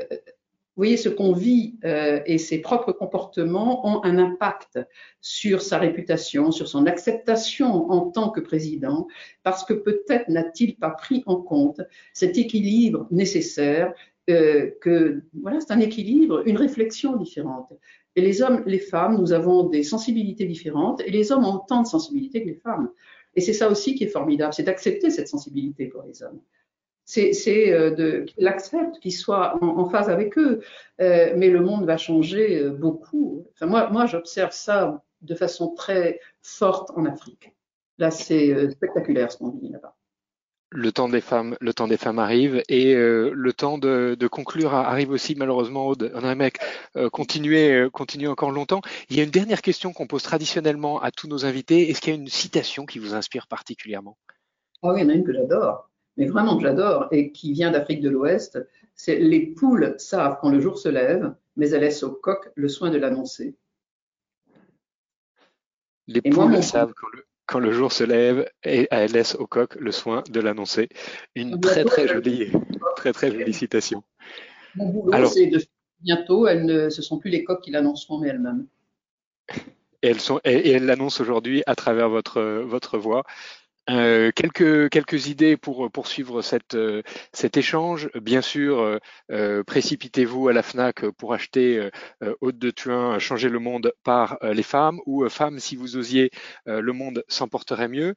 vous 0.78 0.84
voyez, 0.84 0.98
ce 0.98 1.10
qu'on 1.10 1.34
vit 1.34 1.80
euh, 1.86 2.22
et 2.28 2.38
ses 2.38 2.60
propres 2.60 2.92
comportements 2.92 3.84
ont 3.88 4.04
un 4.04 4.20
impact 4.20 4.80
sur 5.22 5.64
sa 5.64 5.80
réputation, 5.80 6.52
sur 6.52 6.68
son 6.68 6.86
acceptation 6.86 7.90
en 7.90 8.12
tant 8.12 8.30
que 8.30 8.40
président, 8.40 9.08
parce 9.42 9.66
que 9.66 9.74
peut-être 9.74 10.30
n'a-t-il 10.30 10.78
pas 10.78 10.92
pris 10.92 11.24
en 11.26 11.38
compte 11.38 11.82
cet 12.14 12.38
équilibre 12.38 13.08
nécessaire, 13.10 13.92
euh, 14.30 14.70
que 14.80 15.24
voilà, 15.42 15.60
c'est 15.62 15.74
un 15.74 15.80
équilibre, 15.80 16.44
une 16.46 16.58
réflexion 16.58 17.16
différente. 17.16 17.74
Et 18.16 18.22
les 18.22 18.44
hommes, 18.44 18.62
les 18.68 18.78
femmes, 18.78 19.18
nous 19.18 19.34
avons 19.34 19.64
des 19.64 19.82
sensibilités 19.82 20.46
différentes, 20.46 21.02
et 21.02 21.10
les 21.10 21.32
hommes 21.32 21.46
ont 21.46 21.58
tant 21.58 21.82
de 21.82 21.88
sensibilités 21.88 22.44
que 22.44 22.50
les 22.50 22.54
femmes. 22.54 22.92
Et 23.34 23.42
c'est 23.42 23.54
ça 23.54 23.72
aussi 23.72 23.96
qui 23.96 24.04
est 24.04 24.10
formidable, 24.10 24.54
c'est 24.54 24.62
d'accepter 24.62 25.10
cette 25.10 25.28
sensibilité 25.28 25.88
pour 25.88 26.04
les 26.04 26.22
hommes 26.22 26.40
c'est 27.08 27.72
euh, 27.72 28.26
qu'ils 28.26 28.44
l'acceptent, 28.44 29.00
qu'ils 29.00 29.16
soient 29.16 29.58
en, 29.64 29.90
phase 29.90 30.10
avec 30.10 30.38
eux. 30.38 30.62
Euh, 31.00 31.34
mais 31.36 31.50
le 31.50 31.62
monde 31.62 31.86
va 31.86 31.98
changer 31.98 32.60
euh, 32.60 32.70
beaucoup. 32.70 33.48
Enfin, 33.54 33.66
moi, 33.66 33.90
moi 33.90 34.06
j'observe 34.06 34.52
ça 34.52 35.02
de 35.22 35.34
façon 35.34 35.74
très 35.74 36.20
forte 36.42 36.92
en 36.96 37.06
Afrique. 37.06 37.54
Là, 37.98 38.12
c'est 38.12 38.70
spectaculaire 38.70 39.32
ce 39.32 39.38
qu'on 39.38 39.50
vit 39.50 39.70
là-bas. 39.70 39.96
Le 40.70 40.92
temps 40.92 41.08
des 41.08 41.22
femmes, 41.22 41.56
le 41.62 41.74
temps 41.74 41.88
des 41.88 41.96
femmes 41.96 42.20
arrive 42.20 42.62
et 42.68 42.94
le 42.94 43.54
temps 43.54 43.78
de, 43.78 44.16
de, 44.20 44.28
conclure 44.28 44.74
arrive 44.76 45.10
aussi 45.10 45.34
malheureusement. 45.34 45.88
Aude, 45.88 46.12
on 46.14 46.24
a 46.24 46.28
un 46.28 46.36
mec 46.36 46.60
continuer, 47.12 47.88
continuer 47.92 48.28
encore 48.28 48.52
longtemps. 48.52 48.82
Il 49.10 49.18
y 49.18 49.22
a 49.22 49.24
une 49.24 49.32
dernière 49.32 49.62
question 49.62 49.94
qu'on 49.94 50.06
pose 50.06 50.22
traditionnellement 50.22 51.02
à 51.02 51.10
tous 51.10 51.28
nos 51.28 51.46
invités. 51.46 51.90
Est-ce 51.90 52.02
qu'il 52.02 52.14
y 52.14 52.18
a 52.18 52.20
une 52.20 52.28
citation 52.28 52.86
qui 52.86 53.00
vous 53.00 53.16
inspire 53.16 53.48
particulièrement? 53.48 54.18
Ah 54.84 54.90
oui, 54.90 55.00
il 55.00 55.04
y 55.04 55.06
en 55.08 55.10
a 55.10 55.14
une 55.14 55.24
que 55.24 55.34
j'adore 55.34 55.90
mais 56.18 56.26
vraiment 56.26 56.58
que 56.58 56.64
j'adore 56.64 57.08
et 57.12 57.32
qui 57.32 57.54
vient 57.54 57.72
d'Afrique 57.72 58.02
de 58.02 58.10
l'Ouest, 58.10 58.60
c'est 58.96 59.20
les 59.20 59.46
poules 59.46 59.96
savent 59.98 60.40
quand 60.42 60.50
le 60.50 60.60
jour 60.60 60.78
se 60.80 60.90
lève, 60.90 61.34
mais 61.56 61.70
elles 61.70 61.82
laissent 61.82 62.04
au 62.04 62.12
coq 62.12 62.50
le 62.56 62.68
soin 62.68 62.90
de 62.90 62.98
l'annoncer. 62.98 63.56
Les 66.08 66.22
poules 66.22 66.64
savent 66.64 66.94
quand 67.46 67.60
le, 67.60 67.72
jour 67.72 67.92
se 67.92 68.04
lève 68.04 68.50
et 68.64 68.88
elles 68.92 69.12
laissent 69.12 69.36
au 69.36 69.46
coq 69.46 69.76
le 69.76 69.92
soin 69.92 70.24
de 70.30 70.40
l'annoncer. 70.40 70.90
Une 71.36 71.60
très 71.60 71.86
très 71.86 72.08
jolie, 72.08 72.52
très 72.96 73.14
très 73.14 73.32
jolie 73.32 73.54
citation. 73.54 74.04
Mon 74.76 74.90
boulot, 74.90 75.14
Alors, 75.14 75.32
c'est 75.32 75.48
de 75.48 75.62
bientôt, 76.00 76.48
elles 76.48 76.66
ne, 76.66 76.90
ce 76.90 77.02
sont 77.02 77.20
plus 77.20 77.30
les 77.30 77.44
coqs 77.44 77.62
qui 77.62 77.72
l'annonceront, 77.72 78.20
mais 78.20 78.30
elles-mêmes. 78.30 78.68
Et 80.02 80.08
elles 80.10 80.20
sont 80.20 80.40
et, 80.44 80.72
elles 80.72 80.86
l'annoncent 80.86 81.22
aujourd'hui 81.22 81.64
à 81.66 81.76
travers 81.76 82.10
votre 82.10 82.42
votre 82.42 82.98
voix. 82.98 83.24
Euh, 83.90 84.32
quelques, 84.36 84.90
quelques 84.90 85.28
idées 85.28 85.56
pour 85.56 85.90
poursuivre 85.90 86.42
cette, 86.42 86.76
euh, 86.76 87.02
cet 87.32 87.56
échange. 87.56 88.10
Bien 88.16 88.42
sûr, 88.42 89.00
euh, 89.32 89.64
précipitez-vous 89.64 90.50
à 90.50 90.54
la 90.54 90.62
FNAC 90.62 91.10
pour 91.12 91.34
acheter 91.34 91.90
Haute 92.42 92.58
de 92.58 92.72
Tuin, 92.72 93.20
Changer 93.20 93.50
le 93.50 93.60
monde 93.60 93.94
par 94.04 94.38
les 94.42 94.64
femmes 94.64 95.00
ou 95.06 95.28
Femmes, 95.30 95.60
si 95.60 95.76
vous 95.76 95.98
osiez, 95.98 96.32
Le 96.66 96.92
monde 96.92 97.24
s'emporterait 97.28 97.88
mieux, 97.88 98.16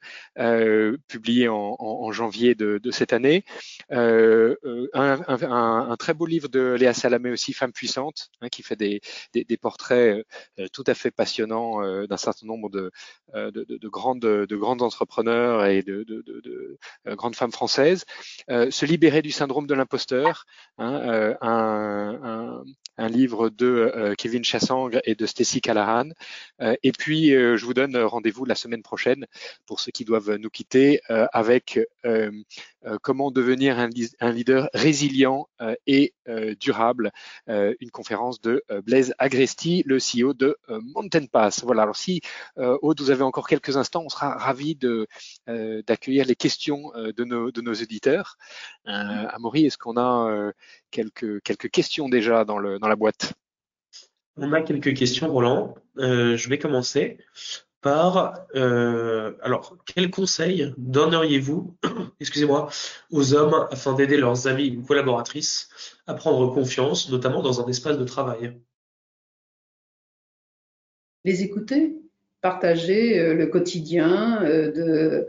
publié 1.08 1.48
en, 1.48 1.76
en, 1.78 2.12
janvier 2.12 2.54
de, 2.54 2.78
de, 2.78 2.90
cette 2.90 3.12
année. 3.12 3.44
Un, 3.90 4.56
un, 4.94 5.20
un, 5.28 5.96
très 5.96 6.14
beau 6.14 6.26
livre 6.26 6.48
de 6.48 6.76
Léa 6.78 6.94
Salamé 6.94 7.30
aussi, 7.30 7.52
Femme 7.52 7.72
puissante, 7.72 8.30
hein, 8.40 8.48
qui 8.48 8.62
fait 8.62 8.76
des, 8.76 9.00
des, 9.32 9.44
des 9.44 9.56
portraits 9.56 10.24
tout 10.72 10.84
à 10.86 10.94
fait 10.94 11.10
passionnants 11.10 12.06
d'un 12.06 12.16
certain 12.16 12.46
nombre 12.46 12.70
de, 12.70 12.90
de, 13.34 13.50
de, 13.50 13.88
grandes, 13.88 14.20
de 14.20 14.56
grandes 14.56 14.82
entrepreneurs 14.82 15.59
et 15.64 15.82
de, 15.82 16.04
de, 16.04 16.22
de, 16.26 17.14
grandes 17.14 17.36
femmes 17.36 17.52
françaises. 17.52 18.04
se 18.48 18.86
libérer 18.86 19.22
du 19.22 19.30
syndrome 19.30 19.66
de 19.66 19.74
l'imposteur, 19.74 20.44
hein, 20.78 21.36
un, 21.40 22.62
un, 22.98 23.08
livre 23.08 23.48
de 23.50 24.14
Kevin 24.18 24.44
Chassang 24.44 24.90
et 25.04 25.14
de 25.14 25.26
Stacy 25.26 25.60
Callahan. 25.60 26.10
et 26.60 26.92
puis, 26.92 27.30
je 27.30 27.64
vous 27.64 27.74
donne 27.74 27.96
rendez-vous 27.96 28.44
la 28.44 28.54
semaine 28.54 28.82
prochaine 28.82 29.26
pour 29.66 29.80
ceux 29.80 29.90
qui 29.90 30.04
doivent 30.04 30.36
nous 30.36 30.50
quitter 30.50 31.00
avec 31.08 31.80
comment 33.02 33.30
devenir 33.30 33.78
un, 33.78 34.30
leader 34.30 34.68
résilient 34.74 35.48
et 35.86 36.14
durable, 36.60 37.10
une 37.46 37.90
conférence 37.90 38.40
de 38.40 38.62
Blaise 38.84 39.14
Agresti, 39.18 39.82
le 39.86 39.98
CEO 39.98 40.34
de 40.34 40.56
Mountain 40.68 41.26
Pass. 41.26 41.64
Voilà. 41.64 41.82
Alors 41.82 41.96
si 41.96 42.20
Aude, 42.56 43.00
vous 43.00 43.10
avez 43.10 43.22
encore 43.22 43.48
quelques 43.48 43.76
instants, 43.76 44.02
on 44.04 44.08
sera 44.08 44.36
ravi 44.36 44.76
d'accueillir 45.86 46.26
les 46.26 46.36
questions 46.36 46.92
de 46.94 47.24
nos, 47.24 47.50
de 47.50 47.60
nos 47.60 47.72
éditeurs. 47.72 48.36
Amaury, 48.84 49.66
est-ce 49.66 49.78
qu'on 49.78 49.96
a 49.96 50.52
quelques, 50.90 51.42
quelques 51.42 51.70
questions 51.70 52.08
déjà 52.08 52.44
dans, 52.44 52.58
le, 52.58 52.78
dans 52.78 52.88
la 52.88 52.96
boîte? 52.96 53.34
On 54.36 54.52
a 54.52 54.62
quelques 54.62 54.94
questions, 54.94 55.30
Roland. 55.32 55.74
je 55.96 56.48
vais 56.48 56.58
commencer 56.58 57.18
par 57.80 58.46
euh, 58.54 59.34
alors 59.42 59.76
quels 59.86 60.10
conseils 60.10 60.72
donneriez-vous, 60.76 61.76
excusez-moi, 62.20 62.68
aux 63.10 63.34
hommes 63.34 63.66
afin 63.70 63.94
d'aider 63.94 64.16
leurs 64.16 64.46
amis 64.46 64.76
ou 64.76 64.82
collaboratrices 64.82 65.70
à 66.06 66.14
prendre 66.14 66.52
confiance, 66.52 67.10
notamment 67.10 67.42
dans 67.42 67.60
un 67.64 67.68
espace 67.68 67.98
de 67.98 68.04
travail? 68.04 68.60
Les 71.24 71.42
écouter, 71.42 71.99
partager 72.40 73.18
euh, 73.18 73.34
le 73.34 73.46
quotidien 73.46 74.42
euh, 74.42 74.72
de, 74.72 75.26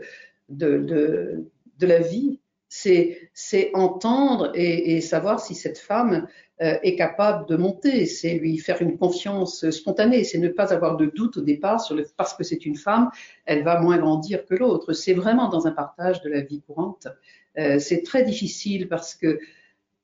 de, 0.48 1.44
de, 1.78 1.86
la 1.86 1.98
vie, 1.98 2.38
c'est 2.68 3.70
entendre 3.74 4.50
et, 4.54 5.00
savoir 5.00 5.40
si 5.40 5.54
cette 5.54 5.78
femme 5.78 6.26
euh, 6.62 6.78
est 6.82 6.96
capable 6.96 7.46
de 7.48 7.56
monter, 7.56 8.06
c'est 8.06 8.34
lui 8.34 8.56
faire 8.58 8.80
une 8.80 8.96
confiance 8.96 9.68
spontanée, 9.70 10.24
c'est 10.24 10.38
ne 10.38 10.48
pas 10.48 10.72
avoir 10.72 10.96
de 10.96 11.06
doute 11.06 11.38
au 11.38 11.42
départ 11.42 11.80
sur 11.80 12.00
parce 12.16 12.34
que 12.34 12.44
c'est 12.44 12.64
une 12.64 12.76
femme, 12.76 13.10
elle 13.44 13.62
va 13.62 13.80
moins 13.80 13.98
grandir 13.98 14.46
que 14.46 14.54
l'autre. 14.54 14.92
C'est 14.92 15.14
vraiment 15.14 15.48
dans 15.48 15.66
un 15.66 15.72
partage 15.72 16.22
de 16.22 16.30
la 16.30 16.40
vie 16.40 16.62
courante. 16.62 17.08
C'est 17.56 18.02
très 18.02 18.22
difficile 18.22 18.88
parce 18.88 19.14
que, 19.14 19.38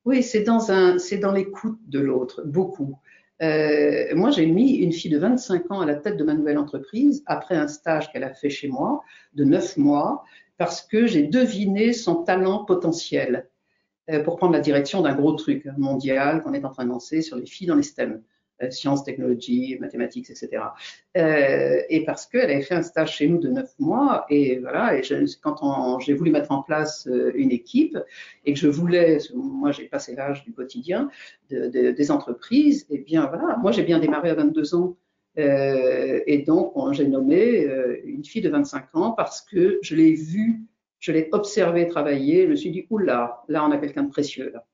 oui, 0.04 0.22
c'est 0.22 0.42
dans 0.42 0.60
c'est 0.98 1.16
dans 1.16 1.32
l'écoute 1.32 1.78
de 1.86 2.00
l'autre, 2.00 2.42
beaucoup. 2.44 2.98
Euh, 3.42 4.14
moi, 4.14 4.30
j'ai 4.30 4.46
mis 4.46 4.76
une 4.76 4.92
fille 4.92 5.10
de 5.10 5.18
25 5.18 5.70
ans 5.70 5.80
à 5.80 5.86
la 5.86 5.94
tête 5.94 6.16
de 6.16 6.24
ma 6.24 6.34
nouvelle 6.34 6.58
entreprise 6.58 7.22
après 7.26 7.56
un 7.56 7.68
stage 7.68 8.10
qu'elle 8.12 8.24
a 8.24 8.34
fait 8.34 8.50
chez 8.50 8.68
moi 8.68 9.02
de 9.34 9.44
9 9.44 9.76
mois 9.76 10.24
parce 10.56 10.82
que 10.82 11.06
j'ai 11.06 11.22
deviné 11.22 11.92
son 11.92 12.24
talent 12.24 12.64
potentiel. 12.64 13.48
Euh, 14.10 14.22
pour 14.22 14.36
prendre 14.36 14.54
la 14.54 14.60
direction 14.60 15.02
d'un 15.02 15.14
gros 15.14 15.32
truc 15.32 15.66
mondial 15.76 16.42
qu'on 16.42 16.54
est 16.54 16.64
en 16.64 16.70
train 16.70 16.84
de 16.84 16.90
lancer 16.90 17.20
sur 17.20 17.36
les 17.36 17.44
filles 17.44 17.66
dans 17.66 17.76
les 17.76 17.82
STEM, 17.82 18.22
sciences, 18.70 19.04
technologies, 19.04 19.76
mathématiques, 19.80 20.30
etc. 20.30 20.62
Euh, 21.16 21.80
et 21.88 22.04
parce 22.04 22.26
qu'elle 22.26 22.50
avait 22.50 22.62
fait 22.62 22.74
un 22.74 22.82
stage 22.82 23.16
chez 23.16 23.28
nous 23.28 23.38
de 23.38 23.48
neuf 23.48 23.72
mois, 23.78 24.26
et 24.30 24.58
voilà, 24.58 24.96
et 24.96 25.02
quand 25.42 25.98
j'ai 26.00 26.14
voulu 26.14 26.30
mettre 26.30 26.52
en 26.52 26.62
place 26.62 27.08
une 27.34 27.50
équipe 27.50 27.98
et 28.44 28.54
que 28.54 28.58
je 28.58 28.68
voulais, 28.68 29.18
moi 29.34 29.72
j'ai 29.72 29.84
passé 29.84 30.14
l'âge 30.14 30.44
du 30.44 30.52
quotidien 30.52 31.10
de, 31.50 31.68
de, 31.68 31.90
des 31.90 32.10
entreprises, 32.10 32.86
et 32.90 32.98
bien 32.98 33.26
voilà, 33.26 33.56
moi 33.58 33.72
j'ai 33.72 33.82
bien 33.82 33.98
démarré 33.98 34.30
à 34.30 34.34
22 34.34 34.74
ans. 34.74 34.96
Euh, 35.38 36.20
et 36.26 36.38
donc, 36.38 36.72
j'ai 36.92 37.06
nommé 37.06 37.64
euh, 37.64 38.00
une 38.04 38.24
fille 38.24 38.42
de 38.42 38.48
25 38.48 38.96
ans 38.96 39.12
parce 39.12 39.40
que 39.40 39.78
je 39.82 39.94
l'ai 39.94 40.14
vue 40.14 40.62
je 40.98 41.12
l'ai 41.12 41.28
observé 41.32 41.88
travailler, 41.88 42.44
je 42.44 42.48
me 42.48 42.56
suis 42.56 42.70
dit, 42.70 42.86
oula, 42.90 43.42
là, 43.48 43.64
on 43.64 43.70
a 43.70 43.78
quelqu'un 43.78 44.04
de 44.04 44.10
précieux. 44.10 44.50
Là. 44.52 44.66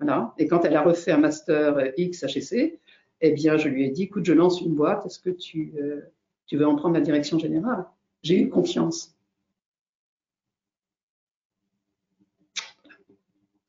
Voilà. 0.00 0.34
Et 0.38 0.46
quand 0.46 0.64
elle 0.64 0.76
a 0.76 0.82
refait 0.82 1.12
un 1.12 1.18
master 1.18 1.92
X 1.96 2.24
HEC, 2.24 2.80
eh 3.20 3.32
bien, 3.32 3.56
je 3.56 3.68
lui 3.68 3.84
ai 3.84 3.90
dit, 3.90 4.04
écoute, 4.04 4.24
je 4.24 4.32
lance 4.32 4.60
une 4.60 4.74
boîte, 4.74 5.04
est-ce 5.06 5.18
que 5.18 5.30
tu, 5.30 5.74
euh, 5.80 6.00
tu 6.46 6.56
veux 6.56 6.66
en 6.66 6.76
prendre 6.76 6.94
la 6.94 7.00
direction 7.00 7.38
générale? 7.38 7.86
J'ai 8.22 8.40
eu 8.40 8.48
confiance. 8.48 9.16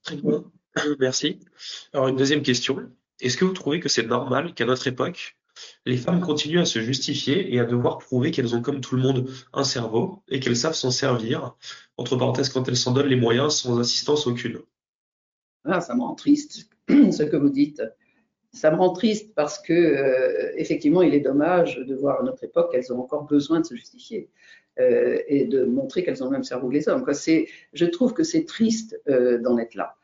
Très 0.04 0.18
bien, 0.18 0.44
merci. 1.00 1.40
Alors, 1.94 2.08
une 2.08 2.16
deuxième 2.16 2.42
question. 2.42 2.92
Est-ce 3.20 3.38
que 3.38 3.46
vous 3.46 3.54
trouvez 3.54 3.80
que 3.80 3.90
c'est 3.90 4.06
normal 4.06 4.54
qu'à 4.54 4.66
notre 4.66 4.88
époque, 4.88 5.38
les 5.86 5.98
femmes 5.98 6.22
continuent 6.22 6.62
à 6.62 6.66
se 6.66 6.80
justifier 6.80 7.54
et 7.54 7.60
à 7.60 7.66
devoir 7.66 7.98
prouver 7.98 8.32
qu'elles 8.32 8.56
ont 8.56 8.62
comme 8.62 8.82
tout 8.82 8.96
le 8.96 9.02
monde 9.02 9.30
un 9.54 9.64
cerveau 9.64 10.24
et 10.30 10.40
qu'elles 10.40 10.56
savent 10.56 10.76
s'en 10.76 10.92
servir, 10.92 11.56
entre 11.98 12.16
parenthèses 12.16 12.50
quand 12.50 12.68
elles 12.68 12.78
s'en 12.78 12.94
donnent 12.94 13.08
les 13.08 13.16
moyens 13.16 13.56
sans 13.56 13.78
assistance 13.80 14.26
aucune. 14.26 14.60
Ah, 15.66 15.82
ça 15.82 15.96
me 15.96 16.02
rend 16.02 16.16
triste 16.16 16.70
ce 16.88 17.24
que 17.24 17.36
vous 17.36 17.50
dites. 17.50 17.82
Ça 18.52 18.72
me 18.72 18.78
rend 18.78 18.94
triste 18.94 19.36
parce 19.36 19.60
que 19.60 19.74
euh, 19.74 20.52
effectivement, 20.56 21.04
il 21.04 21.14
est 21.14 21.20
dommage 21.20 21.78
de 21.78 21.96
voir 21.96 22.22
à 22.22 22.24
notre 22.24 22.44
époque 22.44 22.72
qu'elles 22.72 22.92
ont 22.92 23.00
encore 23.00 23.26
besoin 23.26 23.60
de 23.60 23.66
se 23.66 23.76
justifier 23.76 24.30
euh, 24.80 25.20
et 25.28 25.46
de 25.46 25.66
montrer 25.66 26.04
qu'elles 26.04 26.24
ont 26.24 26.28
le 26.28 26.32
même 26.32 26.44
cerveau 26.44 26.70
que 26.70 26.74
les 26.74 26.90
hommes. 26.90 27.06
Je 27.74 27.86
trouve 27.86 28.14
que 28.14 28.24
c'est 28.24 28.46
triste 28.46 29.00
euh, 29.08 29.38
d'en 29.38 29.58
être 29.60 29.76
là. 29.76 29.96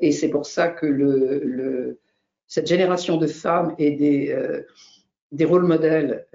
et 0.00 0.12
c'est 0.12 0.30
pour 0.30 0.46
ça 0.46 0.68
que 0.68 1.98
cette 2.46 2.66
génération 2.66 3.16
de 3.18 3.26
femmes 3.26 3.74
et 3.78 3.90
des, 5.32 5.44
rôles 5.44 5.66
modèles 5.66 6.26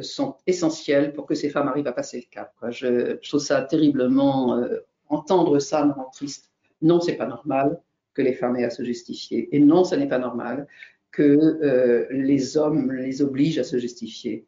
sont 0.00 0.36
essentiels 0.46 1.12
pour 1.12 1.26
que 1.26 1.34
ces 1.34 1.50
femmes 1.50 1.68
arrivent 1.68 1.86
à 1.86 1.92
passer 1.92 2.18
le 2.18 2.30
cap. 2.30 2.52
Je, 2.70 3.16
trouve 3.28 3.40
ça 3.40 3.62
terriblement, 3.62 4.66
entendre 5.08 5.60
ça 5.60 5.84
me 5.84 5.92
rend 5.92 6.10
triste. 6.12 6.50
Non, 6.82 7.00
c'est 7.00 7.16
pas 7.16 7.26
normal 7.26 7.80
que 8.16 8.22
les 8.22 8.32
femmes 8.32 8.56
aient 8.56 8.64
à 8.64 8.70
se 8.70 8.82
justifier. 8.82 9.48
Et 9.54 9.60
non, 9.60 9.84
ce 9.84 9.94
n'est 9.94 10.08
pas 10.08 10.18
normal 10.18 10.66
que 11.12 12.08
les 12.10 12.56
hommes 12.56 12.92
les 12.92 13.22
obligent 13.22 13.58
à 13.58 13.64
se 13.64 13.78
justifier. 13.78 14.44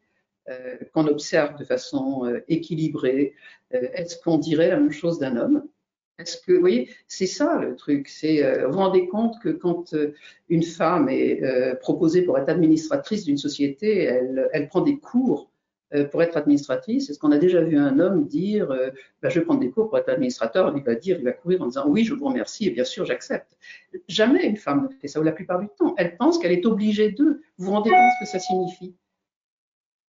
qu'on 0.93 1.07
observe 1.07 1.57
de 1.57 1.63
façon 1.63 2.31
équilibrée. 2.47 3.33
Est-ce 3.71 4.17
qu'on 4.21 4.37
dirait 4.37 4.69
la 4.69 4.79
même 4.79 4.91
chose 4.91 5.19
d'un 5.19 5.35
homme? 5.37 5.63
Est-ce 6.19 6.37
que, 6.37 6.51
vous 6.51 6.59
voyez, 6.59 6.89
c'est 7.07 7.25
ça 7.25 7.59
le 7.59 7.75
truc. 7.75 8.09
C'est, 8.09 8.43
euh, 8.43 8.67
vous 8.67 8.73
vous 8.73 8.79
rendez 8.79 9.07
compte 9.07 9.39
que 9.41 9.49
quand 9.49 9.93
euh, 9.93 10.13
une 10.49 10.63
femme 10.63 11.07
est 11.07 11.41
euh, 11.43 11.75
proposée 11.75 12.23
pour 12.23 12.37
être 12.37 12.49
administratrice 12.49 13.23
d'une 13.23 13.37
société, 13.37 14.03
elle, 14.03 14.67
prend 14.67 14.81
des 14.81 14.99
cours 14.99 15.49
pour 16.11 16.21
être 16.21 16.37
administratrice. 16.37 17.09
Est-ce 17.09 17.17
qu'on 17.17 17.31
a 17.31 17.37
déjà 17.37 17.61
vu 17.61 17.77
un 17.77 17.99
homme 17.99 18.27
dire, 18.27 18.67
bah, 19.21 19.29
je 19.29 19.39
vais 19.39 19.45
prendre 19.45 19.59
des 19.59 19.71
cours 19.71 19.89
pour 19.89 19.97
être 19.97 20.09
administrateur 20.09 20.71
Il 20.75 20.83
va 20.83 20.95
dire, 20.95 21.17
il 21.19 21.25
va 21.25 21.31
courir 21.31 21.61
en 21.61 21.67
disant, 21.67 21.85
oui, 21.87 22.03
je 22.03 22.13
vous 22.13 22.25
remercie 22.25 22.67
et 22.67 22.71
bien 22.71 22.83
sûr, 22.83 23.05
j'accepte. 23.05 23.57
Jamais 24.07 24.45
une 24.45 24.57
femme 24.57 24.83
ne 24.83 24.95
fait 24.95 25.07
ça, 25.07 25.19
ou 25.19 25.23
la 25.23 25.31
plupart 25.31 25.59
du 25.59 25.67
temps. 25.77 25.95
Elle 25.97 26.15
pense 26.17 26.37
qu'elle 26.37 26.51
est 26.51 26.65
obligée 26.65 27.11
d'eux. 27.11 27.41
Vous 27.57 27.65
vous 27.65 27.71
rendez 27.71 27.89
compte 27.89 28.11
ce 28.19 28.25
que 28.25 28.31
ça 28.31 28.39
signifie? 28.39 28.93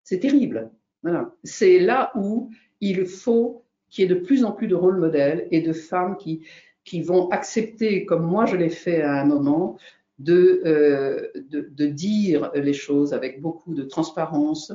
C'est 0.03 0.21
terrible. 0.21 0.71
Voilà. 1.03 1.33
C'est 1.45 1.79
là 1.79 2.13
où 2.15 2.51
il 2.81 3.07
faut 3.07 3.65
qu'il 3.91 4.03
y 4.03 4.07
ait 4.07 4.15
de 4.15 4.21
plus 4.21 4.45
en 4.45 4.53
plus 4.53 4.67
de 4.67 4.75
rôles 4.75 4.99
modèles 4.99 5.49
et 5.51 5.61
de 5.61 5.73
femmes 5.73 6.17
qui, 6.17 6.43
vont 7.03 7.29
accepter, 7.29 8.07
comme 8.07 8.25
moi 8.25 8.47
je 8.47 8.57
l'ai 8.57 8.71
fait 8.71 9.03
à 9.03 9.21
un 9.21 9.27
moment, 9.27 9.77
de, 10.19 10.63
euh, 10.65 11.29
dire 11.91 12.51
les 12.55 12.73
choses 12.73 13.13
avec 13.13 13.41
beaucoup 13.41 13.75
de 13.75 13.83
transparence 13.83 14.73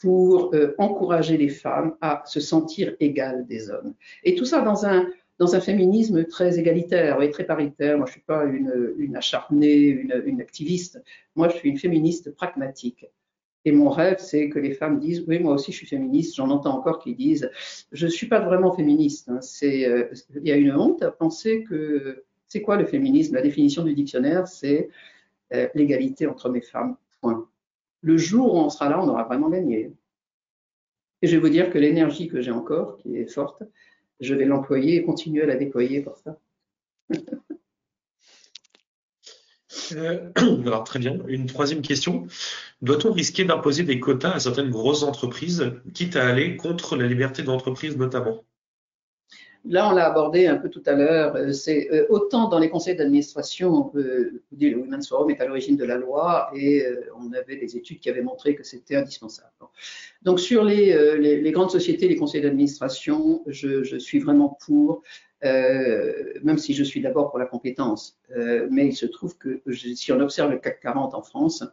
pour 0.00 0.54
euh, 0.54 0.74
encourager 0.78 1.36
les 1.36 1.50
femmes 1.50 1.94
à 2.00 2.22
se 2.26 2.40
sentir 2.40 2.96
égales 3.00 3.46
des 3.46 3.70
hommes. 3.70 3.94
Et 4.24 4.34
tout 4.34 4.46
ça 4.46 4.62
dans 4.62 4.86
un, 4.86 5.06
dans 5.38 5.54
un 5.54 5.60
féminisme 5.60 6.24
très 6.24 6.58
égalitaire 6.58 7.20
et 7.22 7.30
très 7.30 7.44
paritaire. 7.44 7.96
Moi, 7.96 8.06
je 8.06 8.12
suis 8.12 8.20
pas 8.20 8.44
une, 8.44 8.94
une 8.98 9.16
acharnée, 9.16 9.86
une, 10.26 10.40
activiste. 10.40 11.02
Moi, 11.34 11.48
je 11.48 11.56
suis 11.56 11.70
une 11.70 11.78
féministe 11.78 12.34
pragmatique. 12.34 13.06
Et 13.64 13.72
mon 13.72 13.90
rêve, 13.90 14.16
c'est 14.18 14.48
que 14.48 14.58
les 14.58 14.72
femmes 14.72 14.98
disent, 14.98 15.24
oui, 15.28 15.38
moi 15.38 15.52
aussi 15.54 15.70
je 15.70 15.78
suis 15.78 15.86
féministe. 15.86 16.36
J'en 16.36 16.48
entends 16.50 16.76
encore 16.78 16.98
qui 16.98 17.14
disent, 17.14 17.50
je 17.92 18.06
ne 18.06 18.10
suis 18.10 18.26
pas 18.26 18.40
vraiment 18.40 18.72
féministe. 18.72 19.28
Hein. 19.28 19.40
Euh, 19.62 20.08
il 20.36 20.48
y 20.48 20.52
a 20.52 20.56
une 20.56 20.74
honte 20.74 21.02
à 21.02 21.10
penser 21.10 21.64
que, 21.64 22.24
c'est 22.46 22.62
quoi 22.62 22.76
le 22.76 22.86
féminisme? 22.86 23.34
La 23.34 23.42
définition 23.42 23.84
du 23.84 23.94
dictionnaire, 23.94 24.48
c'est 24.48 24.88
euh, 25.54 25.68
l'égalité 25.74 26.26
entre 26.26 26.46
hommes 26.46 26.56
et 26.56 26.62
femmes. 26.62 26.96
Le 28.02 28.16
jour 28.16 28.54
où 28.54 28.58
on 28.58 28.70
sera 28.70 28.88
là, 28.88 29.00
on 29.00 29.08
aura 29.08 29.24
vraiment 29.24 29.48
gagné. 29.48 29.92
Et 31.22 31.26
je 31.26 31.36
vais 31.36 31.40
vous 31.40 31.48
dire 31.48 31.70
que 31.70 31.78
l'énergie 31.78 32.28
que 32.28 32.40
j'ai 32.40 32.50
encore, 32.50 32.96
qui 32.98 33.16
est 33.16 33.26
forte, 33.26 33.62
je 34.20 34.34
vais 34.34 34.44
l'employer 34.44 34.96
et 34.96 35.02
continuer 35.02 35.42
à 35.42 35.46
la 35.46 35.56
déployer 35.56 36.00
pour 36.02 36.16
ça. 36.18 36.38
Euh, 39.92 40.30
très 40.84 40.98
bien. 40.98 41.18
Une 41.26 41.46
troisième 41.46 41.82
question. 41.82 42.26
Doit-on 42.82 43.12
risquer 43.12 43.44
d'imposer 43.44 43.82
des 43.82 43.98
quotas 43.98 44.32
à 44.32 44.40
certaines 44.40 44.70
grosses 44.70 45.02
entreprises, 45.02 45.72
quitte 45.94 46.16
à 46.16 46.28
aller 46.28 46.56
contre 46.56 46.96
la 46.96 47.06
liberté 47.06 47.42
d'entreprise 47.42 47.96
notamment? 47.96 48.44
Là, 49.66 49.90
on 49.90 49.94
l'a 49.94 50.06
abordé 50.06 50.46
un 50.46 50.56
peu 50.56 50.70
tout 50.70 50.82
à 50.86 50.92
l'heure. 50.92 51.36
Euh, 51.36 51.52
c'est 51.52 51.90
euh, 51.92 52.06
autant 52.08 52.48
dans 52.48 52.58
les 52.58 52.70
conseils 52.70 52.96
d'administration, 52.96 53.90
le 53.94 54.42
Women's 54.76 55.08
Forum 55.08 55.30
est 55.30 55.40
à 55.40 55.46
l'origine 55.46 55.76
de 55.76 55.84
la 55.84 55.96
loi 55.96 56.50
et 56.54 56.84
on 57.18 57.32
avait 57.32 57.56
des 57.56 57.76
études 57.76 58.00
qui 58.00 58.08
avaient 58.08 58.22
montré 58.22 58.54
que 58.54 58.62
c'était 58.64 58.96
indispensable. 58.96 59.50
Donc 60.22 60.40
sur 60.40 60.64
les, 60.64 61.50
grandes 61.52 61.70
sociétés, 61.70 62.08
les 62.08 62.16
conseils 62.16 62.40
d'administration, 62.40 63.42
je, 63.46 63.98
suis 63.98 64.18
vraiment 64.18 64.58
pour. 64.66 65.02
Euh, 65.42 66.34
même 66.42 66.58
si 66.58 66.74
je 66.74 66.84
suis 66.84 67.00
d'abord 67.00 67.30
pour 67.30 67.38
la 67.38 67.46
compétence. 67.46 68.18
Euh, 68.36 68.68
mais 68.70 68.86
il 68.86 68.94
se 68.94 69.06
trouve 69.06 69.36
que 69.38 69.62
si 69.72 70.12
on 70.12 70.20
observe 70.20 70.50
le 70.50 70.58
CAC 70.58 70.80
40 70.80 71.14
en 71.14 71.22
France 71.22 71.64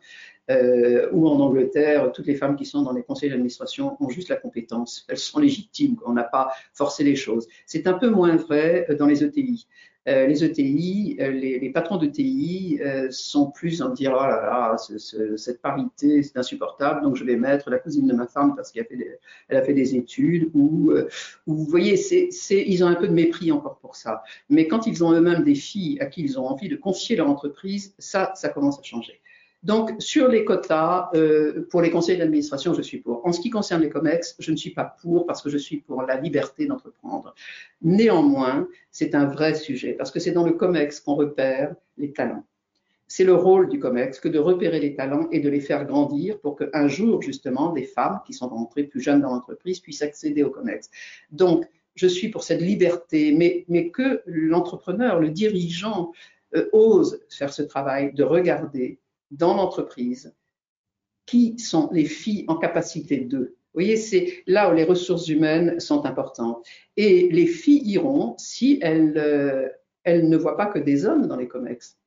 euh, 0.49 1.09
ou 1.11 1.27
en 1.27 1.39
Angleterre, 1.39 2.11
toutes 2.13 2.27
les 2.27 2.35
femmes 2.35 2.55
qui 2.55 2.65
sont 2.65 2.83
dans 2.83 2.93
les 2.93 3.03
conseils 3.03 3.29
d'administration 3.29 3.97
ont 3.99 4.09
juste 4.09 4.29
la 4.29 4.37
compétence. 4.37 5.05
Elles 5.09 5.17
sont 5.17 5.39
légitimes, 5.39 5.97
on 6.05 6.13
n'a 6.13 6.23
pas 6.23 6.51
forcé 6.73 7.03
les 7.03 7.17
choses. 7.17 7.47
C'est 7.65 7.87
un 7.87 7.93
peu 7.93 8.09
moins 8.09 8.37
vrai 8.37 8.87
dans 8.97 9.05
les 9.07 9.23
ETI. 9.23 9.67
Euh, 10.07 10.25
les 10.25 10.41
ETI, 10.43 11.17
euh, 11.19 11.31
les, 11.31 11.59
les 11.59 11.69
patrons 11.69 11.97
d'ETI 11.97 12.79
euh, 12.81 13.07
sont 13.11 13.51
plus 13.51 13.81
en 13.81 13.89
dire 13.89 14.13
oh 14.15 14.23
là 14.23 14.41
là, 14.41 14.77
cette 14.77 15.61
parité 15.61 16.23
c'est 16.23 16.37
insupportable, 16.37 17.01
donc 17.01 17.17
je 17.17 17.25
vais 17.25 17.35
mettre 17.35 17.69
la 17.69 17.77
cousine 17.77 18.07
de 18.07 18.13
ma 18.13 18.25
femme 18.25 18.55
parce 18.55 18.71
qu'elle 18.71 18.83
a 18.83 18.87
fait 18.87 18.95
des, 18.95 19.11
elle 19.49 19.57
a 19.57 19.61
fait 19.61 19.73
des 19.73 19.95
études 19.95 20.49
ou, 20.53 20.93
vous 21.45 21.65
voyez, 21.65 21.99
ils 22.51 22.83
ont 22.83 22.87
un 22.87 22.95
peu 22.95 23.07
de 23.07 23.13
mépris 23.13 23.51
encore 23.51 23.79
pour 23.79 23.97
ça. 23.97 24.23
Mais 24.49 24.67
quand 24.67 24.87
ils 24.87 25.03
ont 25.03 25.11
eux-mêmes 25.11 25.43
des 25.43 25.55
filles 25.55 25.99
à 25.99 26.05
qui 26.05 26.21
ils 26.21 26.39
ont 26.39 26.47
envie 26.47 26.69
de 26.69 26.77
confier 26.77 27.17
leur 27.17 27.29
entreprise, 27.29 27.93
ça, 27.99 28.31
ça 28.35 28.47
commence 28.49 28.79
à 28.79 28.83
changer. 28.83 29.19
Donc, 29.63 29.91
sur 29.99 30.27
les 30.27 30.45
quotas, 30.45 31.09
euh, 31.15 31.67
pour 31.69 31.81
les 31.81 31.89
conseils 31.89 32.17
d'administration, 32.17 32.73
je 32.73 32.81
suis 32.81 32.99
pour. 32.99 33.25
En 33.25 33.33
ce 33.33 33.41
qui 33.41 33.49
concerne 33.49 33.81
les 33.81 33.89
COMEX, 33.89 34.35
je 34.39 34.51
ne 34.51 34.55
suis 34.55 34.69
pas 34.69 34.95
pour 35.01 35.25
parce 35.25 35.41
que 35.41 35.49
je 35.49 35.57
suis 35.57 35.77
pour 35.77 36.03
la 36.03 36.19
liberté 36.19 36.67
d'entreprendre. 36.67 37.33
Néanmoins, 37.81 38.67
c'est 38.91 39.15
un 39.15 39.25
vrai 39.25 39.55
sujet 39.55 39.93
parce 39.93 40.11
que 40.11 40.19
c'est 40.19 40.31
dans 40.31 40.45
le 40.45 40.53
COMEX 40.53 40.99
qu'on 40.99 41.15
repère 41.15 41.75
les 41.97 42.13
talents. 42.13 42.45
C'est 43.07 43.23
le 43.23 43.33
rôle 43.33 43.69
du 43.69 43.79
COMEX 43.79 44.19
que 44.19 44.27
de 44.27 44.37
repérer 44.37 44.79
les 44.79 44.93
talents 44.93 45.27
et 45.31 45.39
de 45.39 45.49
les 45.49 45.61
faire 45.61 45.85
grandir 45.85 46.39
pour 46.39 46.57
qu'un 46.57 46.87
jour, 46.87 47.21
justement, 47.21 47.71
des 47.71 47.85
femmes 47.85 48.19
qui 48.27 48.33
sont 48.33 48.49
rentrées 48.49 48.83
plus 48.83 49.01
jeunes 49.01 49.21
dans 49.21 49.33
l'entreprise 49.33 49.79
puissent 49.79 50.01
accéder 50.01 50.43
au 50.43 50.49
COMEX. 50.49 50.89
Donc, 51.31 51.65
je 51.95 52.07
suis 52.07 52.29
pour 52.29 52.43
cette 52.43 52.61
liberté, 52.61 53.33
mais, 53.33 53.89
que 53.89 54.21
l'entrepreneur, 54.27 55.19
le 55.19 55.29
dirigeant, 55.29 56.11
euh, 56.55 56.69
ose 56.71 57.19
faire 57.29 57.51
ce 57.51 57.63
travail 57.63 58.13
de 58.13 58.23
regarder 58.23 58.99
dans 59.31 59.55
l'entreprise 59.55 60.33
qui 61.25 61.59
sont 61.59 61.89
les 61.91 62.05
filles 62.05 62.45
en 62.47 62.55
capacité 62.55 63.17
d'eux. 63.17 63.57
Vous 63.77 63.83
voyez, 63.83 63.97
c'est 63.97 64.43
là 64.47 64.71
où 64.71 64.75
les 64.75 64.85
ressources 64.85 65.27
humaines 65.27 65.79
sont 65.79 66.05
importantes. 66.05 66.65
Et 66.95 67.29
les 67.29 67.45
filles 67.45 67.87
iront 67.87 68.35
si 68.39 68.79
elles, 68.81 69.13
euh, 69.17 69.69
ne 70.07 70.35
voient 70.35 70.57
pas 70.57 70.65
que 70.65 70.79
des 70.79 71.05
hommes 71.05 71.27
dans 71.27 71.35
les 71.35 71.47
COMEX. 71.47 71.97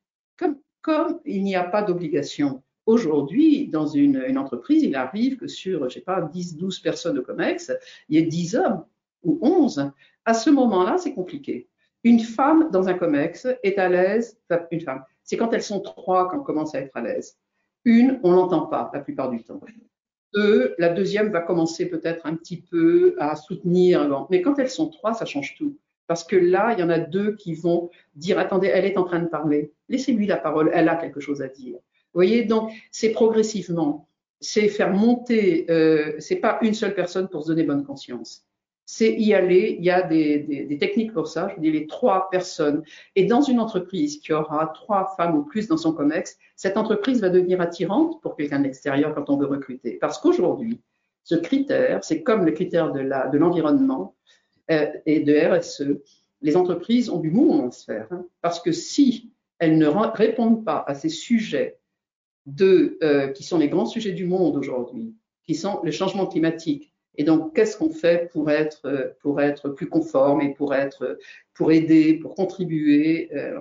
Comme, 0.81 1.19
il 1.25 1.43
n'y 1.43 1.55
a 1.55 1.63
pas 1.63 1.83
d'obligation. 1.83 2.63
Aujourd'hui, 2.87 3.67
dans 3.67 3.85
une, 3.85 4.37
entreprise, 4.37 4.83
il 4.83 4.95
arrive 4.95 5.37
que 5.37 5.47
sur, 5.47 5.87
je 5.87 5.93
sais 5.93 6.01
pas, 6.01 6.21
10, 6.21 6.57
12 6.57 6.79
personnes 6.79 7.19
au 7.19 7.21
COMEX, 7.21 7.71
il 8.09 8.17
y 8.17 8.19
ait 8.19 8.25
10 8.25 8.55
hommes 8.55 8.83
ou 9.23 9.39
11. 9.41 9.91
À 10.25 10.33
ce 10.33 10.49
moment-là, 10.49 10.97
c'est 10.97 11.13
compliqué. 11.13 11.69
Une 12.03 12.19
femme 12.19 12.69
dans 12.71 12.89
un 12.89 12.95
COMEX 12.95 13.47
est 13.63 13.77
à 13.77 13.87
l'aise, 13.87 14.39
une 14.71 14.81
femme, 14.81 15.03
c'est 15.23 15.37
quand 15.37 15.53
elles 15.53 15.63
sont 15.63 15.81
trois 15.81 16.29
qu'on 16.29 16.39
commence 16.41 16.73
à 16.73 16.79
être 16.79 16.97
à 16.97 17.01
l'aise. 17.01 17.37
Une, 17.85 18.19
on 18.23 18.31
l'entend 18.31 18.65
pas 18.65 18.89
la 18.93 19.01
plupart 19.01 19.29
du 19.29 19.43
temps. 19.43 19.61
Deux, 20.33 20.75
la 20.77 20.89
deuxième 20.89 21.29
va 21.29 21.41
commencer 21.41 21.89
peut-être 21.89 22.25
un 22.25 22.35
petit 22.35 22.61
peu 22.61 23.15
à 23.19 23.35
soutenir, 23.35 24.27
mais 24.29 24.41
quand 24.41 24.57
elles 24.57 24.69
sont 24.69 24.89
trois, 24.89 25.13
ça 25.13 25.25
change 25.25 25.55
tout. 25.57 25.77
Parce 26.07 26.23
que 26.23 26.35
là, 26.35 26.73
il 26.73 26.79
y 26.79 26.83
en 26.83 26.89
a 26.89 26.99
deux 26.99 27.35
qui 27.35 27.53
vont 27.53 27.89
dire, 28.15 28.39
attendez, 28.39 28.67
elle 28.67 28.85
est 28.85 28.97
en 28.97 29.03
train 29.03 29.19
de 29.19 29.27
parler, 29.27 29.71
laissez-lui 29.87 30.25
la 30.25 30.37
parole, 30.37 30.71
elle 30.73 30.89
a 30.89 30.95
quelque 30.95 31.19
chose 31.19 31.41
à 31.41 31.47
dire. 31.47 31.75
Vous 31.75 32.17
voyez, 32.17 32.43
donc 32.43 32.71
c'est 32.91 33.11
progressivement, 33.11 34.07
c'est 34.39 34.67
faire 34.67 34.91
monter, 34.91 35.65
euh, 35.69 36.15
c'est 36.19 36.37
pas 36.37 36.59
une 36.61 36.73
seule 36.73 36.95
personne 36.95 37.29
pour 37.29 37.43
se 37.43 37.49
donner 37.49 37.63
bonne 37.63 37.85
conscience 37.85 38.45
c'est 38.85 39.13
y 39.13 39.33
aller. 39.33 39.77
Il 39.79 39.85
y 39.85 39.89
a 39.89 40.01
des, 40.01 40.77
techniques 40.79 41.13
pour 41.13 41.27
ça. 41.27 41.51
Je 41.55 41.61
dis 41.61 41.71
les 41.71 41.87
trois 41.87 42.29
personnes. 42.29 42.83
Et 43.15 43.25
dans 43.25 43.41
une 43.41 43.59
entreprise 43.59 44.19
qui 44.19 44.33
aura 44.33 44.67
trois 44.67 45.13
femmes 45.17 45.37
ou 45.37 45.43
plus 45.43 45.67
dans 45.67 45.77
son 45.77 45.93
COMEX, 45.93 46.37
cette 46.55 46.77
entreprise 46.77 47.21
va 47.21 47.29
devenir 47.29 47.61
attirante 47.61 48.21
pour 48.21 48.35
quelqu'un 48.35 48.59
d'extérieur 48.59 49.15
quand 49.15 49.29
on 49.29 49.37
veut 49.37 49.47
recruter. 49.47 49.97
Parce 49.99 50.19
qu'aujourd'hui, 50.19 50.81
ce 51.23 51.35
critère, 51.35 52.03
c'est 52.03 52.23
comme 52.23 52.45
le 52.45 52.51
critère 52.51 52.91
de 52.91 53.37
l'environnement 53.37 54.15
euh, 54.71 54.87
et 55.05 55.21
de 55.21 55.33
RSE. 55.33 56.01
Les 56.41 56.57
entreprises 56.57 57.09
ont 57.09 57.19
du 57.19 57.31
monde 57.31 57.67
à 57.67 57.71
se 57.71 57.85
faire. 57.85 58.09
Parce 58.41 58.59
que 58.59 58.71
si 58.71 59.31
elles 59.59 59.77
ne 59.77 59.87
répondent 59.87 60.65
pas 60.65 60.83
à 60.87 60.95
ces 60.95 61.09
sujets 61.09 61.77
de, 62.45 62.97
euh, 63.03 63.27
qui 63.27 63.43
sont 63.43 63.59
les 63.59 63.69
grands 63.69 63.85
sujets 63.85 64.11
du 64.11 64.25
monde 64.25 64.55
aujourd'hui, 64.55 65.15
qui 65.43 65.55
sont 65.55 65.79
le 65.83 65.91
changement 65.91 66.25
climatique, 66.25 66.90
et 67.15 67.23
donc, 67.23 67.55
qu'est-ce 67.55 67.77
qu'on 67.77 67.89
fait 67.89 68.29
pour 68.31 68.49
être, 68.49 68.85
euh, 68.85 69.09
pour 69.21 69.41
être 69.41 69.69
plus 69.69 69.87
conforme 69.87 70.41
et 70.41 70.53
pour, 70.53 70.73
être, 70.73 71.17
pour 71.53 71.71
aider, 71.71 72.15
pour 72.15 72.35
contribuer 72.35 73.29
euh, 73.35 73.59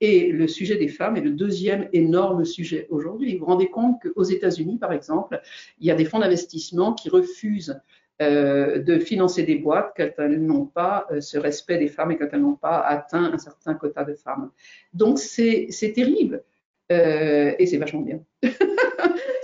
Et 0.00 0.30
le 0.32 0.46
sujet 0.46 0.76
des 0.76 0.88
femmes 0.88 1.16
est 1.16 1.22
le 1.22 1.30
deuxième 1.30 1.88
énorme 1.92 2.44
sujet 2.44 2.86
aujourd'hui. 2.90 3.34
Vous 3.34 3.40
vous 3.40 3.46
rendez 3.46 3.70
compte 3.70 4.00
qu'aux 4.02 4.22
États-Unis, 4.22 4.78
par 4.78 4.92
exemple, 4.92 5.40
il 5.78 5.86
y 5.86 5.90
a 5.90 5.94
des 5.94 6.04
fonds 6.04 6.18
d'investissement 6.18 6.92
qui 6.92 7.08
refusent 7.08 7.80
euh, 8.20 8.80
de 8.80 8.98
financer 8.98 9.44
des 9.44 9.56
boîtes 9.56 9.94
quand 9.96 10.10
elles 10.18 10.44
n'ont 10.44 10.66
pas 10.66 11.08
ce 11.20 11.38
respect 11.38 11.78
des 11.78 11.88
femmes 11.88 12.12
et 12.12 12.18
quand 12.18 12.28
elles 12.32 12.42
n'ont 12.42 12.54
pas 12.54 12.80
atteint 12.80 13.32
un 13.32 13.38
certain 13.38 13.74
quota 13.74 14.04
de 14.04 14.14
femmes. 14.14 14.50
Donc, 14.92 15.18
c'est 15.18 15.70
terrible. 15.94 16.44
et 16.90 17.66
c'est 17.66 17.78
vachement 17.78 18.02
bien. 18.02 18.20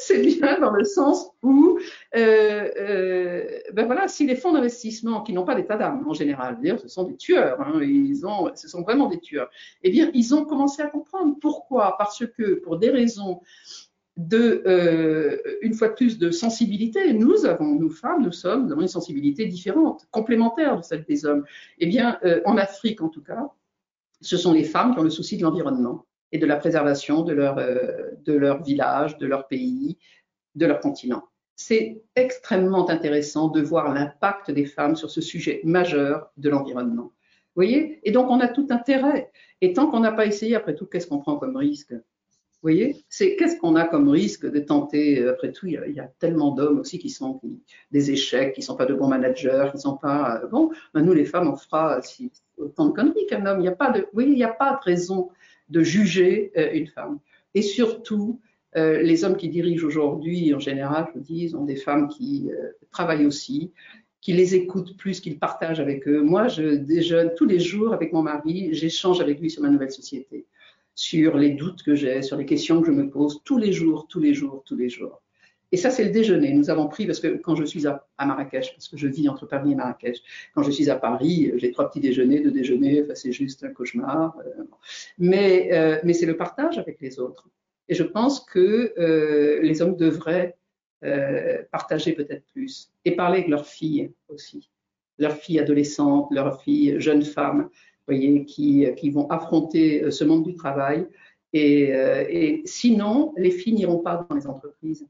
c'est 0.07 0.22
bien 0.22 0.61
dans 0.61 0.70
le 0.70 0.84
sens 0.84 1.30
où, 1.42 1.78
euh, 2.14 2.70
euh, 2.78 3.59
ben 3.72 3.86
voilà, 3.86 4.09
si 4.09 4.26
les 4.26 4.36
fonds 4.36 4.52
d'investissement 4.52 5.22
qui 5.22 5.32
n'ont 5.32 5.44
pas 5.44 5.54
d'état 5.54 5.76
d'âme 5.76 6.07
en 6.07 6.14
général, 6.14 6.61
dire 6.61 6.78
ce 6.78 6.88
sont 6.88 7.04
des 7.04 7.16
tueurs, 7.16 7.61
hein, 7.61 7.80
ils 7.82 8.24
ont, 8.24 8.50
ce 8.54 8.68
sont 8.68 8.82
vraiment 8.82 9.09
des 9.09 9.18
tueurs. 9.18 9.50
Eh 9.82 9.90
bien, 9.90 10.11
ils 10.14 10.34
ont 10.34 10.44
commencé 10.44 10.82
à 10.82 10.86
comprendre 10.86 11.36
pourquoi, 11.40 11.96
parce 11.98 12.24
que 12.26 12.54
pour 12.54 12.78
des 12.78 12.90
raisons 12.90 13.40
de, 14.16 14.62
euh, 14.66 15.36
une 15.61 15.74
fois 15.74 15.88
de 15.88 15.94
plus, 15.94 16.16
de 16.16 16.30
sensibilité. 16.30 17.12
Nous 17.12 17.44
avons, 17.44 17.74
nous 17.74 17.90
femmes, 17.90 18.22
nous 18.22 18.32
sommes, 18.32 18.64
nous 18.64 18.72
avons 18.72 18.80
une 18.80 18.88
sensibilité 18.88 19.44
différente, 19.44 20.07
complémentaire 20.11 20.78
de 20.78 20.82
celle 20.82 21.04
des 21.04 21.26
hommes. 21.26 21.44
Eh 21.78 21.86
bien, 21.86 22.18
en 22.46 22.57
Afrique 22.57 23.02
en 23.02 23.11
tout 23.11 23.22
cas, 23.22 23.50
ce 24.22 24.38
sont 24.38 24.54
les 24.54 24.64
femmes 24.64 24.94
qui 24.94 25.00
ont 25.00 25.02
le 25.02 25.11
souci 25.11 25.36
de 25.36 25.42
l'environnement 25.42 26.05
et 26.33 26.39
de 26.39 26.47
la 26.47 26.57
préservation 26.57 27.22
de 27.22 27.33
leur, 27.33 27.59
euh, 27.59 28.11
de 28.24 28.33
leur 28.33 28.62
village, 28.62 29.16
de 29.18 29.27
leur 29.27 29.47
pays, 29.47 29.99
de 30.55 30.66
leur 30.66 30.81
continent. 30.81 31.24
C'est 31.55 32.03
extrêmement 32.14 32.89
intéressant 32.91 33.49
de 33.49 33.62
voir 33.62 33.93
l'impact 33.93 34.51
des 34.51 34.66
femmes 34.66 34.97
sur 34.97 35.11
ce 35.11 35.20
sujet 35.20 35.61
majeur 35.64 36.31
de 36.37 36.51
l'environnement. 36.51 37.12
Vous 37.57 37.62
voyez? 37.62 38.01
Et 38.05 38.11
donc, 38.11 38.31
on 38.31 38.41
a 38.41 38.49
tout 38.49 38.66
intérêt. 38.70 39.31
Et 39.62 39.72
tant 39.72 39.87
qu'on 39.91 40.01
n'a 40.01 40.12
pas 40.12 40.27
essayé, 40.27 40.55
après 40.55 40.74
tout, 40.74 40.85
qu'est-ce 40.85 41.07
qu'on 41.07 41.18
prend 41.18 41.37
comme 41.39 41.57
risque? 41.57 41.93
Vous 41.93 42.72
voyez, 42.72 43.05
c'est 43.09 43.37
qu'est-ce 43.37 43.59
qu'on 43.59 43.77
a 43.77 43.85
comme 43.85 44.09
risque 44.09 44.51
de 44.51 44.59
tenter? 44.59 45.20
Euh, 45.20 45.31
après 45.31 45.53
tout, 45.53 45.66
il 45.66 45.74
y 45.95 46.01
a, 46.01 46.11
tellement 46.18 46.51
d'hommes 46.51 46.81
aussi 46.81 46.99
qui 46.99 47.11
sont 47.11 47.41
des 47.91 48.11
échecs, 48.11 48.55
qui 48.55 48.62
sont 48.62 48.77
pas 48.77 48.87
de 48.87 48.95
bons 48.95 49.09
managers, 49.09 49.68
qui 49.72 49.81
sont 49.81 49.97
pas 49.97 50.41
euh, 50.43 50.49
bon. 50.49 50.70
Ben, 50.93 51.03
nous, 51.03 51.12
les 51.14 51.24
femmes, 51.24 51.49
on 51.49 51.57
fera 51.57 52.01
autant 52.59 52.87
de 52.87 52.93
conneries 52.93 53.27
qu'un 53.27 53.47
homme. 53.47 53.61
Il 53.61 53.62
n'y 53.62 53.68
a 53.68 53.91
de, 53.93 54.07
oui, 54.12 54.24
il 54.29 54.35
n'y 54.35 54.45
a 54.45 54.53
pas 54.53 54.72
de 54.72 54.81
raison 54.83 55.31
de 55.68 55.82
juger 55.82 56.52
euh, 56.56 56.72
une 56.72 56.86
femme. 56.86 57.18
Et 57.54 57.62
surtout, 57.62 58.40
euh, 58.76 59.00
les 59.02 59.24
hommes 59.24 59.36
qui 59.36 59.48
dirigent 59.48 59.86
aujourd'hui, 59.86 60.52
en 60.54 60.58
général, 60.58 61.06
je 61.08 61.18
vous 61.18 61.24
dis, 61.24 61.54
ont 61.54 61.64
des 61.64 61.76
femmes 61.76 62.08
qui 62.08 62.50
euh, 62.50 62.72
travaillent 62.90 63.26
aussi, 63.26 63.72
qui 64.20 64.32
les 64.32 64.54
écoutent 64.54 64.96
plus, 64.96 65.20
qu'ils 65.20 65.38
partagent 65.38 65.80
avec 65.80 66.06
eux. 66.08 66.20
Moi, 66.20 66.48
je 66.48 66.74
déjeune 66.74 67.32
tous 67.36 67.46
les 67.46 67.60
jours 67.60 67.94
avec 67.94 68.12
mon 68.12 68.22
mari, 68.22 68.68
j'échange 68.72 69.20
avec 69.20 69.40
lui 69.40 69.50
sur 69.50 69.62
ma 69.62 69.70
nouvelle 69.70 69.92
société, 69.92 70.46
sur 70.94 71.36
les 71.36 71.50
doutes 71.50 71.82
que 71.82 71.94
j'ai, 71.94 72.22
sur 72.22 72.36
les 72.36 72.46
questions 72.46 72.80
que 72.80 72.88
je 72.88 72.92
me 72.92 73.08
pose 73.08 73.40
tous 73.44 73.58
les 73.58 73.72
jours, 73.72 74.06
tous 74.08 74.20
les 74.20 74.34
jours, 74.34 74.62
tous 74.66 74.76
les 74.76 74.88
jours. 74.88 75.22
Et 75.72 75.76
ça, 75.76 75.90
c'est 75.90 76.04
le 76.04 76.10
déjeuner. 76.10 76.52
Nous 76.52 76.70
avons 76.70 76.86
pris, 76.86 77.06
parce 77.06 77.20
que 77.20 77.36
quand 77.36 77.56
je 77.56 77.64
suis 77.64 77.86
à, 77.86 78.06
Marrakech, 78.18 78.72
parce 78.72 78.88
que 78.88 78.96
je 78.96 79.08
vis 79.08 79.28
entre 79.28 79.46
Paris 79.46 79.72
et 79.72 79.74
Marrakech, 79.74 80.22
quand 80.54 80.62
je 80.62 80.70
suis 80.70 80.90
à 80.90 80.96
Paris, 80.96 81.52
j'ai 81.56 81.72
trois 81.72 81.88
petits 81.90 82.00
déjeuners, 82.00 82.40
deux 82.40 82.52
déjeuners, 82.52 83.02
enfin, 83.02 83.14
c'est 83.14 83.32
juste 83.32 83.64
un 83.64 83.70
cauchemar. 83.70 84.36
Euh, 84.38 84.64
mais 85.18 85.70
euh, 85.72 85.98
mais 86.04 86.12
c'est 86.12 86.26
le 86.26 86.36
partage 86.36 86.78
avec 86.78 87.00
les 87.00 87.18
autres. 87.18 87.48
Et 87.88 87.94
je 87.94 88.04
pense 88.04 88.40
que 88.40 88.94
euh, 88.98 89.60
les 89.62 89.82
hommes 89.82 89.96
devraient 89.96 90.56
partager 91.70 92.14
peut-être 92.14 92.44
plus 92.52 92.90
et 93.04 93.14
parler 93.14 93.38
avec 93.38 93.48
leurs 93.48 93.66
filles 93.66 94.10
aussi, 94.28 94.70
leurs 95.18 95.36
filles 95.36 95.60
adolescentes, 95.60 96.26
leurs 96.32 96.60
filles 96.62 96.96
jeunes 96.98 97.22
femmes, 97.22 97.68
voyez, 98.08 98.44
qui, 98.44 98.88
qui 98.96 99.10
vont 99.10 99.28
affronter 99.28 100.10
ce 100.10 100.24
monde 100.24 100.42
du 100.42 100.56
travail. 100.56 101.06
Et, 101.52 101.90
et 101.90 102.62
sinon, 102.64 103.34
les 103.36 103.52
filles 103.52 103.74
n'iront 103.74 103.98
pas 103.98 104.26
dans 104.28 104.34
les 104.34 104.48
entreprises 104.48 105.06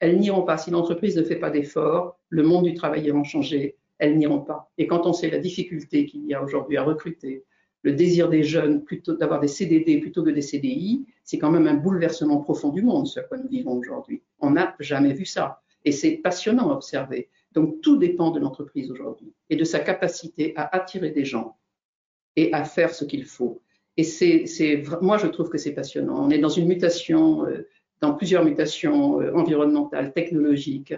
elles 0.00 0.18
n'iront 0.18 0.42
pas. 0.42 0.58
Si 0.58 0.70
l'entreprise 0.70 1.16
ne 1.16 1.22
fait 1.22 1.36
pas 1.36 1.50
d'efforts, 1.50 2.18
le 2.28 2.42
monde 2.42 2.64
du 2.64 2.74
travail 2.74 3.08
va 3.08 3.22
changer, 3.24 3.76
elles 3.98 4.16
n'iront 4.16 4.40
pas. 4.40 4.70
Et 4.78 4.86
quand 4.86 5.06
on 5.06 5.12
sait 5.12 5.30
la 5.30 5.38
difficulté 5.38 6.06
qu'il 6.06 6.26
y 6.26 6.34
a 6.34 6.42
aujourd'hui 6.42 6.76
à 6.76 6.82
recruter, 6.82 7.44
le 7.82 7.92
désir 7.92 8.28
des 8.28 8.42
jeunes 8.42 8.82
plutôt 8.84 9.14
d'avoir 9.14 9.40
des 9.40 9.48
CDD 9.48 10.00
plutôt 10.00 10.24
que 10.24 10.30
des 10.30 10.42
CDI, 10.42 11.06
c'est 11.22 11.38
quand 11.38 11.50
même 11.50 11.68
un 11.68 11.74
bouleversement 11.74 12.40
profond 12.40 12.70
du 12.70 12.82
monde, 12.82 13.06
ce 13.06 13.20
à 13.20 13.22
quoi 13.22 13.38
nous 13.38 13.48
vivons 13.48 13.74
aujourd'hui. 13.76 14.22
On 14.40 14.50
n'a 14.50 14.74
jamais 14.80 15.12
vu 15.12 15.24
ça. 15.24 15.62
Et 15.84 15.92
c'est 15.92 16.16
passionnant 16.16 16.70
à 16.70 16.74
observer. 16.74 17.28
Donc 17.52 17.80
tout 17.80 17.96
dépend 17.96 18.32
de 18.32 18.40
l'entreprise 18.40 18.90
aujourd'hui 18.90 19.32
et 19.50 19.56
de 19.56 19.64
sa 19.64 19.78
capacité 19.78 20.52
à 20.56 20.74
attirer 20.74 21.10
des 21.10 21.24
gens 21.24 21.56
et 22.34 22.52
à 22.52 22.64
faire 22.64 22.92
ce 22.92 23.04
qu'il 23.04 23.24
faut. 23.24 23.62
Et 23.96 24.04
c'est, 24.04 24.44
moi, 25.00 25.16
je 25.16 25.26
trouve 25.26 25.48
que 25.48 25.56
c'est 25.56 25.72
passionnant. 25.72 26.26
On 26.26 26.30
est 26.30 26.38
dans 26.38 26.50
une 26.50 26.66
mutation, 26.66 27.46
euh, 27.46 27.66
dans 28.00 28.14
plusieurs 28.14 28.44
mutations 28.44 29.20
euh, 29.20 29.32
environnementales, 29.34 30.12
technologiques, 30.12 30.94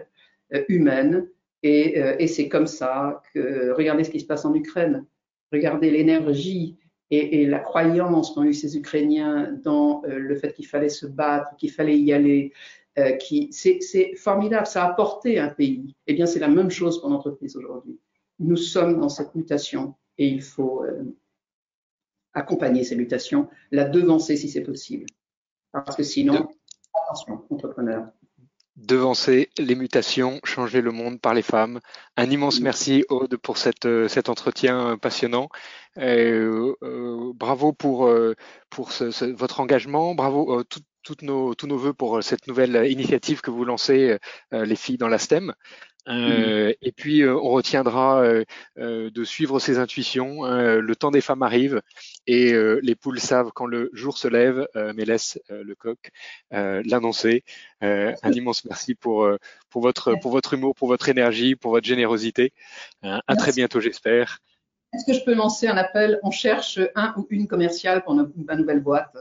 euh, 0.55 0.65
humaines. 0.69 1.29
Et, 1.65 1.99
et 2.21 2.29
c'est 2.29 2.49
comme 2.49 2.69
ça 2.69 3.21
que, 3.35 3.73
regardez 3.73 4.05
ce 4.05 4.11
qui 4.11 4.21
se 4.21 4.27
passe 4.27 4.45
en 4.45 4.55
Ukraine. 4.55 5.05
Regardez 5.53 5.91
l'énergie 5.91 6.77
et, 7.11 7.47
la 7.47 7.59
croyance 7.59 8.31
qu'ont 8.31 8.45
eu 8.45 8.55
ces 8.55 8.77
Ukrainiens 8.77 9.59
dans 9.65 10.03
le 10.07 10.37
fait 10.37 10.53
qu'il 10.53 10.69
fallait 10.69 10.89
se 10.89 11.05
battre, 11.05 11.57
qu'il 11.57 11.73
fallait 11.73 11.99
y 11.99 12.13
aller. 12.13 12.53
qui, 13.19 13.49
c'est, 13.51 13.81
c'est 13.81 14.15
formidable, 14.15 14.69
ça 14.69 14.85
a 14.85 14.95
porté 14.95 15.41
un 15.41 15.49
pays. 15.49 15.97
Eh 16.07 16.15
bien, 16.15 16.27
c'est 16.27 16.39
la 16.39 16.47
même 16.47 16.71
chose 16.71 17.01
pour 17.01 17.11
l'entreprise 17.11 17.57
aujourd'hui. 17.57 17.99
Nous 18.39 18.57
sommes 18.57 19.01
dans 19.01 19.09
cette 19.09 19.35
mutation 19.35 19.97
et 20.17 20.29
il 20.29 20.43
faut, 20.43 20.85
accompagner 22.39 22.85
ces 22.85 22.97
mutations, 22.97 23.49
la 23.71 23.85
devancer 23.85 24.37
si 24.37 24.49
c'est 24.49 24.63
possible. 24.63 25.07
Parce 25.73 25.97
que 25.97 26.03
sinon, 26.03 26.49
attention, 27.05 27.45
entrepreneur. 27.51 28.07
Devancer 28.77 29.51
les 29.59 29.75
mutations, 29.75 30.39
changer 30.45 30.81
le 30.81 30.93
monde 30.93 31.21
par 31.21 31.35
les 31.35 31.43
femmes. 31.43 31.81
Un 32.17 32.31
immense 32.31 32.61
merci 32.61 33.05
Aude 33.09 33.37
pour 33.37 33.59
cette, 33.59 33.87
euh, 33.87 34.07
cet 34.07 34.29
entretien 34.29 34.97
passionnant. 34.97 35.49
Euh, 35.99 36.75
euh, 36.85 37.33
bravo 37.35 37.73
pour, 37.73 38.07
euh, 38.07 38.37
pour 38.71 38.93
ce, 38.93 39.25
votre 39.33 39.59
engagement. 39.59 40.15
Bravo 40.15 40.63
tout, 40.63 40.81
toutes 41.09 41.23
nos, 41.23 41.55
tous 41.55 41.67
nos 41.67 41.79
voeux 41.79 41.95
pour 41.95 42.23
cette 42.23 42.47
nouvelle 42.49 42.87
initiative 42.91 43.41
que 43.41 43.51
vous 43.51 43.65
lancez, 43.65 44.19
les 44.53 44.77
filles 44.77 44.99
dans 44.99 45.09
la 45.09 45.17
STEM. 45.17 45.55
Euh, 46.09 46.73
et 46.81 46.93
puis 46.93 47.23
euh, 47.23 47.37
on 47.37 47.51
retiendra 47.51 48.23
euh, 48.23 48.45
de 49.11 49.25
suivre 49.25 49.59
ses 49.59 49.79
intuitions. 49.79 50.45
le 50.45 50.97
temps 50.97 51.11
des 51.11 51.21
femmes 51.21 51.43
arrive 51.43 51.83
et 52.27 52.53
les 52.83 52.95
poules 52.95 53.21
savent 53.21 53.51
quand 53.55 53.67
le 53.67 53.91
jour 53.93 54.19
se 54.19 54.29
lève, 54.29 54.67
mais 54.75 55.05
laisse 55.05 55.39
le 55.49 55.75
coq 55.75 55.99
l'annoncer. 56.51 57.45
un 57.81 58.33
immense 58.33 58.65
merci 58.65 58.95
pour 58.95 59.29
pour 59.71 59.83
votre 59.83 60.15
pour 60.21 60.31
votre 60.31 60.55
humour, 60.55 60.75
pour 60.75 60.89
votre 60.89 61.09
énergie, 61.09 61.57
pour 61.57 61.73
votre 61.73 61.87
générosité. 61.87 62.53
à 63.03 63.37
très 63.37 63.53
bientôt, 63.53 63.81
j'espère. 63.81 64.39
Est-ce 64.95 65.05
que 65.05 65.13
je 65.13 65.25
peux 65.25 65.35
lancer 65.35 65.69
un 65.69 65.77
appel? 65.77 66.19
On 66.23 66.31
cherche 66.31 66.81
un 66.95 67.13
ou 67.17 67.27
une 67.31 67.47
commerciale 67.47 68.03
pour 68.05 68.15
ma 68.15 68.57
nouvelle 68.57 68.81
boîte. 68.81 69.15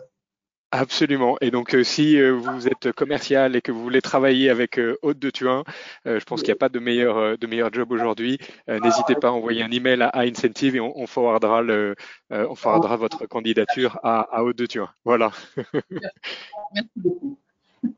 Absolument. 0.71 1.37
Et 1.39 1.49
donc, 1.49 1.73
euh, 1.73 1.83
si 1.83 2.19
euh, 2.19 2.31
vous 2.31 2.67
êtes 2.67 2.91
commercial 2.91 3.55
et 3.55 3.61
que 3.61 3.71
vous 3.71 3.81
voulez 3.81 4.01
travailler 4.01 4.49
avec 4.49 4.77
euh, 4.77 4.97
Haute 5.01 5.17
de 5.17 5.29
Tuin, 5.29 5.63
je 6.05 6.23
pense 6.25 6.41
qu'il 6.41 6.49
n'y 6.49 6.57
a 6.57 6.59
pas 6.59 6.67
de 6.67 6.79
meilleur 6.79 7.37
de 7.37 7.47
meilleur 7.47 7.71
job 7.71 7.91
aujourd'hui. 7.91 8.37
N'hésitez 8.67 9.15
pas 9.15 9.29
à 9.29 9.31
envoyer 9.31 9.63
un 9.63 9.71
email 9.71 10.01
à, 10.01 10.19
Incentive 10.19 10.75
et 10.75 10.79
on, 10.79 11.07
forwardera 11.07 11.61
le, 11.61 11.95
on 12.29 12.53
votre 12.53 13.25
candidature 13.27 13.99
à, 14.03 14.21
à 14.35 14.43
Haute 14.43 14.57
de 14.57 14.65
Tuin. 14.65 14.89
Voilà. 15.05 15.31
Merci 16.73 16.89
beaucoup. 16.97 17.39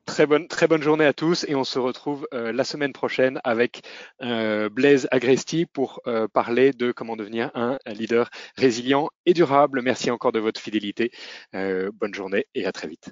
Très 0.05 0.25
bonne, 0.25 0.47
très 0.47 0.67
bonne 0.67 0.81
journée 0.81 1.05
à 1.05 1.13
tous 1.13 1.45
et 1.47 1.55
on 1.55 1.63
se 1.63 1.79
retrouve 1.79 2.27
euh, 2.33 2.51
la 2.51 2.63
semaine 2.63 2.93
prochaine 2.93 3.39
avec 3.43 3.81
euh, 4.21 4.69
Blaise 4.69 5.07
Agresti 5.11 5.65
pour 5.65 6.01
euh, 6.07 6.27
parler 6.27 6.71
de 6.71 6.91
comment 6.91 7.15
devenir 7.15 7.51
un, 7.53 7.77
leader 7.85 8.29
résilient 8.57 9.09
et 9.25 9.33
durable. 9.33 9.81
Merci 9.81 10.11
encore 10.11 10.31
de 10.31 10.39
votre 10.39 10.59
fidélité. 10.59 11.11
bonne 11.53 12.13
journée 12.13 12.45
et 12.55 12.65
à 12.65 12.71
très 12.71 12.87
vite. 12.87 13.11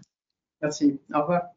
Merci. 0.62 1.00
Au 1.14 1.22
revoir. 1.22 1.57